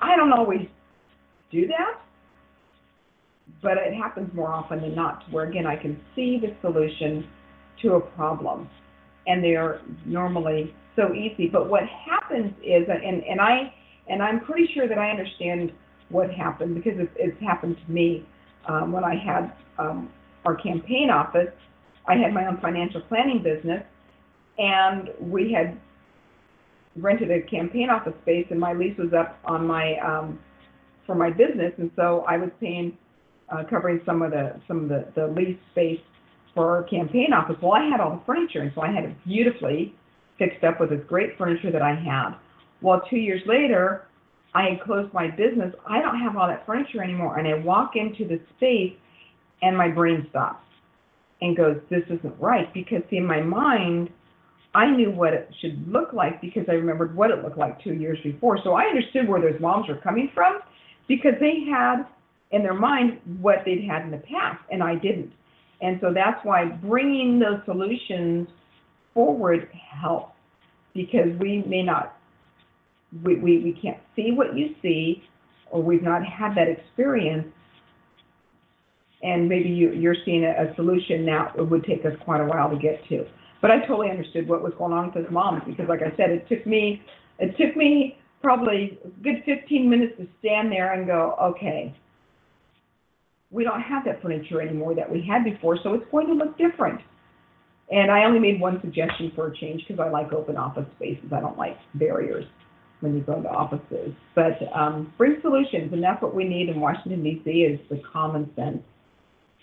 I 0.00 0.16
don't 0.16 0.32
always 0.32 0.66
do 1.50 1.66
that, 1.68 2.00
but 3.62 3.72
it 3.76 3.94
happens 3.94 4.32
more 4.34 4.52
often 4.52 4.80
than 4.80 4.94
not, 4.94 5.22
where 5.30 5.48
again, 5.48 5.66
I 5.66 5.76
can 5.76 6.00
see 6.14 6.38
the 6.40 6.54
solution 6.60 7.28
to 7.82 7.94
a 7.94 8.00
problem. 8.00 8.68
And 9.26 9.42
they 9.42 9.54
are 9.54 9.80
normally 10.06 10.74
so 10.96 11.14
easy. 11.14 11.48
But 11.48 11.68
what 11.68 11.82
happens 11.84 12.52
is, 12.62 12.88
and, 12.88 13.22
and 13.24 13.40
I 13.40 13.72
and 14.10 14.22
I'm 14.22 14.40
pretty 14.40 14.68
sure 14.74 14.88
that 14.88 14.98
I 14.98 15.10
understand 15.10 15.72
what 16.08 16.30
happened 16.30 16.74
because 16.74 16.94
it's, 16.98 17.12
it's 17.16 17.40
happened 17.40 17.76
to 17.86 17.92
me 17.92 18.26
um, 18.68 18.92
when 18.92 19.04
I 19.04 19.14
had 19.14 19.52
um, 19.78 20.10
our 20.44 20.56
campaign 20.56 21.10
office. 21.10 21.48
I 22.10 22.16
had 22.16 22.34
my 22.34 22.44
own 22.46 22.58
financial 22.60 23.00
planning 23.02 23.40
business, 23.40 23.84
and 24.58 25.10
we 25.20 25.52
had 25.52 25.78
rented 26.96 27.30
a 27.30 27.40
campaign 27.42 27.88
office 27.88 28.14
space, 28.22 28.46
and 28.50 28.58
my 28.58 28.72
lease 28.72 28.98
was 28.98 29.12
up 29.16 29.38
on 29.44 29.64
my 29.64 29.94
um, 29.98 30.40
for 31.06 31.14
my 31.14 31.30
business, 31.30 31.72
and 31.78 31.88
so 31.94 32.24
I 32.26 32.36
was 32.36 32.50
paying 32.60 32.98
uh, 33.48 33.62
covering 33.70 34.00
some 34.04 34.22
of 34.22 34.32
the 34.32 34.60
some 34.66 34.82
of 34.82 34.88
the, 34.88 35.06
the 35.14 35.28
lease 35.28 35.56
space 35.70 36.00
for 36.52 36.76
our 36.76 36.82
campaign 36.82 37.32
office. 37.32 37.54
Well, 37.62 37.74
I 37.74 37.88
had 37.88 38.00
all 38.00 38.16
the 38.16 38.22
furniture, 38.26 38.62
and 38.62 38.72
so 38.74 38.80
I 38.80 38.90
had 38.90 39.04
it 39.04 39.14
beautifully 39.24 39.94
fixed 40.36 40.64
up 40.64 40.80
with 40.80 40.90
this 40.90 41.02
great 41.06 41.38
furniture 41.38 41.70
that 41.70 41.82
I 41.82 41.94
had. 41.94 42.34
Well, 42.82 43.02
two 43.08 43.18
years 43.18 43.42
later, 43.46 44.06
I 44.52 44.70
had 44.70 44.80
closed 44.80 45.14
my 45.14 45.28
business. 45.28 45.72
I 45.88 46.02
don't 46.02 46.18
have 46.18 46.36
all 46.36 46.48
that 46.48 46.66
furniture 46.66 47.04
anymore, 47.04 47.38
and 47.38 47.46
I 47.46 47.54
walk 47.54 47.92
into 47.94 48.26
the 48.26 48.40
space, 48.56 48.96
and 49.62 49.76
my 49.76 49.88
brain 49.88 50.26
stops 50.30 50.64
and 51.40 51.56
goes, 51.56 51.80
"This 51.88 52.04
isn't 52.06 52.34
right." 52.40 52.72
Because 52.72 53.02
see, 53.10 53.16
in 53.16 53.26
my 53.26 53.40
mind, 53.40 54.10
I 54.74 54.90
knew 54.90 55.10
what 55.10 55.34
it 55.34 55.52
should 55.60 55.90
look 55.90 56.12
like 56.12 56.40
because 56.40 56.64
I 56.68 56.72
remembered 56.72 57.16
what 57.16 57.30
it 57.30 57.42
looked 57.42 57.58
like 57.58 57.82
two 57.82 57.94
years 57.94 58.18
before. 58.22 58.58
So 58.62 58.74
I 58.74 58.84
understood 58.84 59.28
where 59.28 59.40
those 59.40 59.60
moms 59.60 59.88
were 59.88 59.96
coming 59.96 60.30
from 60.32 60.60
because 61.08 61.34
they 61.40 61.64
had 61.68 62.04
in 62.52 62.62
their 62.62 62.74
mind 62.74 63.20
what 63.40 63.58
they'd 63.64 63.84
had 63.84 64.02
in 64.02 64.10
the 64.10 64.18
past, 64.18 64.62
and 64.70 64.82
I 64.82 64.94
didn't. 64.94 65.32
And 65.80 65.98
so 66.00 66.12
that's 66.12 66.44
why 66.44 66.66
bringing 66.66 67.38
those 67.38 67.60
solutions 67.64 68.48
forward 69.14 69.68
helps 69.72 70.34
because 70.94 71.36
we 71.38 71.62
may 71.66 71.82
not, 71.82 72.16
we, 73.24 73.36
we, 73.36 73.58
we 73.58 73.78
can't 73.80 73.98
see 74.14 74.30
what 74.32 74.56
you 74.56 74.74
see, 74.82 75.22
or 75.70 75.82
we've 75.82 76.02
not 76.02 76.24
had 76.24 76.54
that 76.56 76.68
experience. 76.68 77.46
And 79.22 79.48
maybe 79.48 79.68
you, 79.68 79.92
you're 79.92 80.16
seeing 80.24 80.44
a, 80.44 80.50
a 80.50 80.74
solution 80.76 81.26
now, 81.26 81.52
it 81.56 81.62
would 81.62 81.84
take 81.84 82.04
us 82.06 82.12
quite 82.24 82.40
a 82.40 82.44
while 82.46 82.70
to 82.70 82.76
get 82.76 83.06
to. 83.08 83.26
But 83.60 83.70
I 83.70 83.80
totally 83.80 84.10
understood 84.10 84.48
what 84.48 84.62
was 84.62 84.72
going 84.78 84.92
on 84.92 85.06
with 85.06 85.24
his 85.24 85.30
mom 85.30 85.60
because, 85.66 85.86
like 85.88 86.00
I 86.00 86.16
said, 86.16 86.30
it 86.30 86.48
took 86.48 86.66
me, 86.66 87.02
it 87.38 87.56
took 87.58 87.76
me 87.76 88.16
probably 88.40 88.98
a 89.04 89.08
good 89.22 89.42
15 89.44 89.90
minutes 89.90 90.14
to 90.18 90.26
stand 90.38 90.72
there 90.72 90.94
and 90.94 91.06
go, 91.06 91.36
okay, 91.40 91.94
we 93.50 93.64
don't 93.64 93.82
have 93.82 94.04
that 94.06 94.22
furniture 94.22 94.62
anymore 94.62 94.94
that 94.94 95.10
we 95.10 95.26
had 95.26 95.44
before, 95.44 95.76
so 95.82 95.94
it's 95.94 96.04
going 96.10 96.28
to 96.28 96.34
look 96.34 96.56
different. 96.56 97.00
And 97.90 98.10
I 98.10 98.24
only 98.24 98.38
made 98.38 98.60
one 98.60 98.80
suggestion 98.80 99.32
for 99.34 99.48
a 99.48 99.56
change 99.56 99.82
because 99.86 100.00
I 100.00 100.08
like 100.08 100.32
open 100.32 100.56
office 100.56 100.86
spaces. 100.96 101.24
I 101.34 101.40
don't 101.40 101.58
like 101.58 101.76
barriers 101.94 102.44
when 103.00 103.16
you 103.16 103.22
go 103.22 103.36
into 103.36 103.48
offices. 103.48 104.14
But 104.34 104.58
um, 104.74 105.12
bring 105.18 105.38
solutions, 105.42 105.92
and 105.92 106.02
that's 106.02 106.22
what 106.22 106.34
we 106.34 106.44
need 106.44 106.68
in 106.68 106.80
Washington 106.80 107.24
D.C. 107.24 107.50
is 107.50 107.80
the 107.90 108.00
common 108.12 108.50
sense 108.54 108.78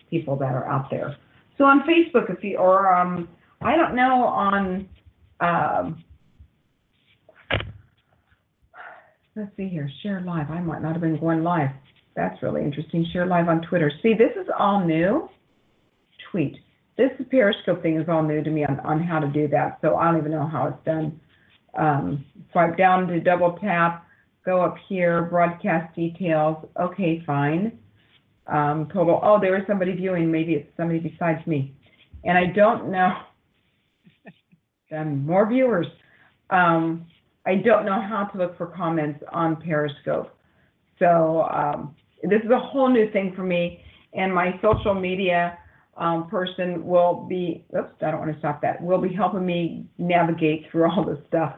people 0.09 0.35
that 0.37 0.53
are 0.53 0.67
out 0.67 0.89
there. 0.89 1.15
So 1.57 1.63
on 1.63 1.81
Facebook, 1.81 2.29
if 2.29 2.43
you 2.43 2.57
or 2.57 2.93
um, 2.93 3.27
I 3.61 3.75
don't 3.75 3.95
know 3.95 4.23
on 4.23 4.89
um, 5.39 6.03
let's 9.35 9.55
see 9.55 9.67
here, 9.67 9.89
share 10.01 10.21
live. 10.21 10.49
I 10.49 10.59
might 10.59 10.81
not 10.81 10.93
have 10.93 11.01
been 11.01 11.19
going 11.19 11.43
live. 11.43 11.69
That's 12.15 12.41
really 12.41 12.63
interesting. 12.63 13.05
Share 13.13 13.25
live 13.25 13.47
on 13.47 13.61
Twitter. 13.61 13.91
See, 14.01 14.13
this 14.13 14.31
is 14.35 14.47
all 14.57 14.83
new. 14.85 15.29
Tweet. 16.31 16.57
This 16.97 17.11
Periscope 17.29 17.83
thing 17.83 18.01
is 18.01 18.09
all 18.09 18.23
new 18.23 18.43
to 18.43 18.49
me 18.49 18.65
on, 18.65 18.79
on 18.79 19.01
how 19.01 19.19
to 19.19 19.27
do 19.27 19.47
that. 19.49 19.77
So 19.81 19.95
I 19.95 20.05
don't 20.05 20.17
even 20.17 20.31
know 20.31 20.47
how 20.47 20.67
it's 20.67 20.83
done. 20.83 21.19
Um, 21.77 22.25
swipe 22.51 22.75
down 22.75 23.07
to 23.07 23.19
double 23.19 23.53
tap, 23.61 24.07
go 24.43 24.61
up 24.61 24.75
here, 24.89 25.23
broadcast 25.23 25.95
details. 25.95 26.57
Okay, 26.79 27.21
fine. 27.25 27.77
Um, 28.47 28.87
total. 28.93 29.19
Oh, 29.23 29.39
there 29.39 29.57
is 29.57 29.63
somebody 29.67 29.93
viewing. 29.93 30.31
Maybe 30.31 30.53
it's 30.53 30.69
somebody 30.77 30.99
besides 30.99 31.45
me. 31.45 31.75
And 32.23 32.37
I 32.37 32.45
don't 32.47 32.89
know. 32.91 33.13
and 34.91 35.25
more 35.25 35.47
viewers. 35.47 35.87
Um, 36.49 37.05
I 37.45 37.55
don't 37.55 37.85
know 37.85 38.01
how 38.01 38.25
to 38.25 38.37
look 38.37 38.57
for 38.57 38.67
comments 38.67 39.23
on 39.31 39.57
Periscope. 39.57 40.33
So 40.99 41.43
um, 41.43 41.95
this 42.23 42.41
is 42.43 42.51
a 42.51 42.59
whole 42.59 42.89
new 42.89 43.11
thing 43.11 43.33
for 43.35 43.43
me, 43.43 43.83
and 44.13 44.33
my 44.33 44.59
social 44.61 44.93
media 44.93 45.57
um, 45.95 46.27
person 46.29 46.85
will 46.85 47.25
be, 47.29 47.63
oops, 47.77 47.93
I 48.01 48.11
don't 48.11 48.19
want 48.19 48.33
to 48.33 48.39
stop 48.39 48.61
that, 48.61 48.81
will 48.81 49.01
be 49.01 49.13
helping 49.13 49.45
me 49.45 49.85
navigate 49.97 50.65
through 50.71 50.89
all 50.89 51.05
this 51.05 51.19
stuff. 51.27 51.55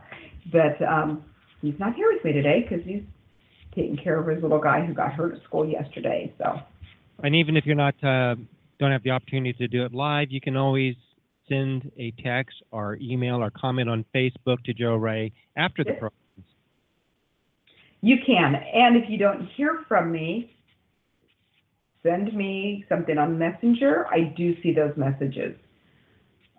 But 0.51 0.81
um, 0.85 1.23
he's 1.61 1.79
not 1.79 1.95
here 1.95 2.11
with 2.11 2.23
me 2.23 2.33
today 2.33 2.65
because 2.67 2.85
he's 2.85 3.03
taking 3.75 3.97
care 3.97 4.19
of 4.19 4.27
his 4.27 4.41
little 4.41 4.59
guy 4.59 4.85
who 4.85 4.93
got 4.93 5.13
hurt 5.13 5.35
at 5.35 5.43
school 5.43 5.67
yesterday. 5.67 6.33
So. 6.37 6.59
And 7.23 7.35
even 7.35 7.57
if 7.57 7.65
you're 7.65 7.75
not, 7.75 7.95
uh, 8.03 8.35
don't 8.79 8.91
have 8.91 9.03
the 9.03 9.11
opportunity 9.11 9.53
to 9.53 9.67
do 9.67 9.83
it 9.83 9.93
live, 9.93 10.31
you 10.31 10.39
can 10.39 10.55
always 10.55 10.95
send 11.49 11.91
a 11.97 12.11
text 12.23 12.55
or 12.71 12.97
email 13.01 13.43
or 13.43 13.51
comment 13.51 13.89
on 13.89 14.05
Facebook 14.15 14.63
to 14.65 14.73
Jo 14.73 14.95
Rae 14.95 15.31
after 15.57 15.83
the 15.83 15.91
program. 15.91 16.11
You 18.01 18.17
can, 18.25 18.55
and 18.55 18.95
if 18.95 19.09
you 19.09 19.17
don't 19.17 19.47
hear 19.57 19.83
from 19.87 20.11
me, 20.11 20.55
send 22.01 22.33
me 22.33 22.85
something 22.87 23.17
on 23.17 23.37
Messenger. 23.37 24.07
I 24.07 24.33
do 24.37 24.55
see 24.61 24.73
those 24.73 24.93
messages. 24.95 25.57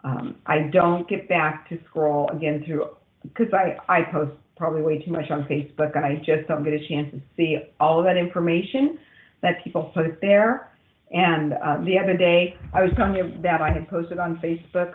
Um, 0.04 0.36
I 0.44 0.68
don't 0.70 1.08
get 1.08 1.28
back 1.28 1.68
to 1.70 1.78
scroll 1.88 2.28
again 2.28 2.62
through, 2.66 2.88
because 3.22 3.48
I, 3.54 3.76
I 3.88 4.02
post 4.02 4.32
probably 4.56 4.82
way 4.82 4.98
too 4.98 5.12
much 5.12 5.30
on 5.30 5.44
Facebook, 5.44 5.96
and 5.96 6.04
I 6.04 6.16
just 6.16 6.46
don't 6.48 6.62
get 6.62 6.74
a 6.74 6.88
chance 6.88 7.10
to 7.12 7.22
see 7.36 7.56
all 7.78 7.98
of 7.98 8.04
that 8.04 8.18
information 8.18 8.98
that 9.42 9.62
people 9.64 9.90
post 9.94 10.16
there. 10.20 10.70
And 11.12 11.54
uh, 11.54 11.78
the 11.84 11.98
other 11.98 12.16
day, 12.16 12.56
I 12.72 12.82
was 12.82 12.92
telling 12.96 13.14
you 13.14 13.34
that 13.42 13.60
I 13.60 13.72
had 13.72 13.88
posted 13.88 14.18
on 14.18 14.36
Facebook 14.36 14.94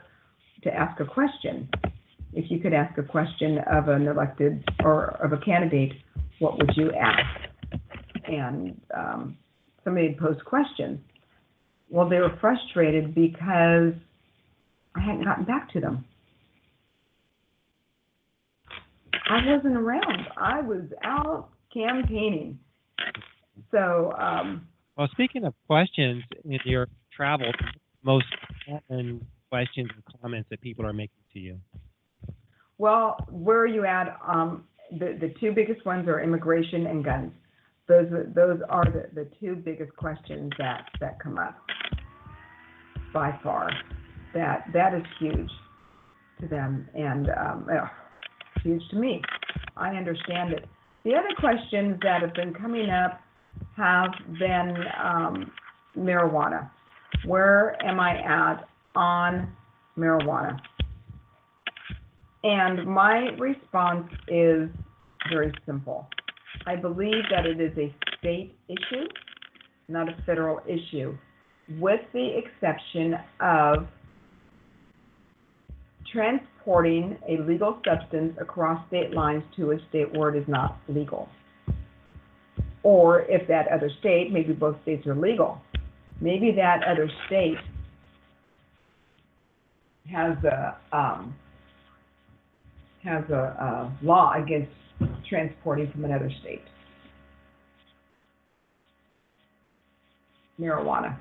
to 0.64 0.74
ask 0.74 1.00
a 1.00 1.06
question. 1.06 1.70
If 2.34 2.50
you 2.50 2.60
could 2.60 2.74
ask 2.74 2.98
a 2.98 3.04
question 3.04 3.60
of 3.72 3.88
an 3.88 4.08
elected 4.08 4.64
or 4.84 5.18
of 5.24 5.34
a 5.34 5.38
candidate, 5.38 5.94
what 6.40 6.58
would 6.58 6.72
you 6.76 6.92
ask? 6.94 7.82
And 8.26 8.80
um, 8.96 9.38
somebody 9.84 10.10
had 10.10 10.18
posed 10.18 10.44
questions. 10.46 11.00
Well, 11.90 12.10
they 12.10 12.18
were 12.18 12.38
frustrated 12.42 13.14
because 13.14 13.94
I 14.96 15.02
hadn't 15.02 15.24
gotten 15.24 15.46
back 15.46 15.72
to 15.74 15.80
them. 15.80 16.06
I 19.30 19.40
wasn't 19.46 19.78
around. 19.78 20.28
I 20.38 20.62
was 20.62 20.84
out 21.04 21.50
campaigning. 21.74 22.60
So, 23.72 24.14
um, 24.18 24.68
Well, 24.98 25.08
speaking 25.12 25.46
of 25.46 25.54
questions 25.68 26.24
in 26.44 26.60
your 26.66 26.88
travel, 27.16 27.52
most 28.04 28.26
common 28.66 29.26
questions 29.50 29.90
and 29.94 30.22
comments 30.22 30.50
that 30.50 30.62
people 30.62 30.86
are 30.86 30.94
making 30.94 31.18
to 31.34 31.40
you. 31.40 31.60
well, 32.78 33.26
where 33.30 33.60
are 33.60 33.68
you 33.68 33.86
at? 33.86 34.18
Um, 34.28 34.66
the, 34.92 35.18
the 35.20 35.34
two 35.40 35.52
biggest 35.54 35.86
ones 35.86 36.08
are 36.08 36.20
immigration 36.22 36.88
and 36.88 37.04
guns. 37.04 37.32
Those, 37.88 38.12
are- 38.12 38.32
those 38.36 38.60
are 38.70 38.86
the, 38.86 39.10
the 39.14 39.30
two 39.40 39.56
biggest 39.56 39.96
questions 39.96 40.52
that, 40.58 40.90
that 41.00 41.20
come 41.20 41.38
up 41.38 41.58
by 43.14 43.38
far. 43.44 43.70
That, 44.34 44.66
that 44.74 44.94
is 44.94 45.04
huge 45.20 45.50
to 46.42 46.48
them 46.48 46.90
and, 46.94 47.30
um, 47.30 47.68
ugh, 47.72 47.88
huge 48.62 48.82
to 48.90 48.98
me. 48.98 49.22
I 49.78 49.92
understand 49.96 50.52
it. 50.54 50.66
The 51.06 51.14
other 51.16 51.30
questions 51.40 51.98
that 52.04 52.22
have 52.22 52.34
been 52.34 52.54
coming 52.54 52.90
up 52.90 53.22
have 53.78 54.12
been, 54.40 54.76
um, 55.02 55.52
marijuana. 55.98 56.70
Where 57.26 57.82
am 57.84 58.00
I 58.00 58.18
at 58.20 58.68
on 58.96 59.52
marijuana? 59.98 60.60
And 62.44 62.86
my 62.86 63.30
response 63.40 64.08
is 64.28 64.70
very 65.30 65.52
simple. 65.66 66.08
I 66.68 66.76
believe 66.76 67.24
that 67.32 67.46
it 67.46 67.60
is 67.60 67.76
a 67.78 67.94
state 68.20 68.56
issue, 68.68 69.06
not 69.88 70.10
a 70.10 70.16
federal 70.26 70.62
issue, 70.68 71.18
with 71.80 72.02
the 72.14 72.38
exception 72.38 73.16
of 73.40 73.88
transporting 76.12 77.18
a 77.28 77.42
legal 77.44 77.80
substance 77.86 78.38
across 78.40 78.86
state 78.88 79.12
lines 79.12 79.44
to 79.56 79.72
a 79.72 79.78
state 79.90 80.16
where 80.16 80.34
it 80.34 80.42
is 80.42 80.48
not 80.48 80.78
legal. 80.88 81.28
Or 82.86 83.22
if 83.22 83.48
that 83.48 83.68
other 83.70 83.90
state, 84.00 84.32
maybe 84.32 84.54
both 84.54 84.76
states 84.84 85.08
are 85.08 85.16
legal, 85.16 85.60
maybe 86.22 86.52
that 86.52 86.84
other 86.84 87.10
state 87.26 87.58
has 90.08 90.38
a, 90.44 90.78
um, 90.96 91.36
has 93.04 93.24
a, 93.32 93.34
a 93.34 93.98
law 94.06 94.34
against 94.36 94.72
transporting 95.28 95.92
from 95.92 96.06
another 96.06 96.30
state. 96.42 96.62
Marijuana. 100.60 101.18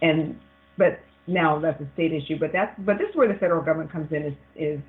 And, 0.00 0.40
but 0.78 1.00
now 1.26 1.60
that's 1.60 1.78
a 1.82 1.88
state 1.92 2.14
issue, 2.14 2.38
but 2.40 2.52
that's, 2.54 2.72
but 2.86 2.96
this 2.96 3.10
is 3.10 3.16
where 3.16 3.28
the 3.28 3.38
federal 3.38 3.62
government 3.62 3.92
comes 3.92 4.10
in 4.12 4.22
is, 4.22 4.34
is, 4.56 4.80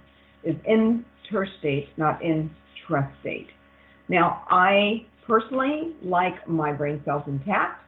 is 0.45 0.55
interstate, 0.65 1.89
not 1.97 2.21
intrastate. 2.21 3.47
Now, 4.07 4.45
I 4.49 5.05
personally 5.25 5.95
like 6.03 6.47
my 6.47 6.73
brain 6.73 7.01
cells 7.05 7.23
intact. 7.27 7.81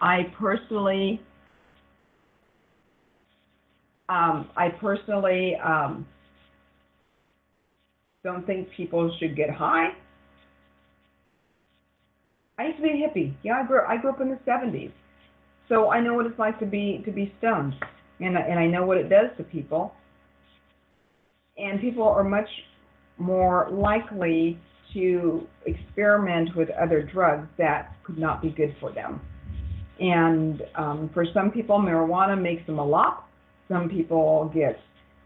I 0.00 0.32
personally, 0.38 1.20
um, 4.08 4.50
I 4.56 4.68
personally, 4.80 5.56
um, 5.56 6.06
don't 8.24 8.46
think 8.46 8.68
people 8.76 9.14
should 9.18 9.36
get 9.36 9.50
high. 9.50 9.90
I 12.58 12.66
used 12.66 12.76
to 12.78 12.82
be 12.82 12.90
a 12.90 12.92
hippie. 12.92 13.34
Yeah, 13.42 13.60
I 13.62 13.66
grew 13.66 13.80
I 13.86 13.96
grew 13.98 14.10
up 14.10 14.20
in 14.20 14.30
the 14.30 14.38
'70s, 14.46 14.92
so 15.68 15.90
I 15.90 16.00
know 16.00 16.14
what 16.14 16.26
it's 16.26 16.38
like 16.38 16.58
to 16.60 16.66
be 16.66 17.02
to 17.04 17.12
be 17.12 17.32
stoned, 17.38 17.74
and 18.20 18.36
and 18.36 18.58
I 18.58 18.66
know 18.66 18.86
what 18.86 18.96
it 18.96 19.08
does 19.08 19.30
to 19.36 19.44
people. 19.44 19.92
And 21.56 21.80
people 21.80 22.04
are 22.04 22.24
much 22.24 22.48
more 23.18 23.68
likely 23.70 24.58
to 24.94 25.46
experiment 25.66 26.56
with 26.56 26.70
other 26.70 27.02
drugs 27.02 27.48
that 27.58 27.96
could 28.04 28.18
not 28.18 28.40
be 28.40 28.50
good 28.50 28.74
for 28.80 28.92
them. 28.92 29.20
And 30.00 30.62
um, 30.74 31.10
for 31.12 31.24
some 31.32 31.50
people, 31.50 31.78
marijuana 31.78 32.40
makes 32.40 32.66
them 32.66 32.78
a 32.78 32.84
lot. 32.84 33.28
Some 33.68 33.88
people 33.88 34.50
get 34.54 34.78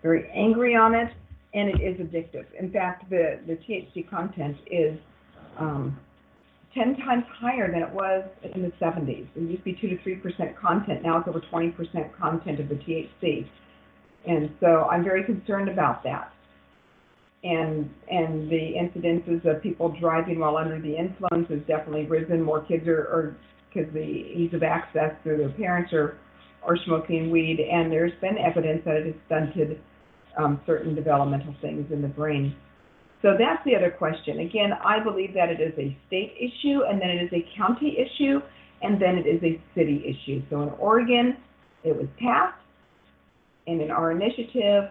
very 0.02 0.30
angry 0.34 0.74
on 0.74 0.94
it, 0.94 1.08
and 1.54 1.68
it 1.68 1.80
is 1.80 1.98
addictive. 1.98 2.44
In 2.58 2.70
fact, 2.70 3.08
the, 3.10 3.40
the 3.46 3.54
THC 3.54 4.08
content 4.08 4.56
is 4.70 4.98
um, 5.58 5.98
10 6.74 6.96
times 6.98 7.24
higher 7.40 7.70
than 7.70 7.82
it 7.82 7.90
was 7.90 8.24
in 8.54 8.62
the 8.62 8.72
70s. 8.80 9.26
It 9.34 9.40
used 9.40 9.58
to 9.58 9.64
be 9.64 9.78
2 9.80 9.88
to 9.88 9.96
3% 9.96 10.56
content. 10.56 11.02
Now 11.02 11.18
it's 11.18 11.28
over 11.28 11.40
20% 11.40 11.74
content 12.18 12.60
of 12.60 12.68
the 12.68 12.74
THC. 12.74 13.48
And 14.26 14.50
so 14.60 14.88
I'm 14.90 15.02
very 15.02 15.24
concerned 15.24 15.68
about 15.68 16.02
that. 16.04 16.32
And, 17.44 17.88
and 18.10 18.50
the 18.50 18.74
incidences 18.74 19.44
of 19.48 19.62
people 19.62 19.94
driving 20.00 20.40
while 20.40 20.56
under 20.56 20.80
the 20.80 20.96
influence 20.96 21.48
has 21.50 21.60
definitely 21.68 22.06
risen. 22.06 22.42
More 22.42 22.62
kids 22.64 22.86
are, 22.88 23.36
because 23.72 23.92
the 23.92 24.00
ease 24.00 24.52
of 24.54 24.62
access 24.62 25.12
through 25.22 25.38
their 25.38 25.50
parents 25.50 25.92
are, 25.92 26.18
are 26.64 26.76
smoking 26.84 27.30
weed. 27.30 27.60
And 27.60 27.92
there's 27.92 28.12
been 28.20 28.38
evidence 28.38 28.82
that 28.84 28.96
it 28.96 29.06
has 29.06 29.14
stunted 29.26 29.80
um, 30.36 30.60
certain 30.66 30.94
developmental 30.94 31.54
things 31.60 31.86
in 31.92 32.02
the 32.02 32.08
brain. 32.08 32.56
So 33.22 33.34
that's 33.38 33.64
the 33.64 33.74
other 33.74 33.90
question. 33.90 34.40
Again, 34.40 34.70
I 34.84 35.02
believe 35.02 35.34
that 35.34 35.48
it 35.48 35.60
is 35.60 35.72
a 35.78 35.96
state 36.06 36.34
issue, 36.38 36.82
and 36.88 37.00
then 37.00 37.10
it 37.10 37.22
is 37.22 37.32
a 37.32 37.44
county 37.56 37.98
issue, 37.98 38.40
and 38.82 39.00
then 39.00 39.16
it 39.16 39.26
is 39.26 39.42
a 39.42 39.60
city 39.74 40.04
issue. 40.06 40.42
So 40.50 40.62
in 40.62 40.70
Oregon, 40.78 41.36
it 41.82 41.96
was 41.96 42.06
passed, 42.20 42.58
and 43.66 43.80
in 43.80 43.90
our 43.90 44.12
initiative, 44.12 44.90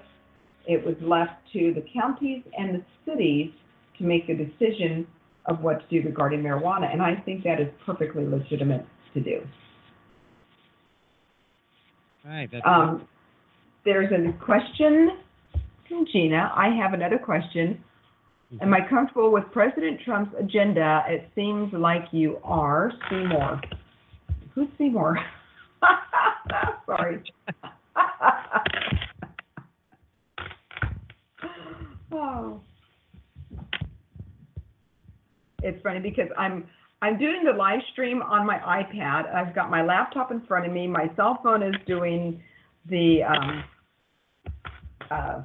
it 0.68 0.86
was 0.86 0.96
left 1.02 1.32
to 1.54 1.74
the 1.74 1.84
counties 1.94 2.44
and 2.58 2.76
the 2.76 2.84
cities 3.06 3.52
to 3.98 4.04
make 4.04 4.28
the 4.28 4.34
decision 4.34 5.08
of 5.46 5.62
what 5.62 5.80
to 5.90 6.02
do 6.02 6.08
regarding 6.08 6.42
marijuana, 6.42 6.92
and 6.92 7.02
I 7.02 7.16
think 7.16 7.44
that 7.46 7.60
is 7.60 7.70
perfectly 7.86 8.26
legitimate 8.26 8.86
to 9.14 9.22
do. 9.22 9.42
Right. 12.26 12.50
That's 12.52 12.66
Um, 12.66 13.08
there's 13.86 14.12
a 14.12 14.34
question 14.44 15.18
from 15.88 16.06
Gina. 16.12 16.52
I 16.54 16.70
have 16.70 16.94
another 16.94 17.18
question. 17.18 17.82
Am 18.62 18.74
I 18.74 18.80
comfortable 18.88 19.32
with 19.32 19.46
President 19.52 20.02
Trump's 20.06 20.34
agenda? 20.38 21.04
It 21.08 21.30
seems 21.36 21.72
like 21.74 22.06
you 22.12 22.40
are. 22.44 22.92
Seymour. 23.10 23.62
Who's 24.54 24.68
Seymour? 24.78 25.20
Sorry. 26.86 27.24
oh. 32.18 32.62
It's 35.64 35.82
funny 35.82 36.00
because 36.00 36.30
I'm 36.38 36.66
I'm 37.02 37.18
doing 37.18 37.44
the 37.44 37.52
live 37.52 37.80
stream 37.92 38.22
on 38.22 38.46
my 38.46 38.58
iPad. 38.58 39.34
I've 39.34 39.54
got 39.54 39.70
my 39.70 39.84
laptop 39.84 40.32
in 40.32 40.42
front 40.48 40.66
of 40.66 40.72
me. 40.72 40.88
My 40.88 41.12
cell 41.16 41.40
phone 41.44 41.62
is 41.62 41.76
doing 41.86 42.42
the 42.90 43.24
um, 43.24 43.64
uh, 45.12 45.42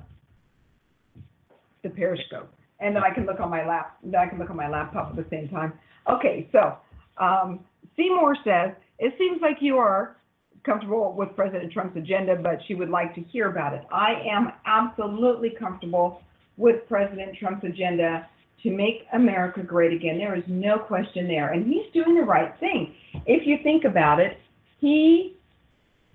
the 1.82 1.90
Periscope, 1.90 2.52
and 2.80 2.94
then 2.94 3.02
I 3.02 3.12
can 3.12 3.26
look 3.26 3.40
on 3.40 3.50
my 3.50 3.66
lap. 3.66 3.98
Then 4.02 4.20
I 4.20 4.26
can 4.28 4.38
look 4.38 4.50
on 4.50 4.56
my 4.56 4.68
laptop 4.68 5.10
at 5.10 5.16
the 5.16 5.26
same 5.30 5.48
time. 5.48 5.72
Okay, 6.10 6.48
so 6.52 6.78
um, 7.18 7.60
Seymour 7.96 8.36
says 8.44 8.74
it 8.98 9.14
seems 9.18 9.40
like 9.42 9.58
you 9.60 9.76
are 9.76 10.16
comfortable 10.64 11.14
with 11.16 11.34
President 11.34 11.72
Trump's 11.72 11.96
agenda, 11.96 12.36
but 12.36 12.58
she 12.66 12.74
would 12.74 12.90
like 12.90 13.14
to 13.14 13.20
hear 13.22 13.50
about 13.50 13.74
it. 13.74 13.82
I 13.92 14.22
am 14.30 14.52
absolutely 14.64 15.50
comfortable 15.58 16.22
with 16.56 16.86
President 16.88 17.36
Trump's 17.38 17.64
agenda 17.64 18.28
to 18.62 18.70
make 18.70 19.06
America 19.12 19.62
great 19.62 19.92
again. 19.92 20.18
There 20.18 20.36
is 20.36 20.44
no 20.46 20.78
question 20.78 21.26
there. 21.26 21.52
And 21.52 21.66
he's 21.66 21.92
doing 21.92 22.14
the 22.14 22.22
right 22.22 22.54
thing. 22.60 22.94
If 23.26 23.46
you 23.46 23.58
think 23.62 23.84
about 23.84 24.20
it, 24.20 24.38
he 24.80 25.36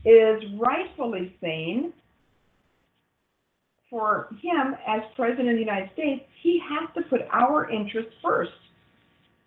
is 0.06 0.42
rightfully 0.58 1.36
saying 1.42 1.92
for 3.90 4.30
him 4.42 4.76
as 4.88 5.02
president 5.16 5.50
of 5.50 5.56
the 5.56 5.62
United 5.62 5.90
States, 5.94 6.24
he 6.42 6.62
has 6.70 6.90
to 6.96 7.10
put 7.10 7.22
our 7.32 7.70
interests 7.70 8.12
first. 8.24 8.52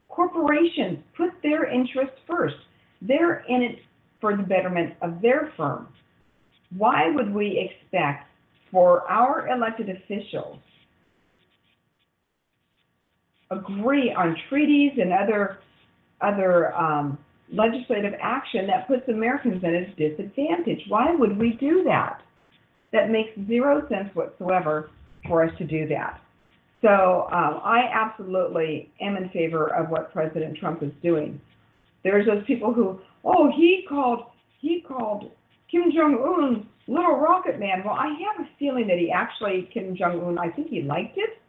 Corporations 0.09 0.99
put 1.17 1.31
their 1.43 1.67
interests 1.67 2.17
first. 2.27 2.57
They're 3.03 3.45
in 3.49 3.63
it 3.63 3.79
for 4.21 4.37
the 4.37 4.43
betterment 4.43 4.95
of 5.03 5.23
their 5.23 5.53
firm. 5.57 5.89
Why 6.77 7.11
would 7.11 7.33
we 7.33 7.59
expect 7.59 8.29
for 8.71 9.09
our 9.11 9.49
elected 9.49 9.89
officials 9.89 10.59
agree 13.51 14.15
on 14.17 14.37
treaties 14.49 14.93
and 15.01 15.13
other 15.13 15.59
other 16.21 16.75
um, 16.75 17.19
legislative 17.53 18.13
action 18.21 18.67
that 18.67 18.87
puts 18.87 19.09
Americans 19.09 19.63
at 19.65 19.71
a 19.71 19.87
disadvantage? 19.97 20.81
Why 20.89 21.15
would 21.15 21.37
we 21.37 21.57
do 21.59 21.83
that? 21.85 22.23
That 22.93 23.11
makes 23.11 23.31
zero 23.47 23.87
sense 23.89 24.15
whatsoever 24.15 24.91
for 25.27 25.45
us 25.45 25.57
to 25.59 25.65
do 25.65 25.89
that. 25.89 26.21
So 26.83 27.29
um, 27.33 27.61
I 27.63 27.91
absolutely 27.93 28.91
am 29.01 29.17
in 29.17 29.29
favor 29.31 29.75
of 29.75 29.91
what 29.91 30.13
President 30.13 30.57
Trump 30.59 30.83
is 30.83 30.93
doing. 31.03 31.41
There's 32.05 32.27
those 32.27 32.45
people 32.47 32.73
who, 32.73 33.01
oh, 33.25 33.51
he 33.55 33.85
called 33.89 34.25
he 34.61 34.85
called 34.87 35.31
Kim 35.71 35.85
Jong 35.95 36.15
Un 36.15 36.67
little 36.87 37.17
rocket 37.17 37.59
man. 37.59 37.83
Well, 37.85 37.95
I 37.95 38.09
have 38.09 38.47
a 38.47 38.49
feeling 38.59 38.87
that 38.89 38.99
he 38.99 39.11
actually 39.11 39.69
Kim 39.73 39.97
Jong 39.97 40.23
Un. 40.25 40.39
I 40.39 40.51
think 40.51 40.69
he 40.69 40.83
liked 40.83 41.17
it. 41.17 41.40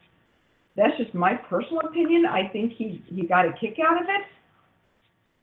That's 0.75 0.97
just 0.97 1.13
my 1.13 1.35
personal 1.35 1.81
opinion. 1.81 2.25
I 2.25 2.47
think 2.47 2.73
he 2.73 3.03
he 3.07 3.23
got 3.23 3.45
a 3.45 3.53
kick 3.53 3.77
out 3.85 4.01
of 4.01 4.07
it. 4.07 4.25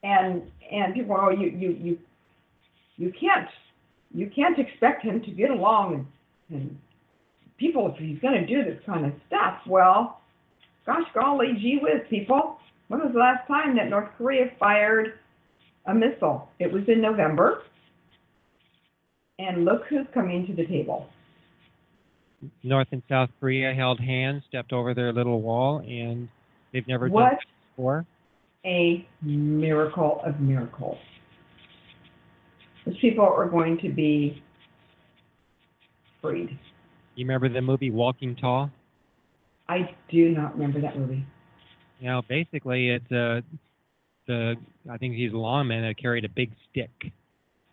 And 0.03 0.43
and 0.71 0.95
people, 0.95 1.17
oh, 1.19 1.31
you 1.31 1.49
you 1.49 1.77
you 1.81 1.99
you 2.97 3.13
can't 3.19 3.49
you 4.15 4.31
can't 4.35 4.59
expect 4.59 5.03
him 5.03 5.21
to 5.23 5.31
get 5.31 5.51
along 5.51 6.07
and, 6.51 6.59
and 6.59 6.79
people 7.59 7.93
if 7.93 7.99
he's 7.99 8.19
going 8.21 8.35
to 8.35 8.47
do 8.47 8.65
this 8.65 8.81
kind 8.87 9.05
of 9.05 9.13
stuff. 9.27 9.59
Well, 9.67 10.21
gosh 10.87 11.07
golly, 11.15 11.55
gee 11.61 11.79
whiz, 11.83 12.03
people. 12.09 12.59
When 12.89 13.01
was 13.01 13.13
the 13.13 13.19
last 13.19 13.47
time 13.47 13.77
that 13.77 13.91
North 13.91 14.09
Korea 14.17 14.51
fired 14.59 15.19
a 15.87 15.95
missile? 15.95 16.49
It 16.59 16.73
was 16.73 16.85
in 16.89 17.03
November. 17.03 17.65
And 19.39 19.65
look 19.65 19.83
who's 19.89 20.07
coming 20.13 20.47
to 20.47 20.55
the 20.55 20.67
table. 20.67 21.09
North 22.63 22.89
and 22.93 23.03
South 23.09 23.31
Korea 23.41 23.75
held 23.75 24.01
hands, 24.01 24.43
stepped 24.49 24.73
over 24.73 24.95
their 24.95 25.13
little 25.13 25.43
wall, 25.43 25.79
and 25.79 26.29
they've 26.73 26.87
never 26.87 27.09
What 27.09 27.23
done 27.23 27.31
that 27.31 27.41
before. 27.77 28.07
a 28.65 29.07
miracle 29.23 30.21
of 30.25 30.41
miracles. 30.41 30.99
Those 32.85 32.99
people 33.01 33.25
are 33.25 33.49
going 33.49 33.79
to 33.79 33.89
be 33.91 34.43
freed. 36.23 36.59
You 37.15 37.25
remember 37.25 37.49
the 37.49 37.61
movie 37.61 37.91
Walking 37.91 38.37
Tall? 38.37 38.71
I 39.69 39.91
do 40.11 40.31
not 40.31 40.55
remember 40.55 40.81
that 40.81 40.99
movie. 40.99 41.25
You 42.01 42.09
know, 42.09 42.23
basically, 42.29 42.91
it's 42.91 43.13
uh, 43.13 43.41
the 44.27 44.55
I 44.89 44.97
think 44.97 45.17
he's 45.17 45.33
a 45.33 45.37
lawman 45.37 45.83
that 45.83 45.99
carried 45.99 46.25
a 46.25 46.29
big 46.29 46.53
stick. 46.71 46.91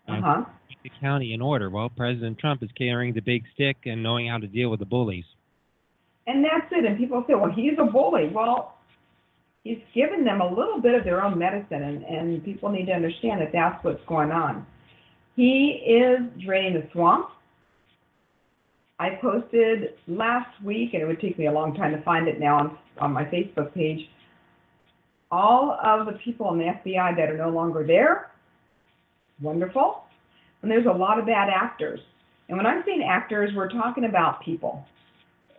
Uh 0.07 0.21
huh. 0.21 0.43
The 0.85 0.91
county 1.01 1.33
in 1.33 1.41
order. 1.41 1.69
Well, 1.69 1.89
President 1.89 2.37
Trump 2.37 2.61
is 2.63 2.69
carrying 2.77 3.13
the 3.13 3.21
big 3.21 3.43
stick 3.53 3.77
and 3.85 4.01
knowing 4.03 4.27
how 4.27 4.37
to 4.37 4.47
deal 4.47 4.69
with 4.69 4.79
the 4.79 4.85
bullies. 4.85 5.25
And 6.27 6.43
that's 6.43 6.71
it. 6.71 6.85
And 6.85 6.97
people 6.97 7.23
say, 7.27 7.33
well, 7.33 7.51
he's 7.51 7.73
a 7.79 7.85
bully. 7.85 8.29
Well, 8.33 8.75
he's 9.63 9.81
given 9.93 10.23
them 10.23 10.41
a 10.41 10.47
little 10.47 10.79
bit 10.79 10.93
of 10.95 11.03
their 11.03 11.23
own 11.23 11.37
medicine, 11.37 11.81
and, 11.83 12.03
and 12.03 12.45
people 12.45 12.69
need 12.69 12.85
to 12.85 12.93
understand 12.93 13.41
that 13.41 13.51
that's 13.51 13.83
what's 13.83 14.03
going 14.07 14.31
on. 14.31 14.65
He 15.35 15.83
is 15.85 16.19
draining 16.43 16.73
the 16.75 16.87
swamp. 16.91 17.29
I 18.99 19.09
posted 19.21 19.95
last 20.07 20.49
week, 20.63 20.93
and 20.93 21.01
it 21.01 21.05
would 21.05 21.19
take 21.19 21.37
me 21.37 21.47
a 21.47 21.51
long 21.51 21.75
time 21.75 21.91
to 21.93 22.01
find 22.03 22.27
it 22.27 22.39
now 22.39 22.57
on, 22.57 22.77
on 22.99 23.11
my 23.11 23.25
Facebook 23.25 23.73
page, 23.73 24.07
all 25.31 25.77
of 25.83 26.05
the 26.05 26.13
people 26.23 26.53
in 26.53 26.59
the 26.59 26.65
FBI 26.65 27.17
that 27.17 27.29
are 27.29 27.37
no 27.37 27.49
longer 27.49 27.85
there. 27.85 28.31
Wonderful. 29.41 30.04
And 30.65 30.71
there's 30.71 30.87
a 30.87 30.97
lot 30.97 31.19
of 31.19 31.27
bad 31.27 31.47
actors. 31.47 31.99
And 32.49 32.57
when 32.57 32.65
I'm 32.65 32.81
saying 32.87 33.07
actors, 33.07 33.51
we're 33.55 33.69
talking 33.69 34.05
about 34.05 34.43
people. 34.43 34.83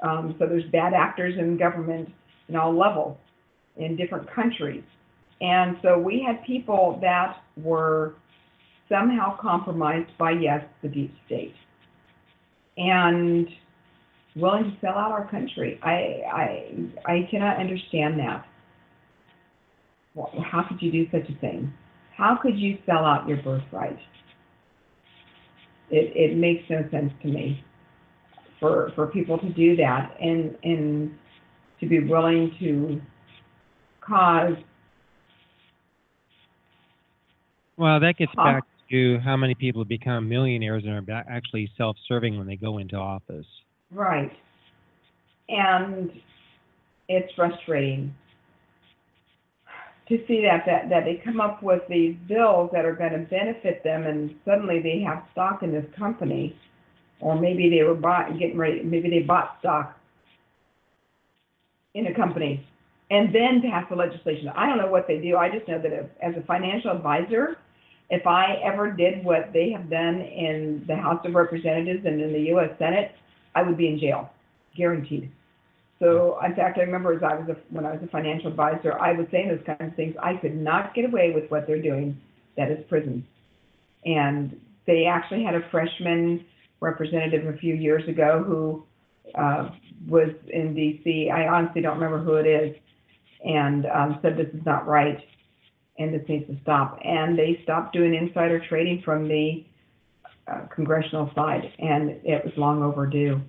Um, 0.03 0.35
so 0.37 0.49
there's 0.49 0.69
bad 0.73 0.95
actors 0.95 1.35
in 1.39 1.57
government 1.57 2.09
in 2.49 2.57
all 2.57 2.77
levels 2.77 3.17
in 3.77 3.95
different 3.95 4.29
countries. 4.35 4.83
And 5.41 5.77
so 5.81 5.97
we 5.97 6.27
had 6.27 6.45
people 6.45 6.99
that 7.03 7.37
were 7.57 8.15
somehow 8.89 9.39
compromised 9.41 10.11
by, 10.19 10.33
yes, 10.33 10.65
the 10.83 10.89
deep 10.89 11.15
state 11.27 11.55
and 12.77 13.47
willing 14.35 14.65
to 14.65 14.77
sell 14.81 14.99
out 14.99 15.13
our 15.13 15.31
country. 15.31 15.79
I, 15.85 16.23
I, 17.07 17.13
I 17.13 17.29
cannot 17.31 17.61
understand 17.61 18.19
that. 18.19 18.45
How 20.51 20.65
could 20.69 20.83
you 20.83 20.91
do 20.91 21.07
such 21.13 21.31
a 21.31 21.41
thing? 21.41 21.73
How 22.17 22.37
could 22.43 22.59
you 22.59 22.79
sell 22.87 23.05
out 23.05 23.29
your 23.29 23.37
birthright? 23.37 24.01
It, 25.91 26.12
it 26.16 26.37
makes 26.37 26.68
no 26.68 26.89
sense 26.91 27.12
to 27.22 27.28
me 27.28 27.64
for 28.59 28.93
for 28.95 29.07
people 29.07 29.39
to 29.39 29.49
do 29.51 29.76
that 29.76 30.16
and 30.20 30.57
and 30.62 31.14
to 31.80 31.87
be 31.87 32.01
willing 32.01 32.55
to 32.61 33.01
cause 34.01 34.57
Well, 37.76 38.01
that 38.01 38.16
gets 38.16 38.34
back 38.34 38.64
to 38.91 39.18
how 39.18 39.37
many 39.37 39.55
people 39.55 39.84
become 39.84 40.28
millionaires 40.28 40.84
and 40.87 41.09
are 41.11 41.24
actually 41.28 41.70
self-serving 41.76 42.39
when 42.39 42.47
they 42.47 42.57
go 42.57 42.78
into 42.78 42.97
office. 42.97 43.47
right. 43.91 44.32
And 45.49 46.11
it's 47.09 47.32
frustrating 47.34 48.14
to 50.09 50.19
see 50.27 50.43
that 50.43 50.65
that 50.67 50.89
that 50.89 51.05
they 51.05 51.21
come 51.25 51.41
up 51.41 51.63
with 51.63 51.83
these 51.89 52.17
bills 52.29 52.71
that 52.73 52.85
are 52.85 52.95
going 52.95 53.13
to 53.13 53.19
benefit 53.19 53.83
them 53.85 54.07
and 54.07 54.35
suddenly 54.45 54.81
they 54.81 55.01
have 55.01 55.23
stock 55.33 55.63
in 55.63 55.73
this 55.73 55.87
company 55.99 56.57
or 57.21 57.39
maybe 57.39 57.71
they 57.71 57.83
were 57.83 57.95
bought 57.95 58.39
getting 58.39 58.57
ready 58.57 58.83
maybe 58.83 59.11
they 59.11 59.21
bought 59.21 59.57
stock 59.61 59.99
in 61.95 62.07
a 62.07 62.15
company 62.15 62.67
and 63.11 63.35
then 63.35 63.63
pass 63.63 63.87
the 63.89 63.97
legislation. 63.97 64.49
I 64.49 64.67
don't 64.67 64.79
know 64.79 64.91
what 64.91 65.07
they 65.07 65.19
do. 65.19 65.37
I 65.37 65.49
just 65.51 65.69
know 65.69 65.81
that 65.81 65.93
if, 65.93 66.07
as 66.23 66.35
a 66.37 66.45
financial 66.47 66.91
advisor, 66.91 67.59
if 68.11 68.27
I 68.27 68.61
ever 68.65 68.91
did 68.91 69.25
what 69.25 69.53
they 69.53 69.71
have 69.71 69.89
done 69.91 70.21
in 70.21 70.85
the 70.87 70.97
House 70.97 71.25
of 71.25 71.35
Representatives 71.35 72.05
and 72.05 72.21
in 72.21 72.33
the 72.33 72.41
U.S. 72.51 72.71
Senate, 72.79 73.13
I 73.55 73.63
would 73.63 73.77
be 73.77 73.89
in 73.89 73.99
jail, 73.99 74.31
guaranteed. 74.77 75.31
So, 75.99 76.39
in 76.45 76.55
fact, 76.55 76.79
I 76.79 76.83
remember 76.83 77.15
as 77.15 77.23
I 77.23 77.35
was 77.37 77.49
a, 77.49 77.57
when 77.71 77.87
I 77.87 77.93
was 77.93 78.03
a 78.03 78.09
financial 78.09 78.49
advisor, 78.51 78.99
I 78.99 79.13
was 79.13 79.27
saying 79.31 79.49
those 79.49 79.65
kinds 79.65 79.91
of 79.91 79.97
things. 79.97 80.15
I 80.23 80.35
could 80.37 80.55
not 80.55 80.95
get 80.95 81.07
away 81.07 81.33
with 81.35 81.51
what 81.51 81.67
they're 81.67 81.81
doing. 81.81 82.21
That 82.57 82.71
is 82.71 82.85
prison. 82.89 83.27
And 84.05 84.61
they 84.87 85.07
actually 85.07 85.43
had 85.43 85.55
a 85.55 85.69
freshman 85.71 86.45
representative 86.81 87.47
a 87.47 87.57
few 87.59 87.75
years 87.75 88.07
ago 88.09 88.45
who 88.47 88.85
uh, 89.35 89.71
was 90.07 90.31
in 90.49 90.75
D.C. 90.75 91.31
I 91.31 91.49
honestly 91.49 91.81
don't 91.81 91.99
remember 91.99 92.23
who 92.23 92.35
it 92.35 92.47
is, 92.47 92.77
and 93.45 93.87
um, 93.87 94.19
said 94.21 94.37
this 94.37 94.53
is 94.55 94.65
not 94.67 94.87
right, 94.87 95.19
and 95.99 96.13
this 96.13 96.29
needs 96.29 96.47
to 96.49 96.57
stop. 96.63 96.99
And 97.05 97.39
they 97.39 97.61
stopped 97.63 97.95
doing 97.95 98.15
insider 98.15 98.63
trading 98.69 99.03
from 99.03 99.29
the 99.29 99.65
uh, 100.47 100.67
congressional 100.75 101.31
side, 101.35 101.73
and 101.79 102.11
it 102.23 102.45
was 102.45 102.53
long 102.57 102.83
overdue 102.83 103.41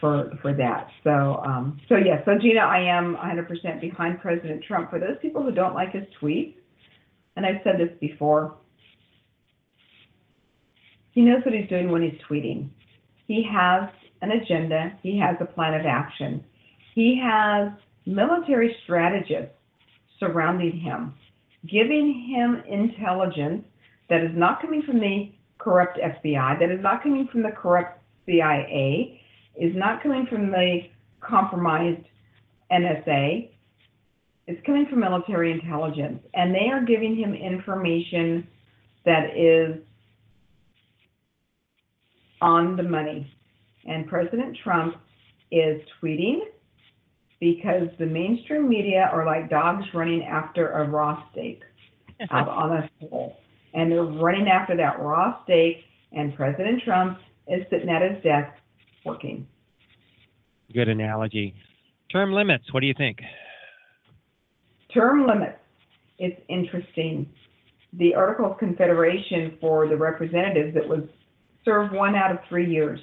for 0.00 0.30
for 0.42 0.52
that. 0.54 0.88
So 1.04 1.42
um, 1.44 1.80
so 1.88 1.96
yeah, 1.96 2.24
so 2.24 2.32
Gina, 2.40 2.60
I 2.60 2.80
am 2.80 3.16
100% 3.16 3.80
behind 3.80 4.20
President 4.20 4.64
Trump. 4.66 4.90
For 4.90 4.98
those 4.98 5.16
people 5.20 5.42
who 5.42 5.52
don't 5.52 5.74
like 5.74 5.92
his 5.92 6.04
tweets, 6.20 6.54
and 7.36 7.44
I've 7.46 7.60
said 7.64 7.74
this 7.78 7.96
before, 8.00 8.56
he 11.12 11.22
knows 11.22 11.44
what 11.44 11.54
he's 11.54 11.68
doing 11.68 11.90
when 11.90 12.02
he's 12.02 12.20
tweeting. 12.28 12.68
He 13.26 13.46
has 13.50 13.88
an 14.22 14.32
agenda. 14.32 14.92
He 15.02 15.18
has 15.18 15.36
a 15.40 15.44
plan 15.44 15.74
of 15.74 15.86
action. 15.86 16.44
He 16.94 17.20
has 17.22 17.70
military 18.06 18.74
strategists 18.84 19.54
surrounding 20.18 20.78
him, 20.78 21.14
giving 21.66 22.28
him 22.34 22.62
intelligence 22.68 23.64
that 24.08 24.22
is 24.22 24.30
not 24.34 24.60
coming 24.60 24.82
from 24.82 24.98
the 24.98 25.32
corrupt 25.58 25.98
FBI, 25.98 26.58
that 26.58 26.70
is 26.70 26.82
not 26.82 27.02
coming 27.02 27.28
from 27.30 27.42
the 27.42 27.50
corrupt 27.50 28.00
CIA, 28.26 29.17
is 29.58 29.74
not 29.74 30.02
coming 30.02 30.26
from 30.30 30.50
the 30.50 30.80
compromised 31.20 32.04
NSA. 32.72 33.50
It's 34.46 34.64
coming 34.64 34.86
from 34.88 35.00
military 35.00 35.52
intelligence, 35.52 36.20
and 36.32 36.54
they 36.54 36.70
are 36.72 36.84
giving 36.84 37.16
him 37.16 37.34
information 37.34 38.46
that 39.04 39.36
is 39.36 39.82
on 42.40 42.76
the 42.76 42.82
money. 42.82 43.30
And 43.84 44.06
President 44.06 44.56
Trump 44.62 44.96
is 45.50 45.80
tweeting 46.00 46.40
because 47.40 47.88
the 47.98 48.06
mainstream 48.06 48.68
media 48.68 49.08
are 49.12 49.24
like 49.24 49.50
dogs 49.50 49.84
running 49.94 50.22
after 50.24 50.70
a 50.70 50.88
raw 50.88 51.22
steak 51.32 51.62
out 52.30 52.48
on 52.48 52.72
a 52.72 52.90
pole. 53.00 53.36
And 53.74 53.92
they're 53.92 54.04
running 54.04 54.48
after 54.48 54.76
that 54.76 54.98
raw 55.00 55.42
steak, 55.44 55.78
and 56.12 56.34
President 56.34 56.82
Trump 56.84 57.18
is 57.48 57.64
sitting 57.70 57.88
at 57.88 58.02
his 58.02 58.22
desk 58.22 58.52
working. 59.04 59.46
Good 60.72 60.88
analogy. 60.88 61.54
Term 62.12 62.32
limits. 62.32 62.64
What 62.72 62.80
do 62.80 62.86
you 62.86 62.94
think? 62.96 63.18
Term 64.92 65.26
limits. 65.26 65.58
It's 66.18 66.40
interesting. 66.48 67.28
The 67.94 68.14
Article 68.14 68.52
of 68.52 68.58
Confederation 68.58 69.56
for 69.60 69.88
the 69.88 69.96
representatives, 69.96 70.76
it 70.76 70.86
was 70.86 71.00
serve 71.64 71.92
one 71.92 72.14
out 72.14 72.30
of 72.30 72.38
three 72.48 72.70
years. 72.70 73.00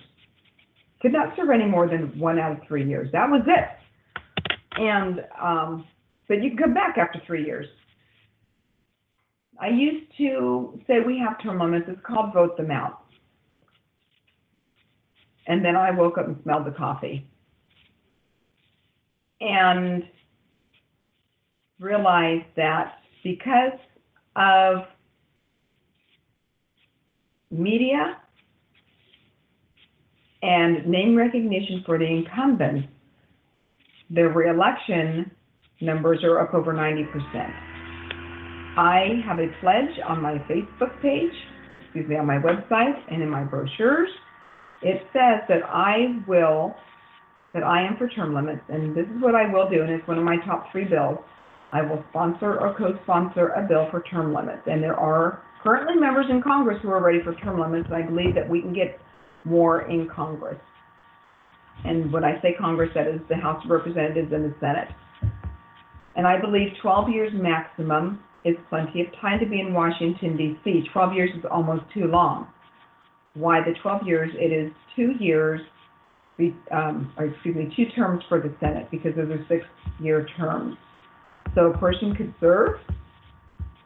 Could 1.02 1.14
not 1.14 1.36
serve 1.36 1.50
any 1.50 1.66
more 1.66 1.88
than 1.88 2.18
one 2.20 2.40
out 2.40 2.52
of 2.52 2.60
three 2.68 2.88
years. 2.88 3.12
That 3.12 3.30
was 3.30 3.42
it. 3.48 4.50
And, 4.78 5.22
um, 5.42 5.88
but 6.28 6.44
you 6.44 6.50
can 6.50 6.58
come 6.58 6.74
back 6.74 6.98
after 6.98 7.22
three 7.26 7.46
years. 7.46 7.68
I 9.60 9.70
used 9.70 10.12
to 10.18 10.80
say 10.86 10.96
we 11.06 11.18
have 11.20 11.42
term 11.42 11.60
limits. 11.60 11.86
It's 11.88 12.02
called 12.06 12.34
vote 12.34 12.58
them 12.58 12.72
out. 12.72 13.05
And 15.48 15.64
then 15.64 15.76
I 15.76 15.92
woke 15.92 16.18
up 16.18 16.28
and 16.28 16.38
smelled 16.44 16.66
the 16.66 16.72
coffee. 16.72 17.28
And 19.42 20.04
realized 21.80 22.46
that 22.56 23.00
because 23.24 23.78
of 24.36 24.86
media 27.52 28.18
and 30.42 30.86
name 30.88 31.16
recognition 31.16 31.84
for 31.86 31.98
the 31.98 32.06
incumbents, 32.06 32.88
the 34.10 34.24
reelection 34.24 35.32
numbers 35.82 36.24
are 36.24 36.40
up 36.40 36.54
over 36.54 36.74
90%. 36.74 37.06
I 38.78 39.22
have 39.26 39.40
a 39.40 39.48
pledge 39.62 40.00
on 40.08 40.22
my 40.22 40.38
Facebook 40.50 41.02
page, 41.02 41.32
excuse 41.86 42.08
me, 42.08 42.18
on 42.18 42.26
my 42.26 42.38
website 42.38 42.96
and 43.10 43.22
in 43.22 43.30
my 43.30 43.44
brochures. 43.44 44.10
It 44.86 45.02
says 45.14 45.42
that 45.50 45.66
I 45.66 46.22
will, 46.28 46.76
that 47.56 47.64
I 47.64 47.82
am 47.82 47.98
for 47.98 48.08
term 48.08 48.36
limits, 48.36 48.62
and 48.70 48.96
this 48.96 49.06
is 49.06 49.20
what 49.20 49.34
I 49.34 49.52
will 49.52 49.68
do, 49.68 49.82
and 49.82 49.90
it's 49.90 50.08
one 50.08 50.20
of 50.20 50.24
my 50.24 50.38
top 50.46 50.72
three 50.72 50.86
bills. 50.86 51.18
I 51.74 51.82
will 51.82 52.04
sponsor 52.12 52.60
or 52.60 52.76
co-sponsor 52.78 53.48
a 53.48 53.68
bill 53.68 53.88
for 53.90 54.04
term 54.04 54.32
limits, 54.32 54.62
and 54.68 54.84
there 54.84 54.96
are 54.96 55.42
currently 55.64 55.96
members 55.96 56.28
in 56.30 56.40
Congress 56.40 56.78
who 56.84 56.92
are 56.92 57.04
ready 57.04 57.18
for 57.24 57.34
term 57.34 57.60
limits, 57.60 57.88
and 57.92 57.96
I 57.96 58.08
believe 58.08 58.36
that 58.36 58.48
we 58.48 58.62
can 58.62 58.74
get 58.74 59.00
more 59.44 59.90
in 59.90 60.08
Congress. 60.16 60.60
And 61.84 62.14
when 62.14 62.24
I 62.24 62.40
say 62.44 62.54
Congress, 62.58 62.92
that 62.94 63.08
is 63.08 63.20
the 63.28 63.38
House 63.38 63.64
of 63.66 63.72
Representatives 63.72 64.32
and 64.32 64.46
the 64.46 64.56
Senate. 64.60 64.90
And 66.16 66.28
I 66.28 66.40
believe 66.40 66.70
12 66.84 67.10
years 67.10 67.32
maximum 67.34 68.20
is 68.46 68.56
plenty 68.70 69.02
of 69.02 69.08
time 69.20 69.40
to 69.40 69.48
be 69.48 69.60
in 69.60 69.74
Washington, 69.74 70.38
D.C. 70.38 70.84
12 70.94 71.14
years 71.14 71.32
is 71.36 71.44
almost 71.50 71.82
too 71.92 72.06
long. 72.06 72.48
Why 73.36 73.60
the 73.60 73.74
12 73.82 74.08
years? 74.08 74.32
It 74.34 74.52
is 74.52 74.72
two 74.96 75.14
years, 75.20 75.62
um, 76.72 77.14
or 77.18 77.26
excuse 77.26 77.56
me, 77.56 77.72
two 77.76 77.86
terms 77.96 78.24
for 78.28 78.40
the 78.40 78.54
Senate 78.60 78.90
because 78.92 79.16
those 79.16 79.30
are 79.30 79.46
six-year 79.48 80.28
terms. 80.38 80.76
So 81.54 81.72
a 81.72 81.78
person 81.78 82.16
could 82.16 82.34
serve 82.40 82.80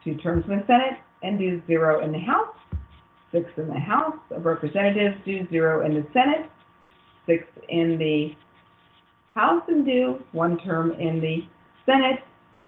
two 0.02 0.16
terms 0.16 0.44
in 0.48 0.58
the 0.58 0.64
Senate 0.66 0.98
and 1.22 1.38
do 1.38 1.62
zero 1.66 2.04
in 2.04 2.12
the 2.12 2.18
House, 2.18 2.56
six 3.32 3.46
in 3.56 3.68
the 3.68 3.78
House 3.78 4.18
of 4.30 4.44
Representatives, 4.44 5.16
do 5.24 5.46
zero 5.50 5.84
in 5.84 5.94
the 5.94 6.06
Senate, 6.12 6.50
six 7.26 7.44
in 7.68 7.98
the 7.98 8.34
House 9.34 9.62
and 9.68 9.86
do 9.86 10.18
one 10.32 10.58
term 10.58 10.92
in 10.92 11.20
the 11.20 11.38
Senate, 11.86 12.20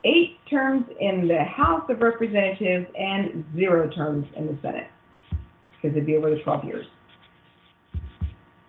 eight 0.04 0.38
terms 0.48 0.84
in 1.00 1.26
the 1.26 1.42
House 1.44 1.82
of 1.88 2.00
Representatives, 2.00 2.86
and 2.96 3.44
zero 3.56 3.90
terms 3.90 4.26
in 4.36 4.46
the 4.46 4.58
Senate, 4.62 4.86
because 5.82 5.96
it'd 5.96 6.06
be 6.06 6.16
over 6.16 6.30
the 6.30 6.40
12 6.42 6.64
years. 6.64 6.86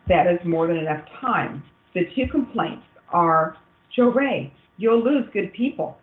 That 0.07 0.27
is 0.27 0.39
more 0.45 0.67
than 0.67 0.77
enough 0.77 1.05
time. 1.21 1.63
The 1.93 2.01
two 2.15 2.27
complaints 2.29 2.83
are, 3.11 3.55
Jo 3.95 4.11
Rae, 4.11 4.51
you'll 4.77 5.03
lose 5.03 5.25
good 5.31 5.53
people. 5.53 5.97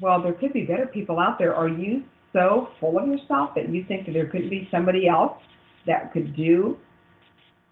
Well, 0.00 0.22
there 0.22 0.34
could 0.34 0.52
be 0.52 0.62
better 0.62 0.86
people 0.86 1.18
out 1.18 1.38
there. 1.38 1.54
Are 1.54 1.68
you 1.68 2.02
so 2.32 2.68
full 2.78 2.98
of 2.98 3.08
yourself 3.08 3.50
that 3.54 3.72
you 3.72 3.84
think 3.86 4.06
that 4.06 4.12
there 4.12 4.26
could 4.26 4.50
be 4.50 4.68
somebody 4.70 5.08
else 5.08 5.38
that 5.86 6.12
could 6.12 6.36
do 6.36 6.76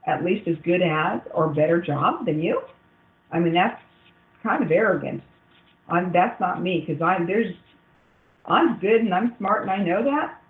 at 0.07 0.25
least 0.25 0.49
as 0.49 0.55
good 0.65 0.81
as 0.81 1.21
or 1.35 1.49
better 1.49 1.81
job 1.81 2.25
than 2.25 2.41
you? 2.41 2.61
I 3.33 3.39
mean, 3.39 3.53
that's 3.53 3.81
kind 4.43 4.63
of 4.63 4.71
arrogant. 4.71 5.23
I'm, 5.89 6.13
that's 6.13 6.41
not 6.41 6.63
me 6.63 6.85
because 6.87 7.03
I'm 7.03 7.27
there's 7.27 7.55
I'm 8.47 8.79
good 8.79 9.01
and 9.01 9.13
I'm 9.13 9.35
smart 9.39 9.63
and 9.63 9.71
I 9.71 9.79
know 9.79 10.05
that, 10.05 10.41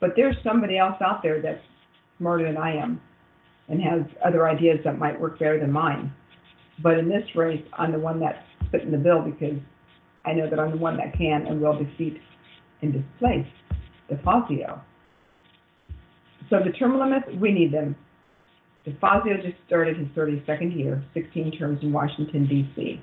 but 0.00 0.10
there's 0.16 0.36
somebody 0.44 0.78
else 0.78 0.96
out 1.04 1.22
there 1.22 1.40
that's 1.40 1.62
smarter 2.18 2.44
than 2.44 2.56
I 2.56 2.76
am 2.76 3.00
and 3.68 3.80
has 3.80 4.02
other 4.24 4.48
ideas 4.48 4.78
that 4.84 4.98
might 4.98 5.18
work 5.18 5.38
better 5.38 5.58
than 5.58 5.72
mine. 5.72 6.12
But 6.82 6.98
in 6.98 7.08
this 7.08 7.24
race, 7.34 7.64
I'm 7.72 7.92
the 7.92 7.98
one 7.98 8.20
that's 8.20 8.38
fitting 8.70 8.90
the 8.90 8.98
bill 8.98 9.22
because 9.22 9.58
I 10.24 10.32
know 10.32 10.48
that 10.50 10.58
I'm 10.58 10.72
the 10.72 10.76
one 10.76 10.96
that 10.96 11.16
can 11.16 11.46
and 11.46 11.60
will 11.60 11.78
defeat 11.78 12.20
and 12.82 12.92
displace 12.92 13.46
DeFazio. 14.10 14.80
So 16.50 16.58
the 16.64 16.72
term 16.72 16.98
limits, 16.98 17.26
we 17.40 17.52
need 17.52 17.72
them. 17.72 17.96
DeFazio 18.86 19.42
just 19.42 19.56
started 19.66 19.96
his 19.96 20.08
32nd 20.08 20.76
year, 20.76 21.02
16 21.14 21.52
terms 21.58 21.78
in 21.82 21.92
Washington, 21.92 22.46
D.C. 22.46 23.00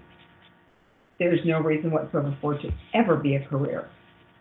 There's 1.17 1.39
no 1.45 1.59
reason 1.59 1.91
whatsoever 1.91 2.37
for 2.39 2.55
it 2.55 2.61
to 2.61 2.69
ever 2.93 3.15
be 3.15 3.35
a 3.35 3.45
career 3.47 3.89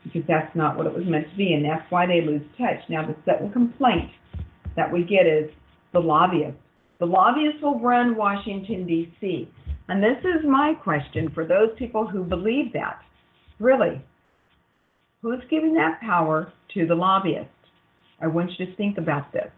because 0.04 0.22
that's 0.26 0.54
not 0.56 0.76
what 0.76 0.86
it 0.86 0.94
was 0.94 1.04
meant 1.06 1.30
to 1.30 1.36
be, 1.36 1.52
and 1.52 1.64
that's 1.64 1.90
why 1.90 2.06
they 2.06 2.20
lose 2.20 2.42
touch. 2.56 2.80
Now, 2.88 3.06
the 3.06 3.16
second 3.24 3.52
complaint 3.52 4.10
that 4.76 4.90
we 4.90 5.04
get 5.04 5.26
is 5.26 5.50
the 5.92 6.00
lobbyists. 6.00 6.60
The 6.98 7.06
lobbyists 7.06 7.62
will 7.62 7.80
run 7.80 8.16
Washington, 8.16 8.86
D.C. 8.86 9.50
And 9.88 10.02
this 10.02 10.18
is 10.20 10.46
my 10.46 10.74
question 10.82 11.30
for 11.34 11.46
those 11.46 11.70
people 11.78 12.06
who 12.06 12.22
believe 12.24 12.72
that. 12.74 13.00
Really, 13.58 14.02
who's 15.20 15.42
giving 15.50 15.74
that 15.74 16.00
power 16.00 16.52
to 16.74 16.86
the 16.86 16.94
lobbyists? 16.94 17.48
I 18.22 18.26
want 18.26 18.50
you 18.58 18.66
to 18.66 18.76
think 18.76 18.98
about 18.98 19.32
this. 19.32 19.50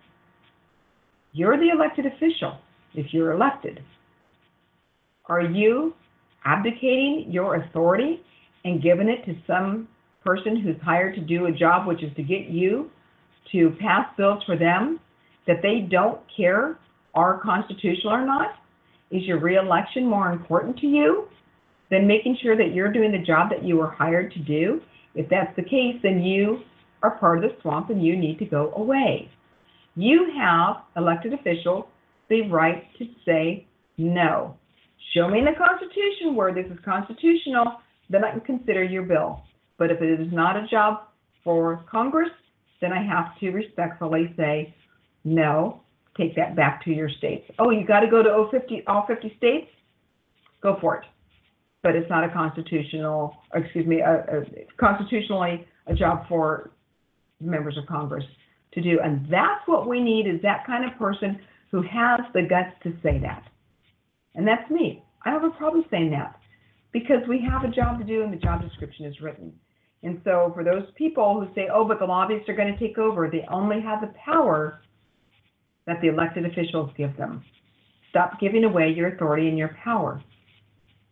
You're 1.33 1.57
the 1.57 1.71
elected 1.71 2.07
official 2.07 2.59
if 2.95 3.13
you're 3.13 3.33
elected. 3.33 3.81
Are 5.27 5.41
you 5.41 5.95
abdicating 6.45 7.27
your 7.29 7.57
authority 7.57 8.21
and 8.65 8.83
giving 8.83 9.09
it 9.09 9.25
to 9.27 9.35
some 9.47 9.89
person 10.25 10.61
who's 10.61 10.77
hired 10.83 11.15
to 11.15 11.21
do 11.21 11.47
a 11.47 11.53
job, 11.53 11.87
which 11.87 12.03
is 12.03 12.15
to 12.17 12.23
get 12.23 12.49
you 12.49 12.91
to 13.53 13.77
pass 13.81 14.07
bills 14.17 14.43
for 14.45 14.57
them 14.57 15.01
that 15.47 15.63
they 15.63 15.87
don't 15.91 16.21
care 16.37 16.79
are 17.15 17.41
constitutional 17.43 18.13
or 18.13 18.25
not? 18.25 18.53
Is 19.11 19.23
your 19.25 19.39
reelection 19.39 20.07
more 20.09 20.33
important 20.33 20.79
to 20.79 20.87
you 20.87 21.29
than 21.91 22.07
making 22.07 22.39
sure 22.43 22.57
that 22.57 22.73
you're 22.75 22.93
doing 22.93 23.13
the 23.13 23.19
job 23.19 23.51
that 23.51 23.63
you 23.63 23.77
were 23.77 23.91
hired 23.91 24.33
to 24.33 24.39
do? 24.39 24.81
If 25.15 25.29
that's 25.29 25.55
the 25.57 25.63
case, 25.63 25.97
then 26.03 26.23
you 26.23 26.61
are 27.03 27.19
part 27.19 27.39
of 27.39 27.43
the 27.43 27.57
swamp 27.61 27.91
and 27.91 28.05
you 28.05 28.17
need 28.17 28.39
to 28.39 28.47
go 28.47 28.73
away. 28.77 29.31
You 29.95 30.33
have 30.39 30.77
elected 30.97 31.35
officials 31.35 31.85
the 32.31 32.49
right 32.49 32.85
to 32.99 33.05
say 33.27 33.67
no. 33.99 34.57
Show 35.15 35.29
me 35.29 35.41
in 35.41 35.45
the 35.45 35.53
Constitution 35.53 36.35
where 36.35 36.55
this 36.55 36.65
is 36.73 36.79
constitutional, 36.85 37.81
then 38.09 38.25
I 38.25 38.31
can 38.31 38.41
consider 38.41 38.83
your 38.83 39.03
bill. 39.03 39.43
But 39.83 39.91
if 39.91 40.01
it 40.01 40.21
is 40.21 40.33
not 40.33 40.57
a 40.57 40.65
job 40.69 41.09
for 41.43 41.85
Congress, 41.91 42.31
then 42.81 42.93
I 42.93 43.05
have 43.05 43.37
to 43.41 43.51
respectfully 43.51 44.33
say, 44.37 44.73
no, 45.25 45.81
take 46.17 46.37
that 46.37 46.55
back 46.55 46.85
to 46.85 46.93
your 46.93 47.09
states. 47.19 47.51
Oh, 47.59 47.71
you 47.71 47.85
got 47.85 47.99
to 47.99 48.07
go 48.09 48.23
to 48.23 48.31
all 48.31 48.49
50, 48.49 48.85
all 48.87 49.05
50 49.09 49.35
states? 49.39 49.67
Go 50.63 50.77
for 50.81 50.99
it. 50.99 51.05
But 51.83 51.97
it's 51.97 52.09
not 52.09 52.23
a 52.23 52.33
constitutional, 52.33 53.35
excuse 53.57 53.85
me, 53.85 53.99
a, 53.99 54.13
a, 54.13 54.45
constitutionally 54.79 55.67
a 55.89 55.97
job 55.97 56.29
for 56.29 56.71
members 57.41 57.77
of 57.77 57.85
Congress 57.89 58.25
to 58.75 58.81
do. 58.81 59.01
And 59.03 59.27
that's 59.29 59.67
what 59.67 59.89
we 59.89 60.01
need 60.01 60.29
is 60.29 60.41
that 60.43 60.65
kind 60.65 60.89
of 60.89 60.97
person 60.97 61.41
who 61.73 61.83
has 61.83 62.21
the 62.35 62.43
guts 62.43 62.71
to 62.85 62.93
say 63.03 63.19
that. 63.19 63.43
And 64.37 64.47
that's 64.47 64.71
me. 64.71 65.03
I 65.27 65.31
have 65.31 65.43
a 65.43 65.51
problem 65.51 65.85
saying 65.91 66.13
that 66.13 66.39
because 66.93 67.27
we 67.29 67.45
have 67.51 67.65
a 67.65 67.75
job 67.75 67.99
to 67.99 68.05
do 68.05 68.23
and 68.23 68.33
the 68.33 68.37
job 68.37 68.63
description 68.63 69.07
is 69.07 69.21
written. 69.21 69.53
And 70.03 70.21
so 70.25 70.51
for 70.55 70.65
those 70.65 70.85
people 70.97 71.41
who 71.41 71.55
say, 71.55 71.69
oh, 71.73 71.87
but 71.87 71.99
the 71.99 72.05
lobbyists 72.05 72.49
are 72.49 72.57
going 72.57 72.73
to 72.73 72.79
take 72.79 72.99
over, 72.99 73.29
they 73.31 73.45
only 73.51 73.81
have 73.81 74.01
the 74.01 74.13
power 74.25 74.83
that 75.87 76.01
the 76.01 76.09
elected 76.09 76.45
officials 76.45 76.91
give 76.97 77.17
them. 77.17 77.45
Stop 78.11 78.41
giving 78.41 78.65
away 78.65 78.93
your 78.95 79.15
authority 79.15 79.49
and 79.49 79.57
your 79.57 79.77
power. 79.83 80.23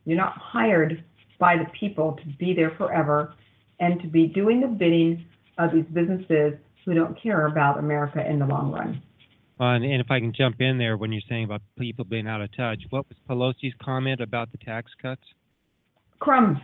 You're 0.04 0.16
not 0.16 0.36
hired 0.36 1.04
by 1.38 1.56
the 1.56 1.66
people 1.78 2.18
to 2.22 2.28
be 2.38 2.52
there 2.54 2.72
forever 2.76 3.34
and 3.78 4.00
to 4.02 4.08
be 4.08 4.26
doing 4.26 4.60
the 4.60 4.66
bidding 4.66 5.24
of 5.58 5.72
these 5.72 5.86
businesses 5.92 6.54
who 6.84 6.94
don't 6.94 7.20
care 7.20 7.46
about 7.46 7.78
America 7.78 8.24
in 8.28 8.38
the 8.38 8.46
long 8.46 8.72
run. 8.72 9.02
Uh, 9.60 9.74
and, 9.74 9.84
and 9.84 10.00
if 10.00 10.10
I 10.10 10.20
can 10.20 10.32
jump 10.32 10.60
in 10.60 10.78
there 10.78 10.96
when 10.96 11.12
you're 11.12 11.22
saying 11.28 11.44
about 11.44 11.62
people 11.78 12.04
being 12.04 12.26
out 12.26 12.40
of 12.40 12.54
touch, 12.56 12.82
what 12.90 13.06
was 13.08 13.18
Pelosi's 13.28 13.74
comment 13.82 14.20
about 14.20 14.50
the 14.52 14.58
tax 14.58 14.90
cuts? 15.00 15.22
Crumbs. 16.18 16.58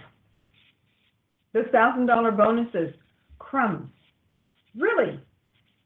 Thousand 1.72 2.07
dollar 2.07 2.30
bonuses. 2.30 2.94
Crumbs. 3.38 3.90
Really? 4.76 5.20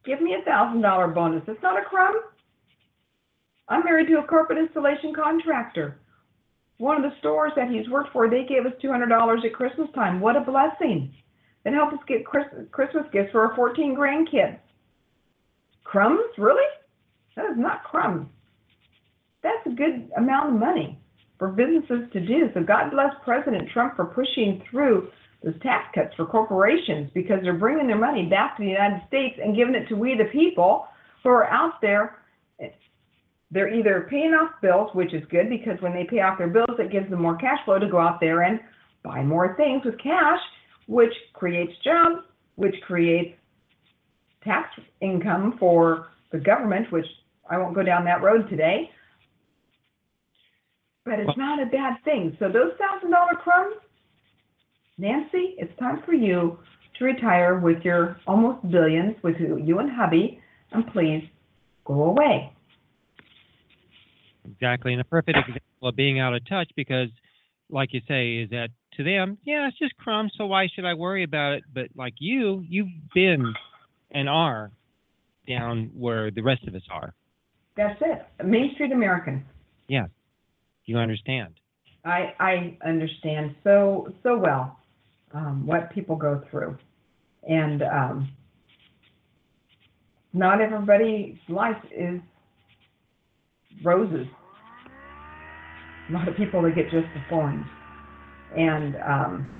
Give 0.04 0.20
me 0.20 0.34
a 0.34 0.44
thousand 0.44 0.80
dollar 0.82 1.08
bonus. 1.08 1.42
It's 1.46 1.62
not 1.62 1.80
a 1.80 1.84
crumb. 1.84 2.20
I'm 3.68 3.84
married 3.84 4.08
to 4.08 4.18
a 4.18 4.26
carpet 4.26 4.58
installation 4.58 5.14
contractor. 5.14 6.00
One 6.78 6.96
of 6.96 7.02
the 7.02 7.16
stores 7.18 7.52
that 7.56 7.70
he's 7.70 7.88
worked 7.88 8.12
for, 8.12 8.28
they 8.28 8.44
gave 8.44 8.66
us 8.66 8.72
$200 8.82 9.44
at 9.44 9.52
Christmas 9.52 9.88
time. 9.94 10.18
What 10.18 10.36
a 10.36 10.40
blessing. 10.40 11.14
It 11.64 11.74
helped 11.74 11.92
us 11.92 12.00
get 12.08 12.24
Christmas 12.24 13.04
gifts 13.12 13.30
for 13.32 13.42
our 13.46 13.54
14 13.54 13.94
grandkids. 13.94 14.58
Crumbs? 15.84 16.24
Really? 16.38 16.66
That 17.36 17.50
is 17.50 17.58
not 17.58 17.84
crumbs. 17.84 18.28
That's 19.42 19.66
a 19.66 19.70
good 19.70 20.10
amount 20.16 20.54
of 20.54 20.60
money 20.60 20.98
for 21.38 21.48
businesses 21.48 22.10
to 22.12 22.20
do. 22.20 22.48
So 22.54 22.62
God 22.62 22.90
bless 22.90 23.12
President 23.24 23.68
Trump 23.72 23.94
for 23.94 24.06
pushing 24.06 24.62
through 24.70 25.10
those 25.42 25.54
tax 25.62 25.86
cuts 25.94 26.14
for 26.16 26.26
corporations 26.26 27.10
because 27.14 27.38
they're 27.42 27.54
bringing 27.54 27.86
their 27.86 27.98
money 27.98 28.26
back 28.26 28.56
to 28.56 28.62
the 28.62 28.68
United 28.68 29.02
States 29.08 29.38
and 29.42 29.56
giving 29.56 29.74
it 29.74 29.88
to 29.88 29.94
we 29.94 30.16
the 30.16 30.24
people 30.30 30.86
who 31.22 31.30
are 31.30 31.46
out 31.46 31.80
there. 31.80 32.16
They're 33.50 33.72
either 33.74 34.06
paying 34.08 34.32
off 34.32 34.52
bills, 34.62 34.90
which 34.94 35.12
is 35.12 35.24
good 35.30 35.48
because 35.48 35.80
when 35.80 35.92
they 35.92 36.04
pay 36.04 36.20
off 36.20 36.38
their 36.38 36.48
bills, 36.48 36.78
it 36.78 36.92
gives 36.92 37.10
them 37.10 37.20
more 37.22 37.36
cash 37.36 37.58
flow 37.64 37.78
to 37.78 37.88
go 37.88 37.98
out 37.98 38.20
there 38.20 38.42
and 38.42 38.60
buy 39.02 39.22
more 39.22 39.56
things 39.56 39.82
with 39.84 39.98
cash, 39.98 40.38
which 40.86 41.12
creates 41.32 41.72
jobs, 41.82 42.22
which 42.54 42.74
creates 42.86 43.36
tax 44.44 44.68
income 45.00 45.56
for 45.58 46.08
the 46.32 46.38
government, 46.38 46.92
which 46.92 47.06
I 47.48 47.58
won't 47.58 47.74
go 47.74 47.82
down 47.82 48.04
that 48.04 48.22
road 48.22 48.48
today. 48.48 48.90
But 51.04 51.18
it's 51.18 51.36
not 51.36 51.60
a 51.60 51.66
bad 51.66 51.96
thing. 52.04 52.36
So 52.38 52.46
those 52.46 52.72
thousand 52.78 53.10
dollar 53.10 53.34
crumbs, 53.42 53.76
Nancy, 55.00 55.54
it's 55.56 55.72
time 55.78 56.02
for 56.04 56.12
you 56.12 56.58
to 56.98 57.04
retire 57.04 57.58
with 57.58 57.82
your 57.82 58.18
almost 58.26 58.70
billions 58.70 59.16
with 59.22 59.36
you 59.40 59.78
and 59.78 59.90
hubby, 59.90 60.38
and 60.72 60.86
please 60.92 61.26
go 61.86 62.04
away. 62.04 62.52
Exactly, 64.44 64.92
and 64.92 65.00
a 65.00 65.04
perfect 65.04 65.38
example 65.38 65.88
of 65.88 65.96
being 65.96 66.20
out 66.20 66.34
of 66.34 66.46
touch 66.46 66.70
because, 66.76 67.08
like 67.70 67.94
you 67.94 68.02
say, 68.06 68.36
is 68.36 68.50
that 68.50 68.68
to 68.98 69.04
them, 69.04 69.38
yeah, 69.42 69.66
it's 69.68 69.78
just 69.78 69.96
crumbs, 69.96 70.32
so 70.36 70.44
why 70.44 70.68
should 70.74 70.84
I 70.84 70.92
worry 70.92 71.24
about 71.24 71.54
it? 71.54 71.64
But 71.72 71.86
like 71.96 72.14
you, 72.18 72.62
you've 72.68 72.88
been 73.14 73.54
and 74.10 74.28
are 74.28 74.70
down 75.48 75.90
where 75.96 76.30
the 76.30 76.42
rest 76.42 76.68
of 76.68 76.74
us 76.74 76.82
are. 76.90 77.14
That's 77.74 77.98
it. 78.02 78.44
Main 78.44 78.74
Street 78.74 78.92
American. 78.92 79.46
Yeah, 79.88 80.06
you 80.84 80.98
understand. 80.98 81.54
I 82.04 82.34
I 82.38 82.76
understand 82.84 83.54
so 83.64 84.12
so 84.22 84.36
well 84.36 84.79
um, 85.32 85.66
what 85.66 85.92
people 85.92 86.16
go 86.16 86.42
through, 86.50 86.76
and 87.48 87.82
um, 87.82 88.32
not 90.32 90.60
everybody's 90.60 91.36
life 91.48 91.82
is 91.96 92.20
roses. 93.84 94.26
A 96.08 96.12
lot 96.12 96.28
of 96.28 96.36
people 96.36 96.62
that 96.62 96.74
get 96.74 96.90
just 96.90 97.06
thorns, 97.28 97.64
and 98.56 98.96
um, 98.96 99.50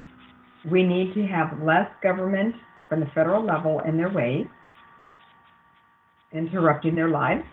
we 0.71 0.83
need 0.83 1.15
to 1.15 1.23
have 1.27 1.63
less 1.63 1.89
government 2.03 2.55
from 2.89 3.01
the 3.01 3.07
federal 3.15 3.45
level 3.45 3.81
in 3.87 3.97
their 3.97 4.11
ways, 4.11 4.47
interrupting 6.33 6.95
their 6.95 7.09
lives. 7.09 7.45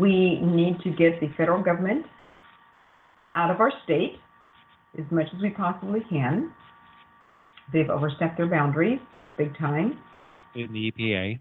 We 0.00 0.40
need 0.40 0.80
to 0.82 0.90
get 0.90 1.20
the 1.20 1.28
federal 1.36 1.62
government 1.62 2.06
out 3.34 3.50
of 3.50 3.60
our 3.60 3.72
state 3.84 4.16
as 4.98 5.04
much 5.10 5.26
as 5.36 5.42
we 5.42 5.50
possibly 5.50 6.00
can. 6.08 6.52
They've 7.72 7.90
overstepped 7.90 8.36
their 8.36 8.46
boundaries 8.46 9.00
big 9.36 9.56
time. 9.58 9.98
In 10.54 10.72
the 10.72 10.92
EPA. 10.92 11.38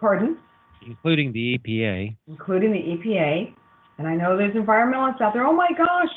Pardon? 0.00 0.38
Including 0.86 1.32
the 1.32 1.58
EPA. 1.58 2.16
Including 2.28 2.72
the 2.72 2.78
EPA. 2.78 3.54
And 3.98 4.06
I 4.06 4.14
know 4.14 4.36
there's 4.36 4.54
environmentalists 4.54 5.20
out 5.20 5.32
there. 5.32 5.46
Oh 5.46 5.52
my 5.52 5.68
gosh! 5.76 6.12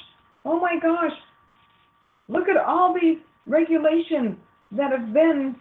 Oh 0.46 0.60
my 0.60 0.78
gosh! 0.82 1.18
Look 2.28 2.48
at 2.50 2.58
all 2.58 2.94
these 2.94 3.18
regulations 3.48 4.38
that 4.72 4.92
have 4.92 5.14
been 5.14 5.56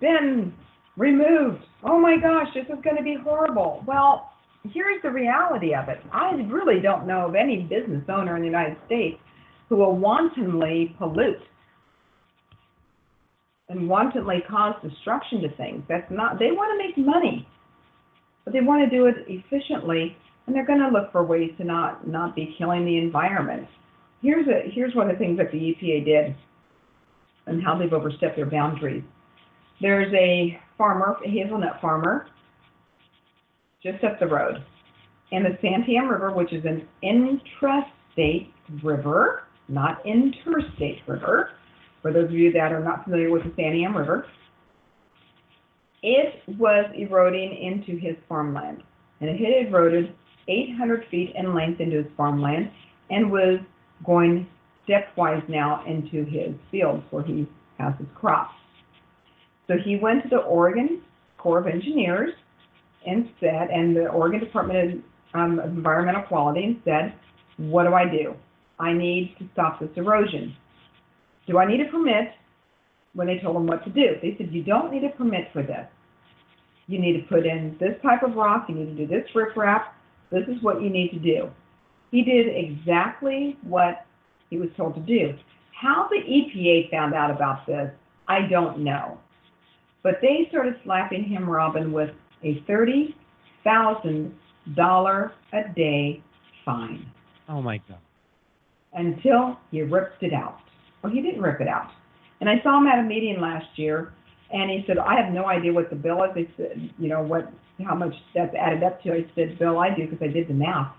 been 0.00 0.52
removed. 0.96 1.62
Oh 1.84 1.98
my 1.98 2.16
gosh, 2.20 2.48
this 2.54 2.64
is 2.64 2.82
going 2.82 2.96
to 2.96 3.02
be 3.02 3.16
horrible. 3.22 3.82
Well, 3.86 4.32
here's 4.72 5.00
the 5.02 5.10
reality 5.10 5.74
of 5.74 5.88
it. 5.88 5.98
I 6.12 6.32
really 6.50 6.80
don't 6.80 7.06
know 7.06 7.26
of 7.28 7.34
any 7.34 7.62
business 7.62 8.02
owner 8.08 8.36
in 8.36 8.42
the 8.42 8.48
United 8.48 8.76
States 8.86 9.18
who 9.68 9.76
will 9.76 9.96
wantonly 9.96 10.94
pollute 10.98 11.42
and 13.68 13.88
wantonly 13.88 14.42
cause 14.48 14.74
destruction 14.82 15.42
to 15.42 15.54
things. 15.56 15.82
That's 15.88 16.10
not, 16.10 16.38
they 16.38 16.50
want 16.52 16.72
to 16.72 16.86
make 16.86 17.06
money, 17.06 17.46
but 18.44 18.52
they 18.52 18.60
want 18.60 18.88
to 18.88 18.96
do 18.96 19.06
it 19.06 19.16
efficiently, 19.28 20.16
and 20.46 20.56
they're 20.56 20.66
going 20.66 20.80
to 20.80 20.88
look 20.88 21.12
for 21.12 21.22
ways 21.22 21.50
to 21.58 21.64
not, 21.64 22.08
not 22.08 22.34
be 22.34 22.54
killing 22.56 22.84
the 22.84 22.96
environment. 22.96 23.68
Here's, 24.22 24.46
a, 24.48 24.70
here's 24.72 24.94
one 24.94 25.10
of 25.10 25.16
the 25.16 25.18
things 25.18 25.36
that 25.38 25.52
the 25.52 25.58
EPA 25.58 26.04
did 26.04 26.36
and 27.46 27.62
how 27.62 27.78
they've 27.78 27.92
overstepped 27.92 28.36
their 28.36 28.50
boundaries. 28.50 29.04
There's 29.80 30.12
a 30.14 30.58
farmer, 30.76 31.16
a 31.24 31.28
hazelnut 31.28 31.80
farmer, 31.80 32.26
just 33.82 34.02
up 34.02 34.18
the 34.18 34.26
road. 34.26 34.64
And 35.30 35.44
the 35.44 35.58
Santiam 35.62 36.10
River, 36.10 36.32
which 36.32 36.52
is 36.52 36.64
an 36.64 36.88
intrastate 37.04 38.48
river, 38.82 39.44
not 39.68 40.04
interstate 40.04 41.00
river, 41.06 41.50
for 42.02 42.12
those 42.12 42.24
of 42.24 42.32
you 42.32 42.52
that 42.52 42.72
are 42.72 42.82
not 42.82 43.04
familiar 43.04 43.30
with 43.30 43.44
the 43.44 43.50
Santiam 43.50 43.94
River, 43.94 44.26
it 46.02 46.42
was 46.58 46.86
eroding 46.94 47.56
into 47.56 47.98
his 47.98 48.16
farmland. 48.28 48.82
And 49.20 49.28
it 49.28 49.36
had 49.38 49.66
eroded 49.68 50.14
800 50.46 51.06
feet 51.10 51.32
in 51.34 51.54
length 51.54 51.80
into 51.80 51.98
his 51.98 52.06
farmland 52.16 52.70
and 53.10 53.30
was 53.30 53.58
going 54.04 54.46
stepwise 54.88 55.46
now 55.48 55.84
into 55.86 56.24
his 56.24 56.54
fields 56.70 57.02
where 57.10 57.22
he 57.24 57.46
has 57.78 57.94
his 57.98 58.06
crops. 58.14 58.54
So 59.66 59.74
he 59.84 59.96
went 59.96 60.22
to 60.24 60.28
the 60.28 60.38
Oregon 60.38 61.02
Corps 61.36 61.58
of 61.58 61.66
Engineers 61.66 62.32
and 63.06 63.28
said, 63.40 63.68
and 63.70 63.94
the 63.94 64.08
Oregon 64.08 64.40
Department 64.40 65.04
of 65.34 65.40
um, 65.40 65.60
Environmental 65.60 66.22
Quality 66.22 66.64
and 66.64 66.80
said, 66.84 67.14
what 67.58 67.84
do 67.84 67.94
I 67.94 68.08
do? 68.08 68.34
I 68.80 68.92
need 68.92 69.34
to 69.38 69.48
stop 69.52 69.80
this 69.80 69.90
erosion. 69.96 70.56
Do 71.46 71.58
I 71.58 71.66
need 71.66 71.80
a 71.80 71.90
permit? 71.90 72.32
When 73.14 73.26
they 73.26 73.38
told 73.38 73.56
him 73.56 73.66
what 73.66 73.82
to 73.84 73.90
do, 73.90 74.16
they 74.22 74.36
said, 74.36 74.52
you 74.52 74.62
don't 74.62 74.92
need 74.92 75.04
a 75.04 75.08
permit 75.10 75.48
for 75.52 75.62
this. 75.62 75.86
You 76.86 76.98
need 76.98 77.20
to 77.20 77.26
put 77.28 77.46
in 77.46 77.76
this 77.80 77.94
type 78.02 78.22
of 78.22 78.36
rock, 78.36 78.66
you 78.68 78.74
need 78.74 78.94
to 78.94 78.94
do 78.94 79.06
this 79.06 79.28
riprap, 79.34 79.88
this 80.30 80.46
is 80.46 80.62
what 80.62 80.82
you 80.82 80.90
need 80.90 81.10
to 81.10 81.18
do. 81.18 81.50
He 82.10 82.22
did 82.22 82.48
exactly 82.48 83.56
what 83.62 84.04
he 84.50 84.58
was 84.58 84.68
told 84.76 84.94
to 84.94 85.00
do. 85.00 85.34
How 85.72 86.06
the 86.08 86.16
EPA 86.16 86.90
found 86.90 87.14
out 87.14 87.30
about 87.30 87.66
this, 87.66 87.90
I 88.26 88.48
don't 88.48 88.80
know. 88.80 89.18
But 90.02 90.20
they 90.22 90.46
started 90.48 90.80
slapping 90.84 91.24
him, 91.24 91.48
Robin, 91.48 91.92
with 91.92 92.10
a 92.42 92.64
$30,000 92.68 95.30
a 95.52 95.68
day 95.74 96.22
fine. 96.64 97.06
Oh 97.48 97.62
my 97.62 97.78
God. 97.88 97.98
Until 98.94 99.58
he 99.70 99.82
ripped 99.82 100.22
it 100.22 100.32
out. 100.32 100.58
Well, 101.02 101.12
he 101.12 101.20
didn't 101.20 101.42
rip 101.42 101.60
it 101.60 101.68
out. 101.68 101.90
And 102.40 102.48
I 102.48 102.62
saw 102.62 102.78
him 102.78 102.86
at 102.86 102.98
a 102.98 103.02
meeting 103.02 103.40
last 103.40 103.66
year, 103.76 104.12
and 104.52 104.70
he 104.70 104.84
said, 104.86 104.98
I 104.98 105.20
have 105.20 105.32
no 105.32 105.46
idea 105.46 105.72
what 105.72 105.90
the 105.90 105.96
bill 105.96 106.22
is. 106.24 106.30
I 106.34 106.48
said, 106.56 106.90
you 106.98 107.08
know, 107.08 107.22
what, 107.22 107.52
how 107.84 107.94
much 107.94 108.14
that's 108.34 108.54
added 108.54 108.82
up 108.82 109.02
to. 109.02 109.12
I 109.12 109.26
said, 109.34 109.58
Bill, 109.58 109.78
I 109.78 109.94
do 109.94 110.06
because 110.08 110.22
I 110.22 110.32
did 110.32 110.48
the 110.48 110.54
math. 110.54 110.92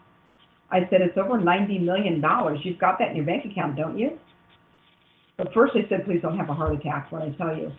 I 0.71 0.81
said, 0.89 1.01
it's 1.01 1.17
over 1.17 1.39
$90 1.39 1.81
million. 1.81 2.23
You've 2.63 2.79
got 2.79 2.99
that 2.99 3.09
in 3.09 3.15
your 3.15 3.25
bank 3.25 3.45
account, 3.51 3.75
don't 3.75 3.97
you? 3.97 4.19
But 5.37 5.53
first 5.53 5.73
I 5.75 5.87
said, 5.89 6.05
please 6.05 6.21
don't 6.21 6.37
have 6.37 6.49
a 6.49 6.53
heart 6.53 6.75
attack 6.75 7.11
when 7.11 7.21
I 7.21 7.31
tell 7.31 7.55
you. 7.55 7.71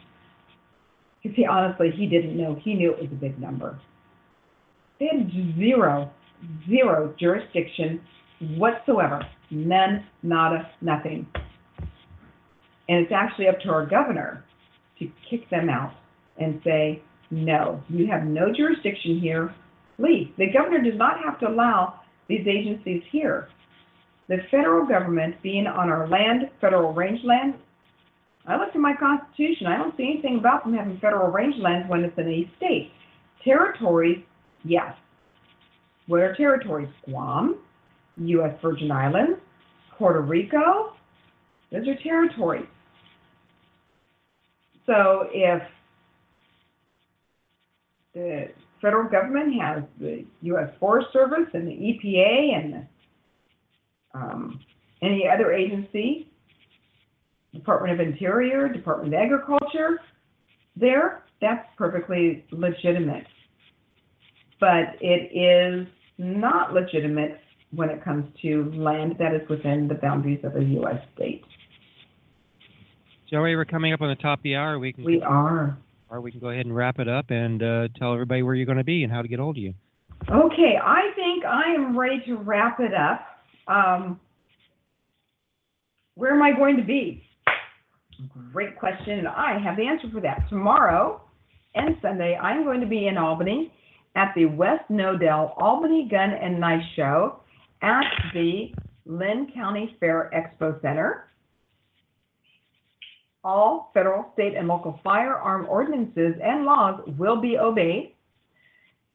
Because 1.22 1.36
he 1.36 1.46
honestly, 1.46 1.90
he 1.94 2.06
didn't 2.06 2.36
know. 2.36 2.58
He 2.62 2.74
knew 2.74 2.92
it 2.92 2.98
was 2.98 3.10
a 3.12 3.14
big 3.14 3.38
number. 3.38 3.78
They 4.98 5.06
had 5.06 5.30
zero, 5.56 6.10
zero 6.68 7.14
jurisdiction 7.18 8.00
whatsoever. 8.56 9.22
None, 9.50 10.06
nada, 10.22 10.70
nothing. 10.80 11.26
And 12.88 13.04
it's 13.04 13.12
actually 13.14 13.48
up 13.48 13.60
to 13.60 13.70
our 13.70 13.86
governor 13.86 14.44
to 14.98 15.10
kick 15.28 15.48
them 15.50 15.68
out 15.68 15.92
and 16.38 16.60
say, 16.64 17.02
no, 17.30 17.82
you 17.88 18.06
have 18.08 18.24
no 18.24 18.52
jurisdiction 18.52 19.20
here. 19.20 19.54
Leave. 19.98 20.28
The 20.38 20.50
governor 20.52 20.82
does 20.82 20.98
not 20.98 21.22
have 21.24 21.38
to 21.40 21.48
allow 21.48 22.00
these 22.28 22.46
agencies 22.46 23.02
here. 23.10 23.48
The 24.28 24.38
federal 24.50 24.86
government 24.86 25.36
being 25.42 25.66
on 25.66 25.88
our 25.88 26.08
land, 26.08 26.50
federal 26.60 26.92
rangeland, 26.92 27.54
I 28.46 28.56
looked 28.56 28.74
at 28.74 28.80
my 28.80 28.94
constitution. 28.98 29.66
I 29.66 29.76
don't 29.76 29.96
see 29.96 30.10
anything 30.14 30.38
about 30.38 30.64
them 30.64 30.74
having 30.74 30.98
federal 30.98 31.30
rangelands 31.32 31.88
when 31.88 32.04
it's 32.04 32.16
in 32.16 32.28
a 32.28 32.50
state. 32.56 32.90
Territories, 33.44 34.18
yes. 34.64 34.94
What 36.06 36.20
are 36.20 36.34
territories? 36.34 36.88
Guam, 37.04 37.58
U.S. 38.20 38.54
Virgin 38.62 38.90
Islands, 38.90 39.38
Puerto 39.96 40.20
Rico. 40.20 40.92
Those 41.72 41.86
are 41.88 41.96
territories. 42.02 42.66
So 44.86 45.28
if 45.32 45.62
the 48.14 48.48
federal 48.80 49.08
government 49.08 49.54
has 49.60 49.84
the 50.00 50.24
U.S. 50.42 50.68
Forest 50.80 51.08
Service 51.12 51.48
and 51.54 51.66
the 51.66 51.72
EPA 51.72 52.56
and 52.56 52.86
um, 54.14 54.60
any 55.02 55.28
other 55.32 55.52
agency, 55.52 56.28
Department 57.54 58.00
of 58.00 58.06
Interior, 58.06 58.68
Department 58.68 59.14
of 59.14 59.20
Agriculture, 59.20 60.00
there, 60.76 61.24
that's 61.40 61.66
perfectly 61.76 62.44
legitimate. 62.50 63.26
But 64.58 64.96
it 65.00 65.30
is 65.34 65.86
not 66.18 66.72
legitimate 66.72 67.38
when 67.72 67.88
it 67.88 68.02
comes 68.04 68.24
to 68.42 68.70
land 68.74 69.16
that 69.18 69.34
is 69.34 69.48
within 69.48 69.88
the 69.88 69.94
boundaries 69.94 70.40
of 70.44 70.56
a 70.56 70.62
U.S. 70.62 71.00
state. 71.14 71.44
Joey, 73.30 73.54
we're 73.54 73.64
coming 73.64 73.92
up 73.92 74.00
on 74.00 74.08
the 74.08 74.16
top 74.16 74.40
of 74.40 74.42
the 74.42 74.56
hour. 74.56 74.78
We 74.78 74.92
can 74.92 75.04
We 75.04 75.22
are. 75.22 75.78
or 76.08 76.20
we 76.20 76.32
can 76.32 76.40
go 76.40 76.48
ahead 76.50 76.66
and 76.66 76.74
wrap 76.74 76.98
it 76.98 77.08
up 77.08 77.30
and 77.30 77.62
uh, 77.62 77.88
tell 77.96 78.12
everybody 78.12 78.42
where 78.42 78.54
you're 78.56 78.66
going 78.66 78.78
to 78.78 78.84
be 78.84 79.04
and 79.04 79.12
how 79.12 79.22
to 79.22 79.28
get 79.28 79.38
hold 79.38 79.56
of 79.56 79.62
you. 79.62 79.74
Okay, 80.28 80.74
I 80.82 81.12
think 81.14 81.44
I 81.44 81.72
am 81.74 81.96
ready 81.96 82.20
to 82.26 82.36
wrap 82.36 82.80
it 82.80 82.92
up. 82.92 83.24
Um, 83.68 84.20
where 86.16 86.34
am 86.34 86.42
I 86.42 86.52
going 86.52 86.76
to 86.76 86.82
be? 86.82 87.22
Great 88.52 88.78
question, 88.78 89.18
and 89.20 89.28
I 89.28 89.58
have 89.64 89.76
the 89.76 89.86
answer 89.86 90.08
for 90.12 90.20
that. 90.20 90.46
Tomorrow 90.50 91.22
and 91.74 91.96
Sunday, 92.02 92.36
I'm 92.36 92.64
going 92.64 92.80
to 92.80 92.86
be 92.86 93.06
in 93.06 93.16
Albany 93.16 93.72
at 94.16 94.32
the 94.34 94.44
Wes 94.46 94.80
Knodel 94.90 95.54
Albany 95.56 96.08
Gun 96.10 96.30
and 96.30 96.60
Knife 96.60 96.82
Show 96.96 97.39
at 97.82 98.04
the 98.34 98.72
Linn 99.06 99.50
County 99.54 99.96
Fair 100.00 100.30
Expo 100.34 100.80
Center. 100.82 101.26
All 103.42 103.90
federal, 103.94 104.30
state, 104.34 104.54
and 104.54 104.68
local 104.68 105.00
firearm 105.02 105.66
ordinances 105.68 106.34
and 106.42 106.64
laws 106.64 107.00
will 107.18 107.40
be 107.40 107.56
obeyed. 107.56 108.14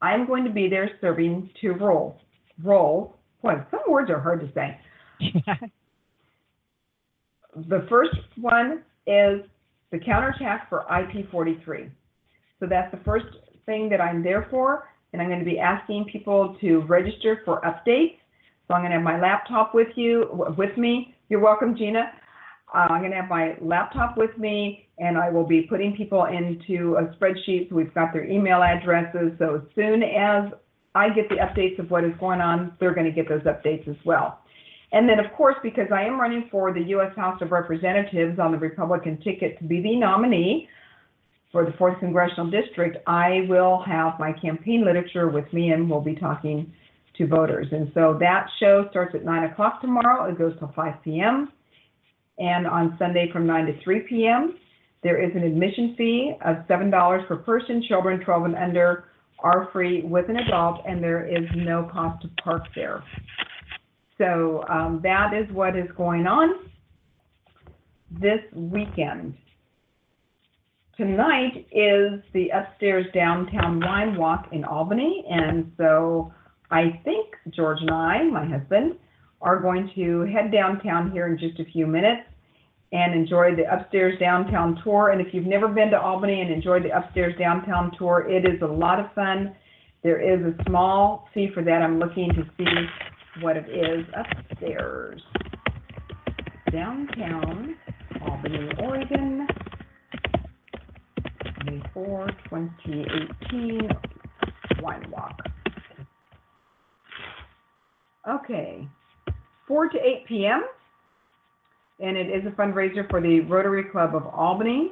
I'm 0.02 0.26
going 0.26 0.44
to 0.46 0.50
be 0.50 0.68
there 0.68 0.90
serving 1.00 1.52
two 1.62 1.74
roles. 1.74 2.20
Roles. 2.64 3.14
Boy, 3.44 3.64
some 3.70 3.82
words 3.88 4.10
are 4.10 4.20
hard 4.20 4.42
to 4.42 4.52
say. 4.54 4.80
The 7.56 7.86
first 7.90 8.18
one 8.36 8.84
is 9.08 9.42
the 9.92 10.00
counterattack 10.00 10.68
for 10.70 10.86
IP43. 10.92 11.90
So 12.60 12.66
that's 12.68 12.92
the 12.92 13.02
first 13.06 13.28
thing 13.66 13.88
that 13.90 14.02
I'm 14.02 14.24
there 14.24 14.48
for, 14.50 14.90
and 15.14 15.22
I'm 15.22 15.30
going 15.30 15.40
to 15.40 15.46
be 15.46 15.60
asking 15.60 16.06
people 16.12 16.58
to 16.60 16.82
register 16.82 17.42
for 17.46 17.62
updates. 17.62 18.18
So 18.68 18.74
I'm 18.74 18.82
going 18.82 18.92
to 18.92 18.98
have 18.98 19.04
my 19.04 19.20
laptop 19.20 19.76
with 19.76 19.90
you, 19.96 20.28
with 20.58 20.78
me. 20.78 21.16
You're 21.30 21.40
welcome, 21.40 21.76
Gina. 21.78 22.12
Uh, 22.74 22.88
I'm 22.90 23.02
going 23.02 23.12
to 23.12 23.18
have 23.18 23.30
my 23.30 23.56
laptop 23.62 24.18
with 24.18 24.36
me, 24.38 24.88
and 24.98 25.18
I 25.18 25.30
will 25.30 25.46
be 25.46 25.64
putting 25.64 25.96
people 25.96 26.26
into 26.26 26.98
a 26.98 27.04
spreadsheet. 27.16 27.70
So 27.70 27.76
we've 27.76 27.94
got 27.94 28.12
their 28.12 28.26
email 28.26 28.64
addresses. 28.64 29.34
So 29.38 29.56
as 29.56 29.62
soon 29.76 30.02
as 30.02 30.52
I 30.96 31.10
get 31.10 31.30
the 31.30 31.36
updates 31.36 31.78
of 31.80 31.92
what 31.92 32.04
is 32.04 32.14
going 32.20 32.42
on, 32.42 32.76
they're 32.80 32.94
going 32.94 33.06
to 33.06 33.12
get 33.12 33.30
those 33.30 33.44
updates 33.44 33.88
as 33.88 33.98
well. 34.04 34.40
And 34.92 35.08
then, 35.10 35.20
of 35.20 35.32
course, 35.34 35.56
because 35.62 35.88
I 35.94 36.04
am 36.04 36.20
running 36.20 36.48
for 36.50 36.74
the 36.74 36.82
U.S. 36.82 37.16
House 37.16 37.42
of 37.42 37.52
Representatives 37.52 38.40
on 38.40 38.52
the 38.52 38.58
Republican 38.58 39.20
ticket 39.22 39.60
to 39.60 39.66
be 39.66 39.82
the 39.82 39.96
nominee 39.96 40.70
for 41.52 41.66
the 41.66 41.72
4th 41.72 42.00
Congressional 42.00 42.50
District, 42.50 42.98
I 43.08 43.46
will 43.48 43.84
have 43.86 44.20
my 44.20 44.34
campaign 44.34 44.84
literature 44.86 45.30
with 45.30 45.52
me 45.54 45.72
and 45.72 45.90
we'll 45.90 46.02
be 46.02 46.16
talking 46.16 46.74
to 47.18 47.28
voters. 47.28 47.68
And 47.72 47.92
so 47.94 48.18
that 48.20 48.48
show 48.60 48.88
starts 48.90 49.16
at 49.16 49.24
9 49.24 49.52
o'clock 49.52 49.82
tomorrow. 49.82 50.30
It 50.30 50.38
goes 50.38 50.54
till 50.60 50.72
5 50.76 50.94
p.m. 51.04 51.52
And 52.38 52.68
on 52.68 52.96
Sunday 53.00 53.30
from 53.32 53.48
9 53.48 53.66
to 53.68 53.84
3 53.84 54.00
p.m., 54.10 54.58
there 55.04 55.22
is 55.24 55.36
an 55.36 55.44
admission 55.44 55.96
fee 55.98 56.34
of 56.44 56.58
$7 56.68 57.28
per 57.28 57.36
person. 57.38 57.84
Children 57.88 58.22
12 58.26 58.46
and 58.46 58.56
under 58.56 59.06
are 59.40 59.70
free 59.72 60.02
with 60.04 60.30
an 60.30 60.38
adult, 60.38 60.82
and 60.88 61.04
there 61.04 61.28
is 61.28 61.46
no 61.56 61.90
cost 61.92 62.22
to 62.24 62.30
park 62.44 62.64
there. 62.74 63.04
So 64.18 64.64
um, 64.70 65.02
that 65.04 65.34
is 65.34 65.52
what 65.54 65.76
is 65.76 65.88
going 65.96 66.26
on 66.26 66.72
this 68.10 68.40
weekend. 68.54 69.36
Tonight 70.98 71.68
is 71.72 72.22
the 72.34 72.48
upstairs 72.50 73.06
downtown 73.14 73.82
wine 73.82 74.16
walk 74.16 74.48
in 74.54 74.64
Albany, 74.64 75.26
and 75.30 75.72
so 75.78 76.34
I 76.72 77.00
think 77.04 77.36
George 77.56 77.80
and 77.82 77.92
I, 77.92 78.24
my 78.24 78.46
husband, 78.46 78.96
are 79.42 79.60
going 79.60 79.92
to 79.96 80.22
head 80.22 80.52
downtown 80.52 81.12
here 81.12 81.28
in 81.28 81.38
just 81.38 81.60
a 81.60 81.66
few 81.72 81.86
minutes 81.86 82.22
and 82.92 83.14
enjoy 83.14 83.56
the 83.56 83.72
upstairs 83.72 84.18
downtown 84.20 84.80
tour. 84.84 85.10
And 85.10 85.22
if 85.22 85.34
you've 85.34 85.46
never 85.46 85.68
been 85.68 85.90
to 85.92 86.00
Albany 86.00 86.42
and 86.42 86.52
enjoyed 86.52 86.84
the 86.84 86.98
upstairs 86.98 87.34
downtown 87.38 87.92
tour, 87.98 88.28
it 88.30 88.46
is 88.46 88.62
a 88.62 88.66
lot 88.66 89.00
of 89.00 89.12
fun. 89.14 89.56
There 90.04 90.20
is 90.20 90.42
a 90.46 90.64
small 90.68 91.28
fee 91.34 91.50
for 91.54 91.64
that. 91.64 91.82
I'm 91.82 92.00
looking 92.00 92.30
to 92.30 92.44
see 92.58 93.42
what 93.42 93.58
it 93.58 93.68
is 93.70 94.06
upstairs. 94.16 95.22
Downtown, 96.72 97.76
Albany, 98.22 98.70
Oregon, 98.80 99.48
May 101.66 101.82
4, 101.94 102.28
2018, 102.50 103.90
wine 104.82 105.10
walk. 105.12 105.40
Okay, 108.28 108.88
4 109.68 109.90
to 109.90 109.98
8 109.98 110.26
p.m. 110.28 110.64
And 112.00 112.18
it 112.18 112.28
is 112.28 112.46
a 112.46 112.52
fundraiser 112.52 113.10
for 113.10 113.22
the 113.22 113.42
Rotary 113.42 113.84
Club 113.84 114.16
of 114.16 114.26
Albany. 114.28 114.92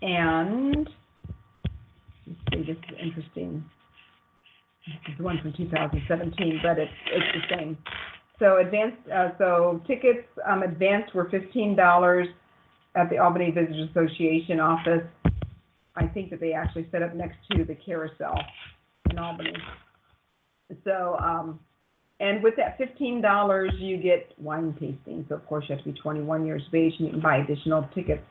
And, 0.00 0.88
let's 2.26 2.38
see, 2.50 2.62
this 2.62 2.76
is 2.76 2.96
interesting. 3.00 3.64
This 4.86 5.12
is 5.12 5.18
the 5.18 5.24
one 5.24 5.38
from 5.42 5.52
2017, 5.52 6.60
but 6.62 6.78
it's, 6.78 6.90
it's 7.12 7.46
the 7.50 7.56
same. 7.56 7.78
So 8.38 8.58
advanced, 8.58 8.96
uh, 9.14 9.30
so 9.36 9.82
tickets, 9.86 10.26
um, 10.48 10.62
advanced 10.62 11.14
were 11.14 11.26
$15 11.26 12.24
at 12.96 13.10
the 13.10 13.18
Albany 13.18 13.50
Visitors 13.50 13.90
Association 13.90 14.60
office. 14.60 15.02
I 15.96 16.06
think 16.06 16.30
that 16.30 16.40
they 16.40 16.52
actually 16.52 16.88
set 16.90 17.02
up 17.02 17.14
next 17.14 17.36
to 17.52 17.64
the 17.64 17.74
carousel 17.74 18.38
in 19.10 19.18
Albany. 19.18 19.52
So, 20.84 21.16
um, 21.18 21.60
and 22.20 22.42
with 22.42 22.54
that 22.56 22.76
fifteen 22.76 23.20
dollars, 23.22 23.72
you 23.78 23.96
get 23.96 24.32
wine 24.38 24.72
tasting. 24.74 25.24
So 25.28 25.36
of 25.36 25.46
course 25.46 25.64
you 25.68 25.76
have 25.76 25.84
to 25.84 25.92
be 25.92 25.98
twenty-one 25.98 26.44
years 26.44 26.62
of 26.66 26.74
age 26.74 26.94
and 26.98 27.06
you 27.06 27.12
can 27.12 27.20
buy 27.20 27.38
additional 27.38 27.88
tickets. 27.94 28.22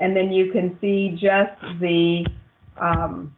And 0.00 0.14
then 0.16 0.30
you 0.30 0.52
can 0.52 0.78
see 0.80 1.10
just 1.20 1.80
the, 1.80 2.24
um, 2.80 3.34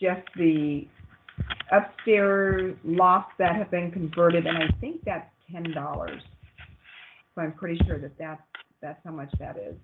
just 0.00 0.22
the 0.36 0.88
upstairs 1.70 2.74
lofts 2.84 3.34
that 3.38 3.54
have 3.54 3.70
been 3.70 3.92
converted, 3.92 4.46
and 4.46 4.58
I 4.58 4.66
think 4.80 5.04
that's 5.04 5.30
ten 5.52 5.70
dollars. 5.72 6.20
So 7.34 7.42
I'm 7.42 7.52
pretty 7.52 7.78
sure 7.86 8.00
that 8.00 8.18
that's, 8.18 8.42
that's 8.82 8.98
how 9.04 9.12
much 9.12 9.30
that 9.38 9.56
is. 9.56 9.76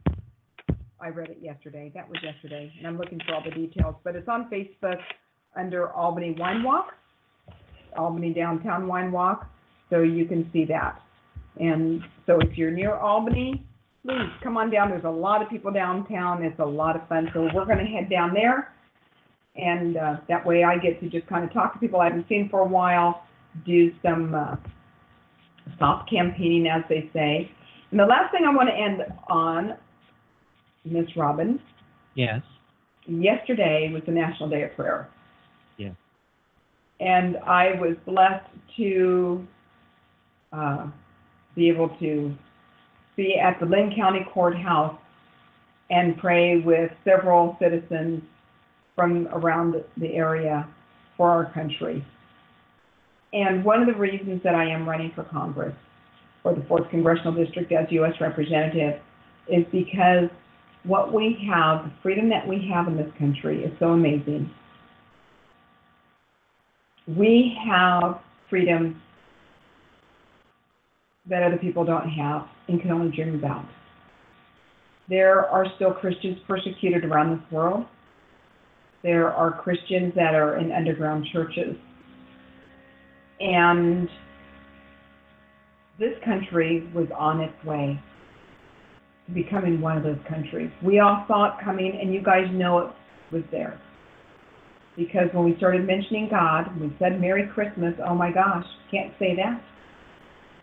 I 1.01 1.09
read 1.09 1.31
it 1.31 1.39
yesterday. 1.41 1.93
That 1.95 2.09
was 2.09 2.19
yesterday, 2.23 2.73
and 2.77 2.87
I'm 2.89 2.99
looking 2.99 3.21
for 3.25 3.35
all 3.35 3.45
the 3.45 3.53
details, 3.53 3.95
but 4.03 4.17
it's 4.17 4.29
on 4.29 4.51
Facebook 4.51 4.99
under 5.57 5.91
Albany 5.91 6.37
Wine 6.39 6.63
Walk, 6.63 6.93
Albany 7.97 8.33
Downtown 8.33 8.87
Wine 8.87 9.13
Walk, 9.13 9.47
so 9.91 10.01
you 10.01 10.25
can 10.27 10.49
see 10.53 10.65
that. 10.67 11.01
And 11.59 12.03
so 12.27 12.39
if 12.41 12.57
you're 12.59 12.71
near 12.71 12.95
Albany, 12.95 13.65
please 14.05 14.31
come 14.43 14.57
on 14.57 14.71
down. 14.71 14.91
There's 14.91 15.05
a 15.05 15.11
lot 15.11 15.43
of 15.43 15.49
people 15.49 15.73
downtown. 15.73 16.43
It's 16.43 16.59
a 16.61 16.65
lot 16.65 16.97
of 16.97 17.07
fun. 17.09 17.31
So 17.33 17.49
we're 17.55 17.65
going 17.65 17.79
to 17.79 17.85
head 17.85 18.11
down 18.11 18.35
there. 18.35 18.73
And 19.57 19.97
uh, 19.97 20.17
that 20.29 20.45
way 20.45 20.65
I 20.65 20.77
get 20.77 21.01
to 21.01 21.09
just 21.09 21.27
kind 21.29 21.45
of 21.45 21.53
talk 21.53 21.73
to 21.73 21.79
people 21.79 22.01
I 22.01 22.05
haven't 22.05 22.29
seen 22.29 22.49
for 22.51 22.61
a 22.61 22.67
while, 22.67 23.25
do 23.65 23.91
some 24.03 24.35
uh, 24.35 24.57
soft 25.79 26.11
campaigning, 26.11 26.67
as 26.67 26.83
they 26.89 27.11
say. 27.13 27.51
And 27.91 27.99
the 27.99 28.05
last 28.05 28.33
thing 28.33 28.43
I 28.47 28.55
want 28.55 28.69
to 28.69 28.75
end 28.75 29.03
on, 29.29 29.77
Miss 30.85 31.07
Robin, 31.17 31.59
Yes. 32.15 32.43
yesterday 33.07 33.91
was 33.93 34.03
the 34.05 34.13
National 34.13 34.49
Day 34.49 34.63
of 34.63 34.75
Prayer. 34.77 35.09
And 37.01 37.37
I 37.39 37.73
was 37.81 37.97
blessed 38.07 38.47
to 38.79 39.47
uh, 40.53 40.87
be 41.55 41.69
able 41.69 41.91
to 42.01 42.35
be 43.17 43.39
at 43.39 43.59
the 43.61 43.67
Linn 43.67 43.93
County 43.97 44.27
Courthouse 44.33 44.99
and 45.91 46.17
pray 46.19 46.59
with 46.59 46.91
several 47.05 47.57
citizens 47.61 48.23
from 48.95 49.29
around 49.29 49.75
the 49.97 50.15
area 50.15 50.69
for 51.17 51.31
our 51.31 51.53
country. 51.53 52.05
And 53.33 53.65
one 53.65 53.81
of 53.81 53.87
the 53.87 53.95
reasons 53.95 54.43
that 54.45 54.55
I 54.55 54.69
am 54.71 54.89
running 54.89 55.13
for 55.15 55.25
Congress 55.25 55.75
for 56.43 56.55
the 56.55 56.61
4th 56.63 56.89
Congressional 56.91 57.35
District 57.35 57.71
as 57.73 57.87
U.S. 57.91 58.13
Representative 58.21 59.01
is 59.49 59.65
because 59.73 60.31
what 60.85 61.13
we 61.13 61.37
have, 61.53 61.85
the 61.85 61.93
freedom 62.03 62.29
that 62.31 62.47
we 62.47 62.69
have 62.73 62.87
in 62.87 62.97
this 62.97 63.11
country 63.19 63.65
is 63.65 63.73
so 63.79 63.89
amazing. 63.89 64.51
We 67.07 67.57
have 67.69 68.21
freedom 68.51 69.01
that 71.29 71.43
other 71.43 71.57
people 71.57 71.85
don't 71.85 72.09
have 72.09 72.47
and 72.69 72.81
can 72.81 72.91
only 72.91 73.15
dream 73.15 73.35
about. 73.37 73.65
There 75.09 75.47
are 75.47 75.67
still 75.77 75.93
Christians 75.93 76.39
persecuted 76.49 77.05
around 77.05 77.39
this 77.39 77.53
world. 77.53 77.85
There 79.03 79.33
are 79.33 79.53
Christians 79.53 80.13
that 80.17 80.35
are 80.35 80.57
in 80.57 80.73
underground 80.73 81.27
churches. 81.33 81.77
And 83.39 84.09
this 85.99 86.15
country 86.25 86.91
was 86.95 87.07
on 87.17 87.41
its 87.41 87.65
way 87.65 88.01
to 89.27 89.33
becoming 89.33 89.81
one 89.81 89.97
of 89.97 90.03
those 90.03 90.19
countries. 90.29 90.71
We 90.83 90.99
all 90.99 91.25
saw 91.29 91.47
it 91.47 91.65
coming, 91.65 91.99
and 92.01 92.13
you 92.13 92.23
guys 92.23 92.47
know 92.53 92.79
it 92.79 92.93
was 93.33 93.43
there. 93.51 93.81
Because 94.97 95.29
when 95.33 95.45
we 95.45 95.57
started 95.57 95.87
mentioning 95.87 96.29
God, 96.31 96.81
we 96.81 96.95
said 96.99 97.21
Merry 97.21 97.49
Christmas, 97.53 97.95
oh 98.07 98.15
my 98.15 98.33
gosh, 98.33 98.65
can't 98.91 99.13
say 99.19 99.37
that. 99.37 99.63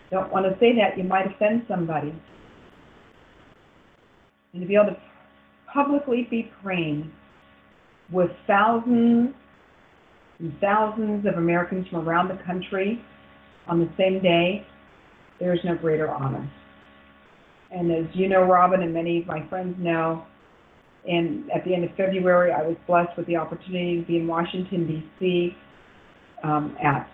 Don't 0.09 0.31
want 0.31 0.45
to 0.45 0.59
say 0.59 0.73
that, 0.75 0.97
you 0.97 1.03
might 1.03 1.27
offend 1.27 1.63
somebody. 1.67 2.13
And 4.53 4.61
to 4.61 4.67
be 4.67 4.75
able 4.75 4.87
to 4.87 4.97
publicly 5.71 6.27
be 6.29 6.51
praying 6.61 7.11
with 8.11 8.29
thousands 8.47 9.33
and 10.39 10.53
thousands 10.59 11.25
of 11.25 11.35
Americans 11.35 11.87
from 11.89 12.07
around 12.07 12.27
the 12.27 12.43
country 12.43 13.03
on 13.67 13.79
the 13.79 13.89
same 13.97 14.21
day, 14.21 14.65
there 15.39 15.53
is 15.53 15.59
no 15.63 15.75
greater 15.75 16.09
honor. 16.09 16.51
And 17.71 17.91
as 17.91 18.05
you 18.13 18.29
know, 18.29 18.43
Robin, 18.43 18.83
and 18.83 18.93
many 18.93 19.21
of 19.21 19.25
my 19.25 19.47
friends 19.47 19.75
know, 19.79 20.25
and 21.07 21.51
at 21.51 21.65
the 21.65 21.73
end 21.73 21.83
of 21.83 21.91
February, 21.97 22.51
I 22.51 22.61
was 22.61 22.77
blessed 22.87 23.17
with 23.17 23.27
the 23.27 23.35
opportunity 23.35 24.01
to 24.01 24.07
be 24.07 24.17
in 24.17 24.27
Washington, 24.27 24.87
D.C. 24.87 25.55
Um, 26.43 26.77
at 26.81 27.09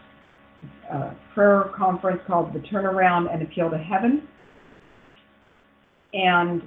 a 0.92 1.16
prayer 1.34 1.72
conference 1.76 2.22
called 2.28 2.54
The 2.54 2.60
Turnaround 2.60 3.34
and 3.34 3.42
Appeal 3.42 3.70
to 3.70 3.78
Heaven. 3.78 4.28
And 6.14 6.62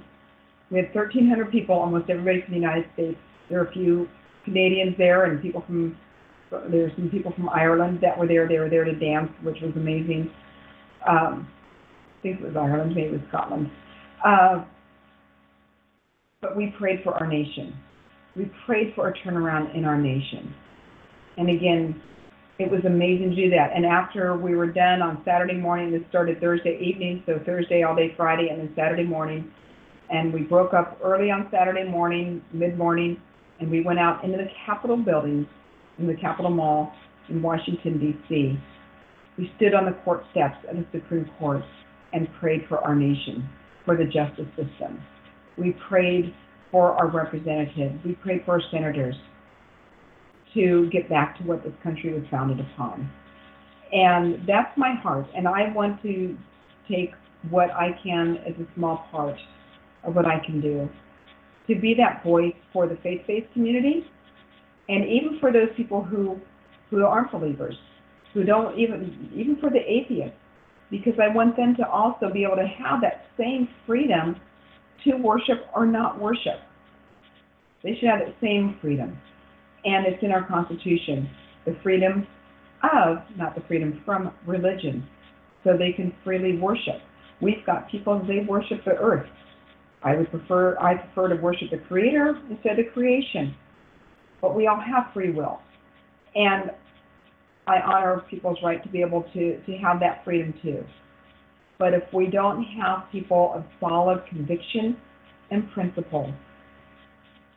we 0.69 0.77
had 0.77 0.93
1,300 0.93 1.51
people, 1.51 1.75
almost 1.75 2.09
everybody 2.09 2.41
from 2.41 2.53
the 2.53 2.59
United 2.59 2.85
States. 2.93 3.17
There 3.49 3.61
are 3.61 3.67
a 3.67 3.71
few 3.71 4.07
Canadians 4.45 4.95
there 4.97 5.25
and 5.25 5.41
people 5.41 5.63
from, 5.65 5.97
there's 6.69 6.91
some 6.95 7.09
people 7.09 7.31
from 7.33 7.49
Ireland 7.49 7.99
that 8.01 8.17
were 8.17 8.27
there. 8.27 8.47
They 8.47 8.59
were 8.59 8.69
there 8.69 8.83
to 8.83 8.95
dance, 8.95 9.31
which 9.43 9.57
was 9.61 9.71
amazing. 9.75 10.31
Um, 11.07 11.47
I 12.19 12.21
think 12.23 12.39
it 12.39 12.47
was 12.47 12.55
Ireland, 12.55 12.95
maybe 12.95 13.07
it 13.07 13.11
was 13.13 13.21
Scotland. 13.29 13.69
Uh, 14.25 14.63
but 16.43 16.55
we 16.57 16.67
prayed 16.77 16.99
for 17.03 17.15
our 17.15 17.25
nation. 17.25 17.73
We 18.35 18.51
prayed 18.65 18.93
for 18.95 19.07
a 19.07 19.13
turnaround 19.13 19.75
in 19.75 19.85
our 19.85 19.97
nation. 19.97 20.53
And 21.37 21.49
again, 21.49 21.99
it 22.59 22.69
was 22.69 22.81
amazing 22.85 23.31
to 23.31 23.35
do 23.35 23.49
that. 23.51 23.71
And 23.73 23.85
after 23.85 24.37
we 24.37 24.53
were 24.53 24.67
done 24.67 25.01
on 25.01 25.23
Saturday 25.25 25.55
morning, 25.55 25.91
this 25.91 26.01
started 26.09 26.39
Thursday 26.39 26.77
evening, 26.79 27.23
so 27.25 27.39
Thursday 27.45 27.81
all 27.81 27.95
day 27.95 28.13
Friday, 28.15 28.49
and 28.49 28.59
then 28.59 28.73
Saturday 28.75 29.05
morning. 29.05 29.51
And 30.11 30.31
we 30.31 30.41
broke 30.41 30.73
up 30.73 30.99
early 31.01 31.31
on 31.31 31.47
Saturday 31.49 31.89
morning, 31.89 32.43
mid 32.51 32.77
morning, 32.77 33.19
and 33.59 33.71
we 33.71 33.81
went 33.81 33.97
out 33.97 34.23
into 34.23 34.37
the 34.37 34.49
Capitol 34.65 34.97
buildings 34.97 35.47
in 35.97 36.07
the 36.07 36.15
Capitol 36.15 36.51
Mall 36.51 36.91
in 37.29 37.41
Washington, 37.41 37.99
D.C. 37.99 38.59
We 39.37 39.51
stood 39.55 39.73
on 39.73 39.85
the 39.85 39.93
court 40.03 40.25
steps 40.31 40.57
of 40.69 40.75
the 40.75 40.85
Supreme 40.91 41.29
Court 41.39 41.63
and 42.11 42.27
prayed 42.39 42.65
for 42.67 42.79
our 42.79 42.93
nation, 42.93 43.49
for 43.85 43.95
the 43.95 44.03
justice 44.03 44.49
system. 44.55 45.01
We 45.57 45.75
prayed 45.87 46.33
for 46.71 46.93
our 46.93 47.07
representatives. 47.07 48.03
We 48.05 48.13
prayed 48.13 48.43
for 48.45 48.53
our 48.53 48.61
senators 48.71 49.15
to 50.53 50.89
get 50.91 51.09
back 51.09 51.37
to 51.37 51.43
what 51.43 51.63
this 51.63 51.73
country 51.81 52.13
was 52.13 52.23
founded 52.29 52.59
upon. 52.59 53.09
And 53.91 54.47
that's 54.47 54.75
my 54.77 54.95
heart. 55.01 55.27
And 55.35 55.47
I 55.47 55.71
want 55.73 56.01
to 56.03 56.37
take 56.89 57.11
what 57.49 57.71
I 57.71 57.89
can 58.03 58.37
as 58.47 58.53
a 58.59 58.67
small 58.75 59.05
part 59.11 59.37
of 60.03 60.15
what 60.15 60.25
I 60.25 60.39
can 60.45 60.61
do 60.61 60.89
to 61.67 61.79
be 61.79 61.93
that 61.95 62.23
voice 62.23 62.53
for 62.71 62.87
the 62.87 62.97
faith-based 63.03 63.51
community 63.53 64.05
and 64.89 65.05
even 65.05 65.37
for 65.39 65.51
those 65.51 65.69
people 65.77 66.03
who 66.03 66.39
who 66.89 67.03
aren't 67.05 67.31
believers, 67.31 67.75
who 68.33 68.43
don't 68.43 68.77
even 68.77 69.29
even 69.33 69.57
for 69.57 69.69
the 69.69 69.79
atheists, 69.79 70.37
because 70.91 71.13
I 71.21 71.33
want 71.33 71.55
them 71.55 71.75
to 71.77 71.87
also 71.87 72.31
be 72.31 72.43
able 72.43 72.57
to 72.57 72.67
have 72.67 73.01
that 73.01 73.25
same 73.37 73.67
freedom 73.85 74.35
to 75.05 75.15
worship 75.17 75.67
or 75.75 75.85
not 75.85 76.19
worship. 76.19 76.59
They 77.83 77.95
should 77.95 78.09
have 78.09 78.19
that 78.19 78.35
same 78.41 78.77
freedom. 78.81 79.17
And 79.85 80.05
it's 80.05 80.21
in 80.23 80.31
our 80.31 80.47
Constitution 80.47 81.29
the 81.65 81.75
freedom 81.83 82.27
of, 82.83 83.17
not 83.37 83.55
the 83.55 83.61
freedom 83.67 84.01
from 84.05 84.33
religion, 84.45 85.07
so 85.63 85.77
they 85.77 85.93
can 85.93 86.13
freely 86.23 86.57
worship. 86.57 87.01
We've 87.41 87.65
got 87.65 87.89
people, 87.89 88.21
they 88.25 88.45
worship 88.47 88.83
the 88.85 88.91
earth. 88.91 89.27
I 90.03 90.15
would 90.15 90.29
prefer, 90.29 90.77
I 90.79 90.95
prefer 90.95 91.29
to 91.29 91.41
worship 91.41 91.71
the 91.71 91.77
Creator 91.77 92.37
instead 92.49 92.79
of 92.79 92.91
creation. 92.93 93.55
But 94.41 94.55
we 94.55 94.67
all 94.67 94.79
have 94.79 95.13
free 95.13 95.31
will. 95.31 95.59
And 96.35 96.71
I 97.67 97.79
honor 97.79 98.23
people's 98.29 98.57
right 98.63 98.83
to 98.83 98.89
be 98.89 99.01
able 99.01 99.23
to, 99.33 99.61
to 99.61 99.77
have 99.77 99.99
that 100.01 100.23
freedom 100.25 100.53
too. 100.61 100.83
But 101.79 101.93
if 101.93 102.03
we 102.13 102.27
don't 102.27 102.63
have 102.63 103.03
people 103.11 103.51
of 103.55 103.63
solid 103.79 104.23
conviction 104.29 104.97
and 105.51 105.69
principle 105.71 106.33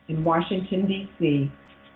in 0.07 0.23
Washington, 0.23 0.87
D.C., 0.87 1.51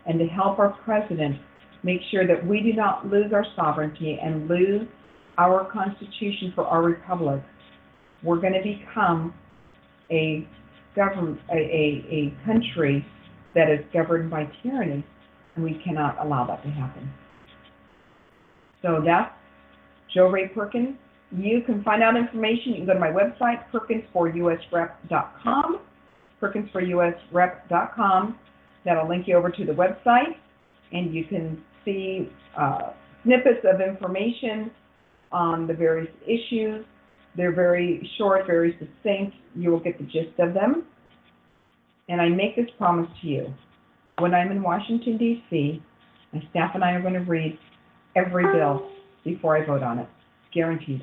and 0.06 0.20
to 0.20 0.26
help 0.26 0.60
our 0.60 0.76
president 0.84 1.38
make 1.84 2.00
sure 2.12 2.28
that 2.28 2.46
we 2.46 2.62
do 2.62 2.74
not 2.74 3.08
lose 3.08 3.32
our 3.34 3.46
sovereignty 3.56 4.20
and 4.22 4.48
lose 4.48 4.88
our 5.38 5.72
Constitution 5.72 6.52
for 6.54 6.66
our 6.66 6.84
republic, 6.84 7.42
we're 8.24 8.40
going 8.40 8.54
to 8.54 8.62
become 8.62 9.34
a 10.12 10.48
government, 10.96 11.40
a, 11.52 11.56
a, 11.56 12.06
a 12.10 12.46
country 12.46 13.06
that 13.56 13.70
is 13.70 13.80
governed 13.94 14.30
by 14.30 14.48
tyranny, 14.62 15.04
and 15.56 15.64
we 15.64 15.82
cannot 15.84 16.18
allow 16.24 16.46
that 16.46 16.62
to 16.64 16.70
happen. 16.70 17.12
So 18.82 19.02
that's 19.06 19.32
Jo 20.14 20.28
Rae 20.28 20.48
Perkins. 20.48 20.96
You 21.32 21.62
can 21.66 21.84
find 21.84 22.04
out 22.04 22.16
information. 22.18 22.74
You 22.74 22.78
can 22.78 22.86
go 22.88 22.94
to 22.94 23.00
my 23.00 23.10
website, 23.10 23.64
perkinsforusrep.com, 23.72 25.80
perkinsforusrep.com. 26.42 28.40
That'll 28.84 29.08
link 29.08 29.28
you 29.28 29.38
over 29.38 29.50
to 29.50 29.66
the 29.66 29.72
website, 29.72 30.36
and 30.92 31.14
you 31.14 31.24
can 31.26 31.64
see 31.86 32.30
uh, 32.58 32.92
snippets 33.24 33.64
of 33.64 33.80
information 33.80 34.72
on 35.32 35.68
the 35.68 35.74
various 35.74 36.12
issues. 36.24 36.86
They're 37.38 37.54
very 37.54 38.10
short, 38.18 38.46
very 38.46 38.78
succinct. 38.80 39.38
You 39.56 39.72
will 39.72 39.80
get 39.80 39.98
the 39.98 40.04
gist 40.06 40.38
of 40.40 40.54
them. 40.54 40.84
And 42.10 42.20
I 42.20 42.28
make 42.28 42.58
this 42.58 42.68
promise 42.78 43.10
to 43.22 43.28
you. 43.28 43.54
When 44.20 44.34
I'm 44.34 44.52
in 44.52 44.62
Washington, 44.62 45.18
D.C., 45.18 45.82
my 46.34 46.42
staff 46.50 46.72
and 46.74 46.84
I 46.84 46.92
are 46.92 47.02
going 47.02 47.14
to 47.14 47.20
read 47.20 47.58
every 48.16 48.44
bill 48.54 48.90
before 49.24 49.58
I 49.58 49.66
vote 49.66 49.84
on 49.84 50.00
it. 50.00 50.08
Guaranteed. 50.54 51.02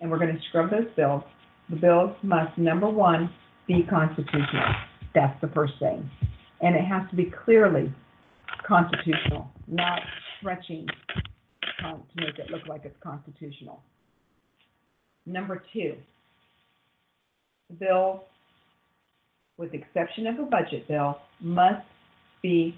And 0.00 0.10
we're 0.10 0.18
going 0.18 0.34
to 0.34 0.40
scrub 0.48 0.70
those 0.70 0.88
bills. 0.96 1.22
The 1.70 1.76
bills 1.76 2.16
must, 2.22 2.56
number 2.56 2.88
one, 2.88 3.30
be 3.66 3.84
constitutional. 3.88 4.74
That's 5.14 5.38
the 5.40 5.48
first 5.48 5.74
thing. 5.80 6.08
And 6.60 6.76
it 6.76 6.84
has 6.84 7.08
to 7.10 7.16
be 7.16 7.32
clearly 7.44 7.92
constitutional, 8.66 9.50
not 9.66 10.00
stretching 10.38 10.86
to 11.80 12.00
make 12.16 12.38
it 12.38 12.50
look 12.50 12.66
like 12.66 12.82
it's 12.84 12.96
constitutional. 13.02 13.80
Number 15.26 15.62
two, 15.72 15.94
the 17.68 17.76
bill, 17.76 18.24
with 19.56 19.74
exception 19.74 20.26
of 20.26 20.38
a 20.38 20.44
budget 20.44 20.88
bill, 20.88 21.18
must 21.40 21.84
be 22.42 22.74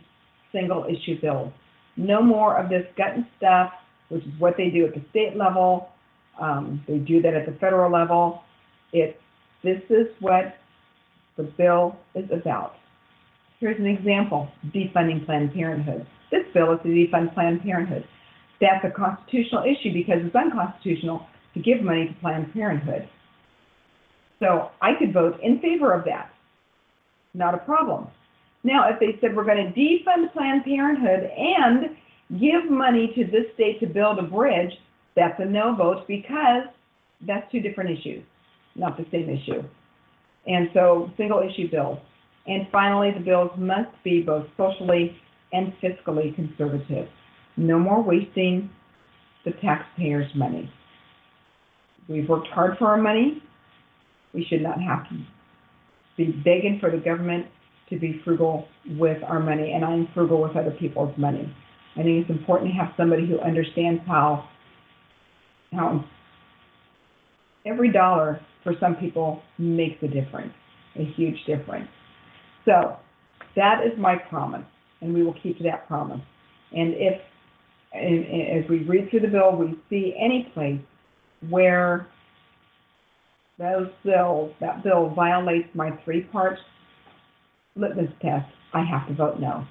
single 0.53 0.85
issue 0.85 1.21
bills. 1.21 1.53
No 1.97 2.23
more 2.23 2.57
of 2.57 2.69
this 2.69 2.85
gut 2.97 3.15
and 3.15 3.27
stuff, 3.37 3.73
which 4.09 4.25
is 4.25 4.33
what 4.39 4.55
they 4.57 4.69
do 4.71 4.87
at 4.87 4.95
the 4.95 5.03
state 5.11 5.37
level. 5.37 5.89
Um, 6.41 6.83
they 6.89 6.99
do 6.99 7.21
that 7.23 7.35
at 7.35 7.47
the 7.47 7.53
federal 7.61 7.93
level. 7.93 8.43
It, 8.93 9.21
this 9.63 9.83
is 9.91 10.07
what 10.21 10.57
the 11.37 11.45
bill 11.45 11.97
is 12.15 12.29
about. 12.33 12.77
Here's 13.61 13.79
an 13.79 13.87
example, 13.87 14.49
defunding 14.75 15.25
Planned 15.27 15.53
Parenthood. 15.53 16.07
This 16.31 16.45
bill 16.55 16.73
is 16.73 16.81
to 16.83 16.89
defund 16.89 17.35
Planned 17.35 17.63
Parenthood. 17.63 18.07
That's 18.61 18.85
a 18.85 18.91
constitutional 18.91 19.65
issue 19.65 19.93
because 19.93 20.19
it's 20.25 20.35
unconstitutional 20.35 21.27
to 21.55 21.61
give 21.61 21.83
money 21.83 22.09
to 22.09 22.15
Planned 22.21 22.53
Parenthood. 22.53 23.09
So 24.39 24.71
I 24.81 24.93
could 24.99 25.13
vote 25.13 25.39
in 25.43 25.61
favor 25.61 25.93
of 25.93 26.05
that. 26.07 26.33
Not 27.35 27.55
a 27.55 27.59
problem. 27.59 28.09
Now, 28.65 28.89
if 28.89 28.99
they 28.99 29.19
said 29.21 29.37
we're 29.37 29.45
going 29.45 29.73
to 29.73 29.79
defund 29.79 30.33
Planned 30.33 30.65
Parenthood 30.65 31.31
and 31.37 31.97
give 32.41 32.71
money 32.71 33.13
to 33.15 33.25
this 33.25 33.53
state 33.55 33.81
to 33.81 33.87
build 33.87 34.19
a 34.19 34.23
bridge, 34.23 34.73
that's 35.17 35.39
a 35.39 35.45
no 35.45 35.75
vote 35.75 36.07
because 36.07 36.65
that's 37.27 37.51
two 37.53 37.61
different 37.61 37.91
issues, 37.99 38.25
not 38.75 38.97
the 38.97 39.05
same 39.11 39.29
issue. 39.29 39.63
And 40.47 40.69
so, 40.73 41.11
single 41.17 41.41
issue 41.41 41.71
bills. 41.71 41.99
And 42.47 42.67
finally, 42.73 43.11
the 43.13 43.21
bills 43.21 43.51
must 43.59 43.91
be 44.03 44.23
both 44.23 44.47
socially 44.57 45.17
and 45.53 45.73
fiscally 45.83 46.35
conservative. 46.35 47.09
No 47.57 47.79
more 47.79 48.03
wasting 48.03 48.71
the 49.45 49.53
taxpayers' 49.63 50.31
money. 50.35 50.73
We've 52.09 52.29
worked 52.29 52.49
hard 52.49 52.79
for 52.79 52.89
our 52.89 52.97
money. 52.97 53.43
We 54.33 54.45
should 54.49 54.63
not 54.63 54.81
have 54.81 55.09
to 55.11 55.17
be 56.17 56.33
begging 56.33 56.79
for 56.81 56.91
the 56.91 56.99
government 56.99 57.47
to 57.91 57.99
be 57.99 58.21
frugal 58.25 58.69
with 58.99 59.23
our 59.25 59.41
money, 59.41 59.73
and 59.73 59.85
I'm 59.85 60.09
frugal 60.15 60.43
with 60.43 60.57
other 60.57 60.71
people's 60.71 61.17
money. 61.19 61.55
I 61.97 62.03
think 62.03 62.23
it's 62.23 62.31
important 62.31 62.71
to 62.71 62.77
have 62.77 62.93
somebody 62.97 63.27
who 63.27 63.39
understands 63.41 64.01
how 64.07 64.49
how 65.73 66.05
every 67.67 67.93
dollar 67.93 68.41
for 68.65 68.75
some 68.81 68.97
people 68.97 69.43
makes 69.59 70.03
a 70.03 70.09
difference, 70.09 70.53
a 70.97 71.05
huge 71.17 71.37
difference. 71.47 71.89
So 72.65 72.97
that 73.57 73.81
is 73.85 73.99
my 73.99 74.17
promise, 74.17 74.65
and 75.01 75.15
we 75.15 75.23
will 75.23 75.35
keep 75.43 75.59
to 75.59 75.65
that 75.65 75.87
promise. 75.87 76.21
And 76.73 76.95
if, 76.95 77.21
and, 77.93 78.25
and 78.25 78.65
as 78.65 78.71
we 78.71 78.85
read 78.85 79.11
through 79.11 79.21
the 79.21 79.29
bill, 79.29 79.57
we 79.57 79.79
see 79.89 80.15
any 80.19 80.51
place 80.55 80.81
where 81.49 82.07
those 83.59 83.89
bills, 84.05 84.53
that 84.61 84.83
bill 84.83 85.13
violates 85.15 85.69
my 85.75 85.91
three-part 86.05 86.59
litmus 87.77 88.11
test, 88.23 88.47
I 88.73 88.85
have 88.85 89.09
to 89.09 89.15
vote 89.15 89.41
no. 89.41 89.67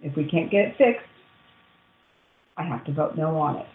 If 0.00 0.16
we 0.16 0.28
can't 0.28 0.50
get 0.50 0.66
it 0.66 0.74
fixed, 0.78 1.06
I 2.56 2.62
have 2.64 2.84
to 2.84 2.92
vote 2.92 3.16
no 3.16 3.36
on 3.36 3.56
it. 3.56 3.66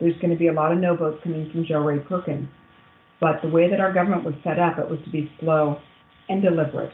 There's 0.00 0.16
going 0.20 0.30
to 0.30 0.36
be 0.36 0.48
a 0.48 0.52
lot 0.52 0.72
of 0.72 0.78
no 0.78 0.96
votes 0.96 1.20
coming 1.22 1.50
from 1.50 1.64
Jo 1.64 1.80
Rae 1.80 1.98
Perkins. 1.98 2.48
But 3.20 3.42
the 3.42 3.48
way 3.48 3.68
that 3.68 3.80
our 3.80 3.92
government 3.92 4.24
was 4.24 4.34
set 4.44 4.58
up, 4.58 4.78
it 4.78 4.88
was 4.88 5.00
to 5.04 5.10
be 5.10 5.30
slow 5.40 5.80
and 6.28 6.42
deliberate, 6.42 6.92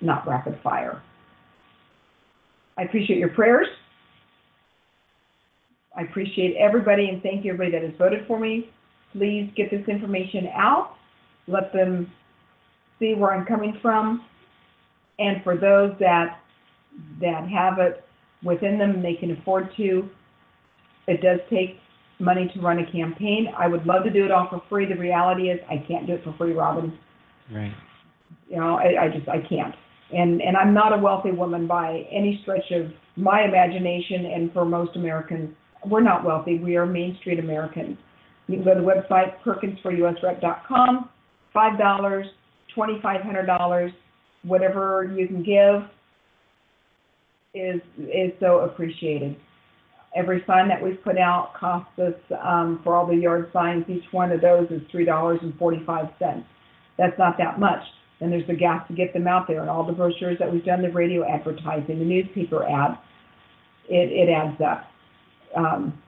not 0.00 0.26
rapid 0.26 0.58
fire. 0.62 1.00
I 2.76 2.82
appreciate 2.82 3.18
your 3.18 3.28
prayers. 3.28 3.68
I 5.96 6.02
appreciate 6.02 6.56
everybody 6.56 7.08
and 7.08 7.22
thank 7.22 7.44
you 7.44 7.52
everybody 7.52 7.72
that 7.78 7.88
has 7.88 7.98
voted 7.98 8.26
for 8.26 8.38
me. 8.38 8.70
Please 9.12 9.50
get 9.56 9.70
this 9.70 9.86
information 9.88 10.48
out. 10.54 10.94
Let 11.46 11.72
them 11.72 12.10
see 12.98 13.14
where 13.14 13.32
I'm 13.32 13.44
coming 13.44 13.78
from. 13.82 14.24
And 15.18 15.42
for 15.42 15.56
those 15.56 15.92
that 16.00 16.38
that 17.20 17.48
have 17.48 17.78
it 17.78 18.04
within 18.42 18.78
them, 18.78 19.02
they 19.02 19.14
can 19.14 19.32
afford 19.32 19.70
to. 19.76 20.08
It 21.06 21.20
does 21.20 21.40
take 21.50 21.78
money 22.20 22.50
to 22.54 22.60
run 22.60 22.78
a 22.78 22.92
campaign. 22.92 23.48
I 23.58 23.68
would 23.68 23.86
love 23.86 24.04
to 24.04 24.10
do 24.10 24.24
it 24.24 24.30
all 24.30 24.48
for 24.48 24.62
free. 24.68 24.86
The 24.86 24.98
reality 24.98 25.50
is 25.50 25.58
I 25.68 25.84
can't 25.86 26.06
do 26.06 26.14
it 26.14 26.24
for 26.24 26.34
free, 26.36 26.52
Robin. 26.52 26.96
Right. 27.52 27.72
You 28.48 28.56
know, 28.56 28.76
I, 28.76 29.04
I 29.04 29.08
just 29.08 29.28
I 29.28 29.38
can't. 29.48 29.74
And 30.12 30.40
and 30.42 30.56
I'm 30.56 30.74
not 30.74 30.92
a 30.92 31.00
wealthy 31.00 31.30
woman 31.30 31.66
by 31.66 32.06
any 32.10 32.40
stretch 32.42 32.70
of 32.72 32.90
my 33.16 33.44
imagination. 33.44 34.26
And 34.26 34.52
for 34.52 34.64
most 34.64 34.96
Americans, 34.96 35.54
we're 35.86 36.02
not 36.02 36.24
wealthy. 36.24 36.58
We 36.58 36.76
are 36.76 36.86
Main 36.86 37.16
Street 37.20 37.38
Americans. 37.38 37.96
You 38.48 38.56
can 38.56 38.64
go 38.64 38.74
to 38.74 38.80
the 38.80 38.86
website 38.86 39.34
perkinsforusrep.com. 39.44 41.08
Five 41.52 41.78
dollars, 41.78 42.26
twenty 42.74 42.98
five 43.02 43.22
hundred 43.22 43.46
dollars, 43.46 43.92
whatever 44.42 45.12
you 45.16 45.26
can 45.26 45.42
give 45.42 45.88
is 47.54 47.80
is 47.98 48.32
so 48.40 48.60
appreciated. 48.60 49.36
Every 50.14 50.42
sign 50.46 50.68
that 50.68 50.82
we've 50.82 51.02
put 51.04 51.18
out 51.18 51.52
costs 51.58 51.96
us 51.98 52.14
um, 52.42 52.80
for 52.82 52.96
all 52.96 53.06
the 53.06 53.14
yard 53.14 53.50
signs. 53.52 53.84
Each 53.88 54.04
one 54.10 54.32
of 54.32 54.40
those 54.40 54.68
is 54.70 54.82
three 54.90 55.04
dollars 55.04 55.38
and 55.42 55.56
forty 55.58 55.82
five 55.86 56.06
cents. 56.18 56.46
That's 56.98 57.16
not 57.18 57.36
that 57.38 57.60
much. 57.60 57.82
Then 58.18 58.30
there's 58.30 58.46
the 58.46 58.54
gas 58.54 58.86
to 58.88 58.94
get 58.94 59.12
them 59.12 59.26
out 59.26 59.46
there, 59.46 59.60
and 59.60 59.70
all 59.70 59.86
the 59.86 59.92
brochures 59.92 60.38
that 60.40 60.52
we've 60.52 60.64
done, 60.64 60.82
the 60.82 60.90
radio 60.90 61.24
advertising, 61.26 61.98
the 61.98 62.04
newspaper 62.04 62.64
ad. 62.64 62.98
It 63.88 64.10
it 64.10 64.28
adds 64.30 64.60
up. 64.60 64.84
Um, 65.56 65.98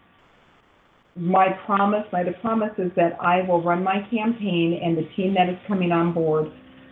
my 1.14 1.48
promise, 1.66 2.04
my 2.12 2.22
the 2.24 2.32
promise 2.40 2.72
is 2.78 2.90
that 2.96 3.16
I 3.20 3.42
will 3.42 3.62
run 3.62 3.84
my 3.84 4.06
campaign, 4.10 4.80
and 4.82 4.96
the 4.96 5.08
team 5.14 5.34
that 5.34 5.48
is 5.48 5.56
coming 5.68 5.92
on 5.92 6.12
board, 6.12 6.46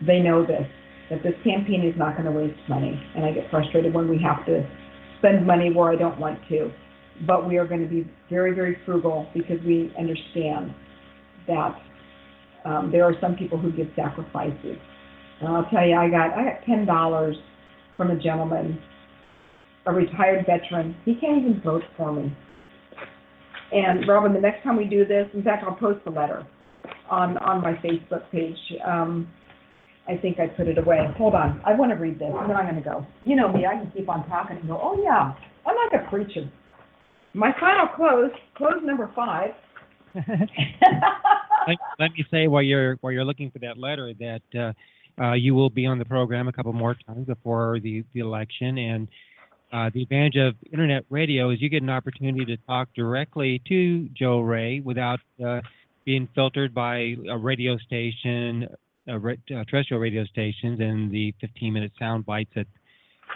they 0.07 0.21
know 0.21 0.47
this 0.47 0.67
that 1.11 1.25
this 1.25 1.35
campaign 1.43 1.85
is 1.85 1.99
not 1.99 2.17
going 2.17 2.25
to 2.25 2.31
waste 2.31 2.57
money. 2.69 2.99
And 3.17 3.25
I 3.25 3.33
get 3.33 3.51
frustrated 3.51 3.93
when 3.93 4.09
we 4.09 4.17
have 4.23 4.47
to 4.47 4.63
spend 5.19 5.45
money 5.45 5.73
where 5.73 5.91
I 5.91 5.97
don't 5.97 6.19
want 6.19 6.39
to. 6.49 6.71
But 7.27 7.47
we 7.47 7.59
are 7.59 7.67
going 7.67 7.83
to 7.83 7.89
be 7.89 8.11
very, 8.31 8.55
very 8.55 8.79
frugal 8.87 9.29
because 9.35 9.59
we 9.67 9.93
understand 9.99 10.75
that 11.47 11.77
um, 12.65 12.91
there 12.93 13.05
are 13.05 13.15
some 13.21 13.37
people 13.37 13.59
who 13.59 13.73
give 13.73 13.89
sacrifices. 13.97 14.79
And 15.41 15.49
I'll 15.49 15.69
tell 15.71 15.87
you, 15.87 15.97
I 15.97 16.09
got 16.09 16.33
I 16.33 16.45
got 16.45 16.65
ten 16.67 16.87
dollars 16.87 17.37
from 17.97 18.11
a 18.11 18.19
gentleman, 18.19 18.79
a 19.87 19.93
retired 19.93 20.47
veteran. 20.47 20.97
He 21.05 21.15
can't 21.15 21.39
even 21.43 21.61
vote 21.65 21.83
for 21.97 22.13
me. 22.13 22.35
And 23.73 24.07
Robin, 24.09 24.33
the 24.33 24.41
next 24.41 24.65
time 24.65 24.77
we 24.77 24.85
do 24.85 25.07
this, 25.07 25.27
in 25.33 25.43
fact, 25.43 25.65
I'll 25.67 25.77
post 25.77 26.05
the 26.05 26.11
letter 26.11 26.47
on 27.11 27.39
on 27.39 27.63
my 27.63 27.73
Facebook 27.75 28.31
page. 28.33 28.57
Um, 28.87 29.29
I 30.09 30.17
think 30.17 30.41
I 30.41 30.47
put 30.49 30.67
it 30.67 30.79
away. 30.79 30.99
Hold 31.17 31.35
on, 31.35 31.61
I 31.65 31.75
want 31.75 31.93
to 31.93 31.97
read 31.97 32.19
this, 32.19 32.29
and 32.33 32.51
then 32.51 32.57
I'm 32.57 32.65
going 32.65 32.83
to 32.83 32.89
go. 32.89 33.07
You 33.25 33.37
know 33.37 33.53
me, 33.53 33.65
I 33.67 33.75
can 33.75 33.93
keep 33.93 34.09
on 34.09 34.29
talking 34.29 34.57
and 34.57 34.67
go, 34.67 34.79
oh 34.83 35.01
yeah, 35.03 35.33
I'm 35.67 35.77
like 35.77 36.03
a 36.03 36.11
preacher. 36.11 36.51
My 37.35 37.53
final 37.61 37.87
close, 37.95 38.31
close 38.57 38.83
number 38.83 39.11
five. 39.15 39.51
let, 40.15 41.77
let 41.99 42.13
me 42.13 42.25
say 42.31 42.49
while 42.49 42.63
you're 42.63 42.97
while 42.97 43.13
you're 43.13 43.25
looking 43.25 43.51
for 43.51 43.61
that 43.61 43.79
letter 43.79 44.13
that 44.19 44.43
uh, 44.59 45.23
uh, 45.23 45.35
you 45.35 45.55
will 45.55 45.71
be 45.71 45.87
on 45.87 45.99
the 45.99 46.05
program 46.05 46.49
a 46.49 46.53
couple 46.53 46.73
more 46.73 46.97
times 47.07 47.27
before 47.27 47.79
the, 47.81 48.03
the 48.13 48.21
election 48.21 48.77
and 48.77 49.07
uh, 49.73 49.89
the 49.95 50.03
advantage 50.03 50.37
of 50.37 50.57
internet 50.73 51.05
radio 51.11 51.51
is 51.51 51.61
you 51.61 51.69
get 51.69 51.83
an 51.83 51.91
opportunity 51.91 52.45
to 52.45 52.57
talk 52.67 52.89
directly 52.95 53.63
to 53.69 54.09
Jo 54.09 54.41
Rae 54.41 54.81
without 54.81 55.21
uh, 55.45 55.61
being 56.05 56.29
filtered 56.35 56.75
by 56.75 57.15
a 57.31 57.39
radio 57.39 57.79
station, 57.79 58.67
uh, 59.09 59.19
terrestrial 59.69 60.01
radio 60.01 60.25
stations, 60.25 60.81
and 60.81 61.13
the 61.13 61.33
15-minute 61.41 61.93
sound 62.01 62.27
bites 62.27 62.51
at 62.57 62.67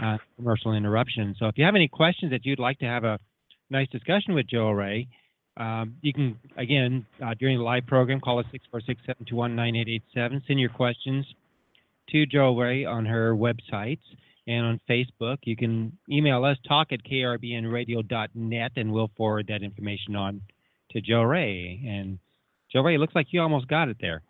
uh, 0.02 0.18
commercial 0.34 0.72
interruption. 0.72 1.36
So 1.38 1.46
if 1.46 1.56
you 1.56 1.64
have 1.64 1.76
any 1.76 1.86
questions 1.86 2.32
that 2.32 2.44
you'd 2.44 2.58
like 2.58 2.80
to 2.80 2.86
have 2.86 3.04
a 3.04 3.20
nice 3.70 3.88
discussion 3.90 4.34
with 4.34 4.46
Jo 4.46 4.70
Rae. 4.70 5.08
um, 5.56 5.96
you 6.02 6.12
can, 6.12 6.38
again, 6.56 7.06
uh, 7.24 7.34
during 7.38 7.58
the 7.58 7.64
live 7.64 7.86
program, 7.86 8.20
call 8.20 8.38
us 8.40 8.46
646-721-9887. 8.74 10.46
Send 10.46 10.60
your 10.60 10.70
questions 10.70 11.24
to 12.10 12.26
Jo 12.26 12.56
Rae 12.56 12.84
on 12.84 13.06
her 13.06 13.34
websites 13.34 14.02
and 14.46 14.66
on 14.66 14.80
Facebook. 14.88 15.38
You 15.44 15.56
can 15.56 15.96
email 16.10 16.44
us, 16.44 16.58
talk 16.68 16.88
at 16.92 17.00
krbnradio.net, 17.04 18.72
and 18.76 18.92
we'll 18.92 19.10
forward 19.16 19.46
that 19.48 19.62
information 19.62 20.16
on 20.16 20.40
to 20.90 21.00
Jo 21.00 21.22
Rae. 21.22 21.80
And 21.86 22.18
Jo 22.72 22.80
Rae, 22.80 22.96
it 22.96 22.98
looks 22.98 23.14
like 23.14 23.28
you 23.30 23.40
almost 23.40 23.68
got 23.68 23.88
it 23.88 23.96
there. 24.00 24.22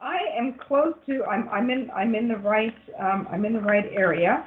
I 0.00 0.18
am 0.36 0.54
close 0.66 0.94
to. 1.06 1.24
I'm. 1.24 1.48
I'm 1.48 1.70
in. 1.70 1.90
I'm 1.92 2.14
in 2.14 2.28
the 2.28 2.36
right. 2.36 2.74
Um, 3.00 3.26
I'm 3.30 3.44
in 3.46 3.54
the 3.54 3.60
right 3.60 3.86
area. 3.92 4.46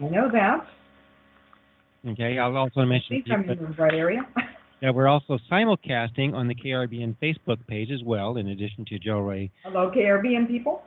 I 0.00 0.04
know 0.04 0.30
that. 0.30 0.64
Okay. 2.08 2.38
I'll 2.38 2.56
also 2.56 2.84
mention 2.84 3.22
think 3.22 3.30
I'm 3.30 3.48
in 3.48 3.58
the 3.58 3.66
right 3.82 3.94
area. 3.94 4.20
that 4.82 4.94
we're 4.94 5.08
also 5.08 5.38
simulcasting 5.50 6.34
on 6.34 6.46
the 6.48 6.54
KRBN 6.54 7.16
Facebook 7.22 7.58
page 7.66 7.90
as 7.90 8.02
well, 8.04 8.36
in 8.36 8.48
addition 8.48 8.84
to 8.86 8.98
Jo 8.98 9.20
Rae. 9.20 9.50
Hello, 9.64 9.90
KRBN 9.94 10.46
people. 10.48 10.82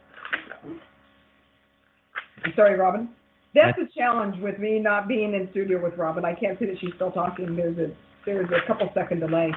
I'm 2.44 2.54
sorry, 2.56 2.78
Robin. 2.78 3.10
That's 3.56 3.78
a 3.80 3.88
challenge 3.98 4.36
with 4.42 4.60
me 4.60 4.78
not 4.80 5.08
being 5.08 5.34
in 5.34 5.48
studio 5.52 5.84
with 5.84 5.98
Robin. 5.98 6.24
I 6.24 6.36
can't 6.36 6.60
see 6.60 6.66
that 6.66 6.76
she's 6.80 6.94
still 6.96 7.12
talking. 7.12 7.56
There's 7.56 7.78
a 7.78 7.92
there's 8.26 8.48
a 8.52 8.68
couple 8.68 8.88
second 8.94 9.22
delay. 9.22 9.52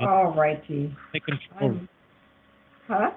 All 0.00 0.32
righty. 0.34 0.94
Take 1.12 1.24
control. 1.26 1.70
I'm- 1.70 1.88
Huh? 2.88 3.10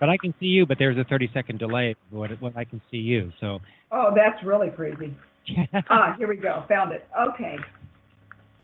But 0.00 0.08
I 0.08 0.16
can 0.16 0.34
see 0.40 0.46
you, 0.46 0.66
but 0.66 0.78
there's 0.78 0.98
a 0.98 1.04
30 1.04 1.30
second 1.32 1.58
delay 1.60 1.94
when, 2.10 2.30
when 2.40 2.52
I 2.56 2.64
can 2.64 2.80
see 2.90 2.96
you. 2.96 3.32
So. 3.40 3.60
Oh, 3.92 4.10
that's 4.14 4.42
really 4.44 4.70
crazy. 4.70 5.16
Ah, 5.90 6.14
here 6.16 6.28
we 6.28 6.36
go. 6.36 6.64
Found 6.68 6.92
it. 6.92 7.06
Okay. 7.28 7.56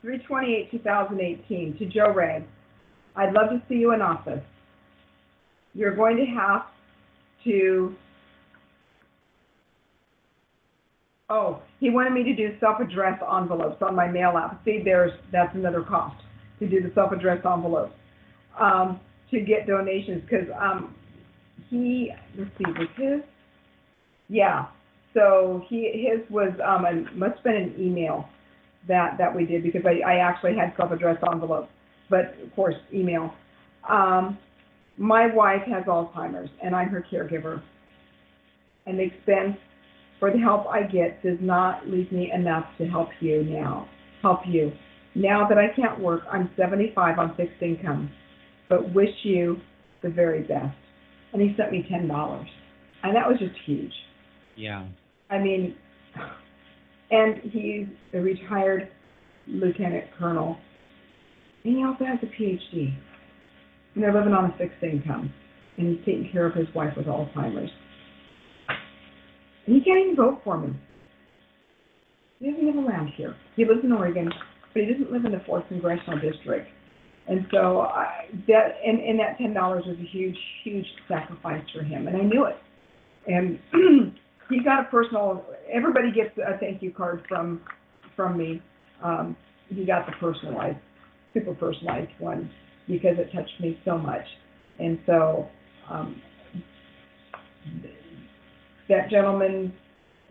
328, 0.01 0.71
2018, 0.71 1.77
to 1.79 1.87
Jo 1.87 2.13
Rae. 2.13 2.45
I'd 3.17 3.33
love 3.33 3.51
to 3.51 3.61
see 3.69 3.75
you 3.75 3.93
in 3.93 4.01
office. 4.01 4.43
You're 5.75 5.95
going 5.97 6.17
to 6.19 6.25
have 6.25 6.63
to, 7.45 7.95
oh, 11.29 11.61
he 11.81 11.91
wanted 11.91 12.13
me 12.13 12.23
to 12.23 12.35
do 12.35 12.57
self-addressed 12.61 13.23
envelopes 13.23 13.83
on 13.83 13.97
my 13.97 14.07
mail 14.07 14.35
app. 14.39 14.65
See, 14.65 14.81
there's, 14.85 15.13
that's 15.33 15.55
another 15.55 15.83
cost 15.83 16.17
to 16.61 16.69
do 16.69 16.81
the 16.81 16.93
self-addressed 16.95 17.45
envelopes. 17.45 17.93
Um, 18.59 19.01
to 19.33 19.41
get 19.41 19.67
donations, 19.67 20.23
because, 20.23 20.47
um, 20.59 20.95
he, 21.69 22.13
let's 22.39 22.51
see, 22.57 22.65
was 22.79 22.89
his? 22.97 23.21
Yeah, 24.29 24.67
so 25.15 25.63
he, 25.69 26.09
his 26.09 26.29
was, 26.31 26.53
um, 26.65 26.85
a, 26.85 27.17
must 27.17 27.37
have 27.37 27.45
been 27.45 27.57
an 27.57 27.75
email 27.79 28.29
that, 28.87 29.17
that 29.19 29.35
we 29.35 29.45
did, 29.47 29.63
because 29.63 29.83
I, 29.85 30.01
I 30.09 30.17
actually 30.19 30.57
had 30.57 30.75
self-addressed 30.77 31.23
envelopes, 31.33 31.69
but 32.11 32.35
of 32.45 32.55
course, 32.55 32.77
email. 32.93 33.33
Um, 33.89 34.39
my 34.97 35.33
wife 35.35 35.63
has 35.67 35.85
Alzheimer's, 35.85 36.51
and 36.63 36.75
I'm 36.75 36.89
her 36.89 37.05
caregiver. 37.13 37.63
And 38.87 38.99
the 38.99 39.05
expense 39.05 39.57
for 40.19 40.31
the 40.33 40.39
help 40.39 40.67
I 40.67 40.83
get 40.83 41.23
does 41.23 41.39
not 41.41 41.89
leave 41.89 42.11
me 42.11 42.33
enough 42.35 42.65
to 42.79 42.87
help 42.87 43.09
you 43.21 43.45
now, 43.45 43.89
help 44.23 44.41
you. 44.47 44.73
Now 45.15 45.47
that 45.49 45.59
I 45.59 45.69
can't 45.75 46.01
work, 46.01 46.23
I'm 46.31 46.51
75 46.57 47.19
on 47.19 47.37
fixed 47.37 47.63
income, 47.63 48.11
but 48.69 48.93
wish 48.95 49.15
you 49.23 49.57
the 50.03 50.11
very 50.11 50.43
best. 50.43 50.77
and 51.33 51.43
he 51.43 51.55
sent 51.57 51.73
me 51.73 51.87
ten 51.91 52.09
dollars, 52.09 52.49
and 53.03 53.15
that 53.17 53.29
was 53.29 53.39
just 53.39 53.55
huge. 53.67 53.93
Yeah. 54.59 54.87
I 55.31 55.39
mean, 55.39 55.77
and 57.11 57.37
he's 57.53 57.87
a 58.13 58.19
retired 58.19 58.89
lieutenant 59.47 60.07
colonel, 60.19 60.59
and 61.65 61.77
he 61.77 61.85
also 61.85 62.05
has 62.05 62.19
a 62.23 62.27
PhD. 62.27 62.93
And 63.95 64.03
they're 64.03 64.13
living 64.13 64.33
on 64.33 64.51
a 64.51 64.59
fixed 64.59 64.83
income, 64.83 65.33
and 65.77 65.89
he's 65.89 66.05
taking 66.05 66.29
care 66.33 66.47
of 66.47 66.55
his 66.55 66.67
wife 66.75 66.93
with 66.97 67.07
Alzheimer's. 67.07 67.71
And 69.67 69.77
he 69.77 69.81
can't 69.83 70.01
even 70.01 70.17
vote 70.17 70.41
for 70.43 70.59
me. 70.59 70.75
He 72.41 72.51
doesn't 72.51 72.67
live 72.67 72.85
around 72.85 73.13
here. 73.17 73.37
He 73.55 73.65
lives 73.65 73.81
in 73.85 73.93
Oregon, 73.93 74.31
but 74.73 74.83
he 74.83 74.93
doesn't 74.93 75.13
live 75.13 75.25
in 75.25 75.33
the 75.33 75.43
fourth 75.47 75.67
congressional 75.69 76.19
district. 76.21 76.69
And 77.29 77.47
so 77.53 77.81
I, 77.83 78.27
that 78.49 78.79
and, 78.85 79.01
and 79.01 79.21
that 79.21 79.37
ten 79.39 79.53
dollars 79.53 79.85
was 79.87 79.97
a 79.99 80.09
huge, 80.11 80.37
huge 80.65 80.87
sacrifice 81.07 81.63
for 81.75 81.83
him, 81.83 82.09
and 82.09 82.17
I 82.17 82.23
knew 82.23 82.47
it. 82.47 82.57
And 83.27 83.59
he 84.49 84.63
got 84.63 84.81
a 84.81 84.85
personal. 84.85 85.45
Everybody 85.73 86.13
gets 86.13 86.37
a 86.39 86.59
thank 86.59 86.83
you 86.83 86.93
card 86.93 87.25
from 87.29 87.61
from 88.17 88.37
me. 88.37 88.63
Um, 89.03 89.37
he 89.69 89.85
got 89.85 90.07
the 90.07 90.13
personalized, 90.13 90.79
super 91.35 91.55
personalized 91.55 92.11
one 92.19 92.51
because 92.87 93.19
it 93.19 93.31
touched 93.35 93.61
me 93.61 93.79
so 93.85 93.99
much. 93.99 94.25
And 94.79 94.99
so 95.07 95.49
um, 95.91 96.21
that 98.89 99.11
gentleman's 99.11 99.73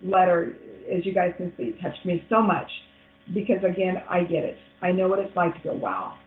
letter, 0.04 0.56
as 0.92 1.06
you 1.06 1.14
guys 1.14 1.34
can 1.38 1.54
see, 1.58 1.76
touched 1.82 2.06
me 2.06 2.24
so 2.30 2.42
much 2.42 2.70
because 3.34 3.58
again, 3.64 3.96
I 4.10 4.22
get 4.22 4.44
it. 4.44 4.58
I 4.82 4.92
know 4.92 5.08
what 5.08 5.20
it's 5.20 5.36
like 5.36 5.54
to 5.56 5.70
go, 5.70 5.74
wow, 5.74 6.18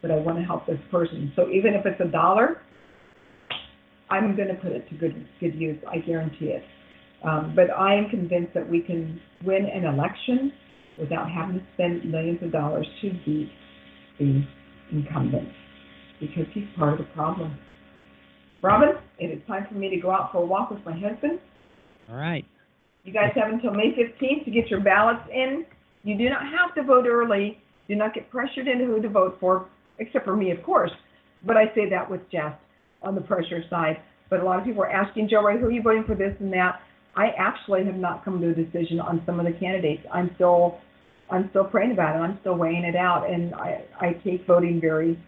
but 0.00 0.10
I 0.10 0.16
want 0.16 0.38
to 0.38 0.44
help 0.44 0.66
this 0.66 0.78
person. 0.90 1.32
So 1.36 1.48
even 1.48 1.74
if 1.74 1.86
it's 1.86 2.00
a 2.00 2.10
dollar, 2.10 2.62
I'm 4.10 4.36
going 4.36 4.48
to 4.48 4.54
put 4.54 4.72
it 4.72 4.88
to 4.90 4.94
good 4.96 5.26
good 5.40 5.54
use. 5.54 5.78
I 5.90 5.98
guarantee 5.98 6.46
it. 6.46 6.62
Um, 7.24 7.52
but 7.54 7.70
I 7.70 7.94
am 7.94 8.08
convinced 8.10 8.52
that 8.54 8.68
we 8.68 8.80
can 8.80 9.20
win 9.44 9.66
an 9.66 9.84
election 9.84 10.52
without 10.98 11.30
having 11.30 11.58
to 11.58 11.64
spend 11.74 12.10
millions 12.10 12.42
of 12.42 12.52
dollars 12.52 12.86
to 13.00 13.10
beat 13.24 13.50
the 14.18 14.42
incumbent 14.90 15.48
because 16.20 16.46
he's 16.52 16.64
part 16.76 16.92
of 16.92 16.98
the 16.98 17.12
problem. 17.14 17.56
Robin, 18.62 18.90
it 19.18 19.26
is 19.26 19.42
time 19.46 19.66
for 19.68 19.74
me 19.74 19.90
to 19.90 19.96
go 19.96 20.10
out 20.10 20.30
for 20.32 20.42
a 20.42 20.46
walk 20.46 20.70
with 20.70 20.84
my 20.84 20.92
husband. 20.92 21.40
All 22.08 22.16
right. 22.16 22.44
You 23.04 23.12
guys 23.12 23.30
have 23.34 23.52
until 23.52 23.72
May 23.72 23.92
15th 23.98 24.44
to 24.44 24.50
get 24.50 24.68
your 24.68 24.80
ballots 24.80 25.28
in. 25.32 25.64
You 26.04 26.16
do 26.16 26.28
not 26.28 26.42
have 26.42 26.74
to 26.76 26.82
vote 26.84 27.06
early. 27.06 27.58
Do 27.88 27.96
not 27.96 28.14
get 28.14 28.30
pressured 28.30 28.68
into 28.68 28.84
who 28.86 29.02
to 29.02 29.08
vote 29.08 29.38
for, 29.40 29.66
except 29.98 30.24
for 30.24 30.36
me, 30.36 30.52
of 30.52 30.62
course. 30.62 30.92
But 31.44 31.56
I 31.56 31.66
say 31.74 31.90
that 31.90 32.08
with 32.08 32.20
jest 32.30 32.56
on 33.02 33.16
the 33.16 33.20
pressure 33.20 33.62
side. 33.68 33.96
But 34.30 34.40
a 34.40 34.44
lot 34.44 34.60
of 34.60 34.64
people 34.64 34.82
are 34.82 34.90
asking 34.90 35.28
Jo 35.28 35.42
Rae, 35.42 35.58
who 35.58 35.66
are 35.66 35.72
you 35.72 35.82
voting 35.82 36.04
for 36.06 36.14
this 36.14 36.34
and 36.38 36.52
that? 36.52 36.80
I 37.14 37.28
actually 37.38 37.84
have 37.84 37.96
not 37.96 38.24
come 38.24 38.40
to 38.40 38.50
a 38.50 38.54
decision 38.54 39.00
on 39.00 39.22
some 39.26 39.38
of 39.38 39.46
the 39.46 39.52
candidates. 39.52 40.02
I'm 40.12 40.30
still 40.36 40.78
I'm 41.30 41.48
still 41.50 41.64
praying 41.64 41.92
about 41.92 42.16
it. 42.16 42.18
I'm 42.18 42.38
still 42.40 42.56
weighing 42.56 42.84
it 42.84 42.96
out, 42.96 43.28
and 43.30 43.54
I 43.54 43.84
I 44.00 44.12
take 44.24 44.46
voting 44.46 44.80
very 44.80 45.18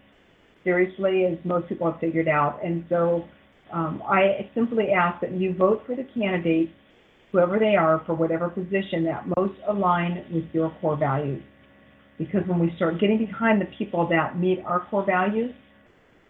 seriously, 0.63 1.25
as 1.25 1.37
most 1.45 1.69
people 1.69 1.89
have 1.89 1.99
figured 1.99 2.27
out. 2.27 2.59
And 2.63 2.83
so 2.89 3.25
um, 3.71 4.01
I 4.05 4.49
simply 4.53 4.89
ask 4.89 5.21
that 5.21 5.31
you 5.31 5.53
vote 5.53 5.83
for 5.85 5.95
the 5.95 6.05
candidates, 6.13 6.71
whoever 7.31 7.59
they 7.59 7.75
are, 7.75 8.01
for 8.05 8.15
whatever 8.15 8.49
position 8.49 9.03
that 9.05 9.25
most 9.37 9.53
align 9.69 10.25
with 10.33 10.45
your 10.53 10.75
core 10.81 10.97
values. 10.97 11.43
Because 12.17 12.41
when 12.47 12.59
we 12.59 12.71
start 12.77 12.99
getting 12.99 13.17
behind 13.17 13.61
the 13.61 13.67
people 13.77 14.07
that 14.09 14.39
meet 14.39 14.59
our 14.65 14.85
core 14.89 15.05
values, 15.05 15.53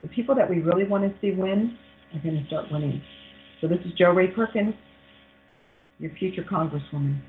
the 0.02 0.10
people 0.10 0.36
that 0.36 0.50
we 0.50 0.60
really 0.60 0.86
want 0.86 1.04
to 1.04 1.20
see 1.22 1.36
win 1.36 1.78
are 2.14 2.20
going 2.22 2.40
to 2.40 2.48
start 2.48 2.66
winning. 2.72 3.02
So 3.62 3.68
this 3.68 3.80
is 3.86 3.94
Jo 3.98 4.12
Rae 4.12 4.28
Perkins, 4.28 4.74
your 6.00 6.12
future 6.20 6.44
Congresswoman. 6.44 7.20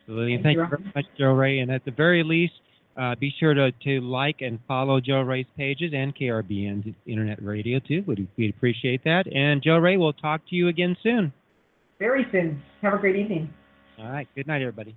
Absolutely. 0.00 0.34
Thank 0.34 0.44
thank 0.44 0.58
you, 0.58 0.66
very 0.68 0.92
much, 0.94 1.04
Jo 1.18 1.32
Rae. 1.32 1.58
And 1.60 1.70
at 1.70 1.84
the 1.84 1.90
very 1.90 2.22
least, 2.22 2.52
uh, 2.96 3.14
be 3.14 3.34
sure 3.40 3.54
to, 3.54 3.72
to 3.72 4.00
like 4.00 4.36
and 4.40 4.58
follow 4.68 5.00
Jo 5.00 5.22
Rae's 5.22 5.46
pages 5.56 5.92
and 5.94 6.14
KRBN's 6.14 6.94
Internet 7.06 7.42
Radio, 7.42 7.80
too. 7.80 8.04
We'd, 8.06 8.28
we'd 8.36 8.54
appreciate 8.54 9.02
that. 9.04 9.26
And 9.34 9.62
Jo 9.62 9.78
Rae, 9.78 9.96
we'll 9.96 10.12
talk 10.12 10.42
to 10.50 10.56
you 10.56 10.68
again 10.68 10.96
soon. 11.02 11.32
Very 11.98 12.26
soon. 12.30 12.62
Have 12.82 12.94
a 12.94 12.98
great 12.98 13.16
evening. 13.16 13.52
All 13.98 14.10
right. 14.10 14.28
Good 14.34 14.46
night, 14.46 14.60
everybody. 14.60 14.94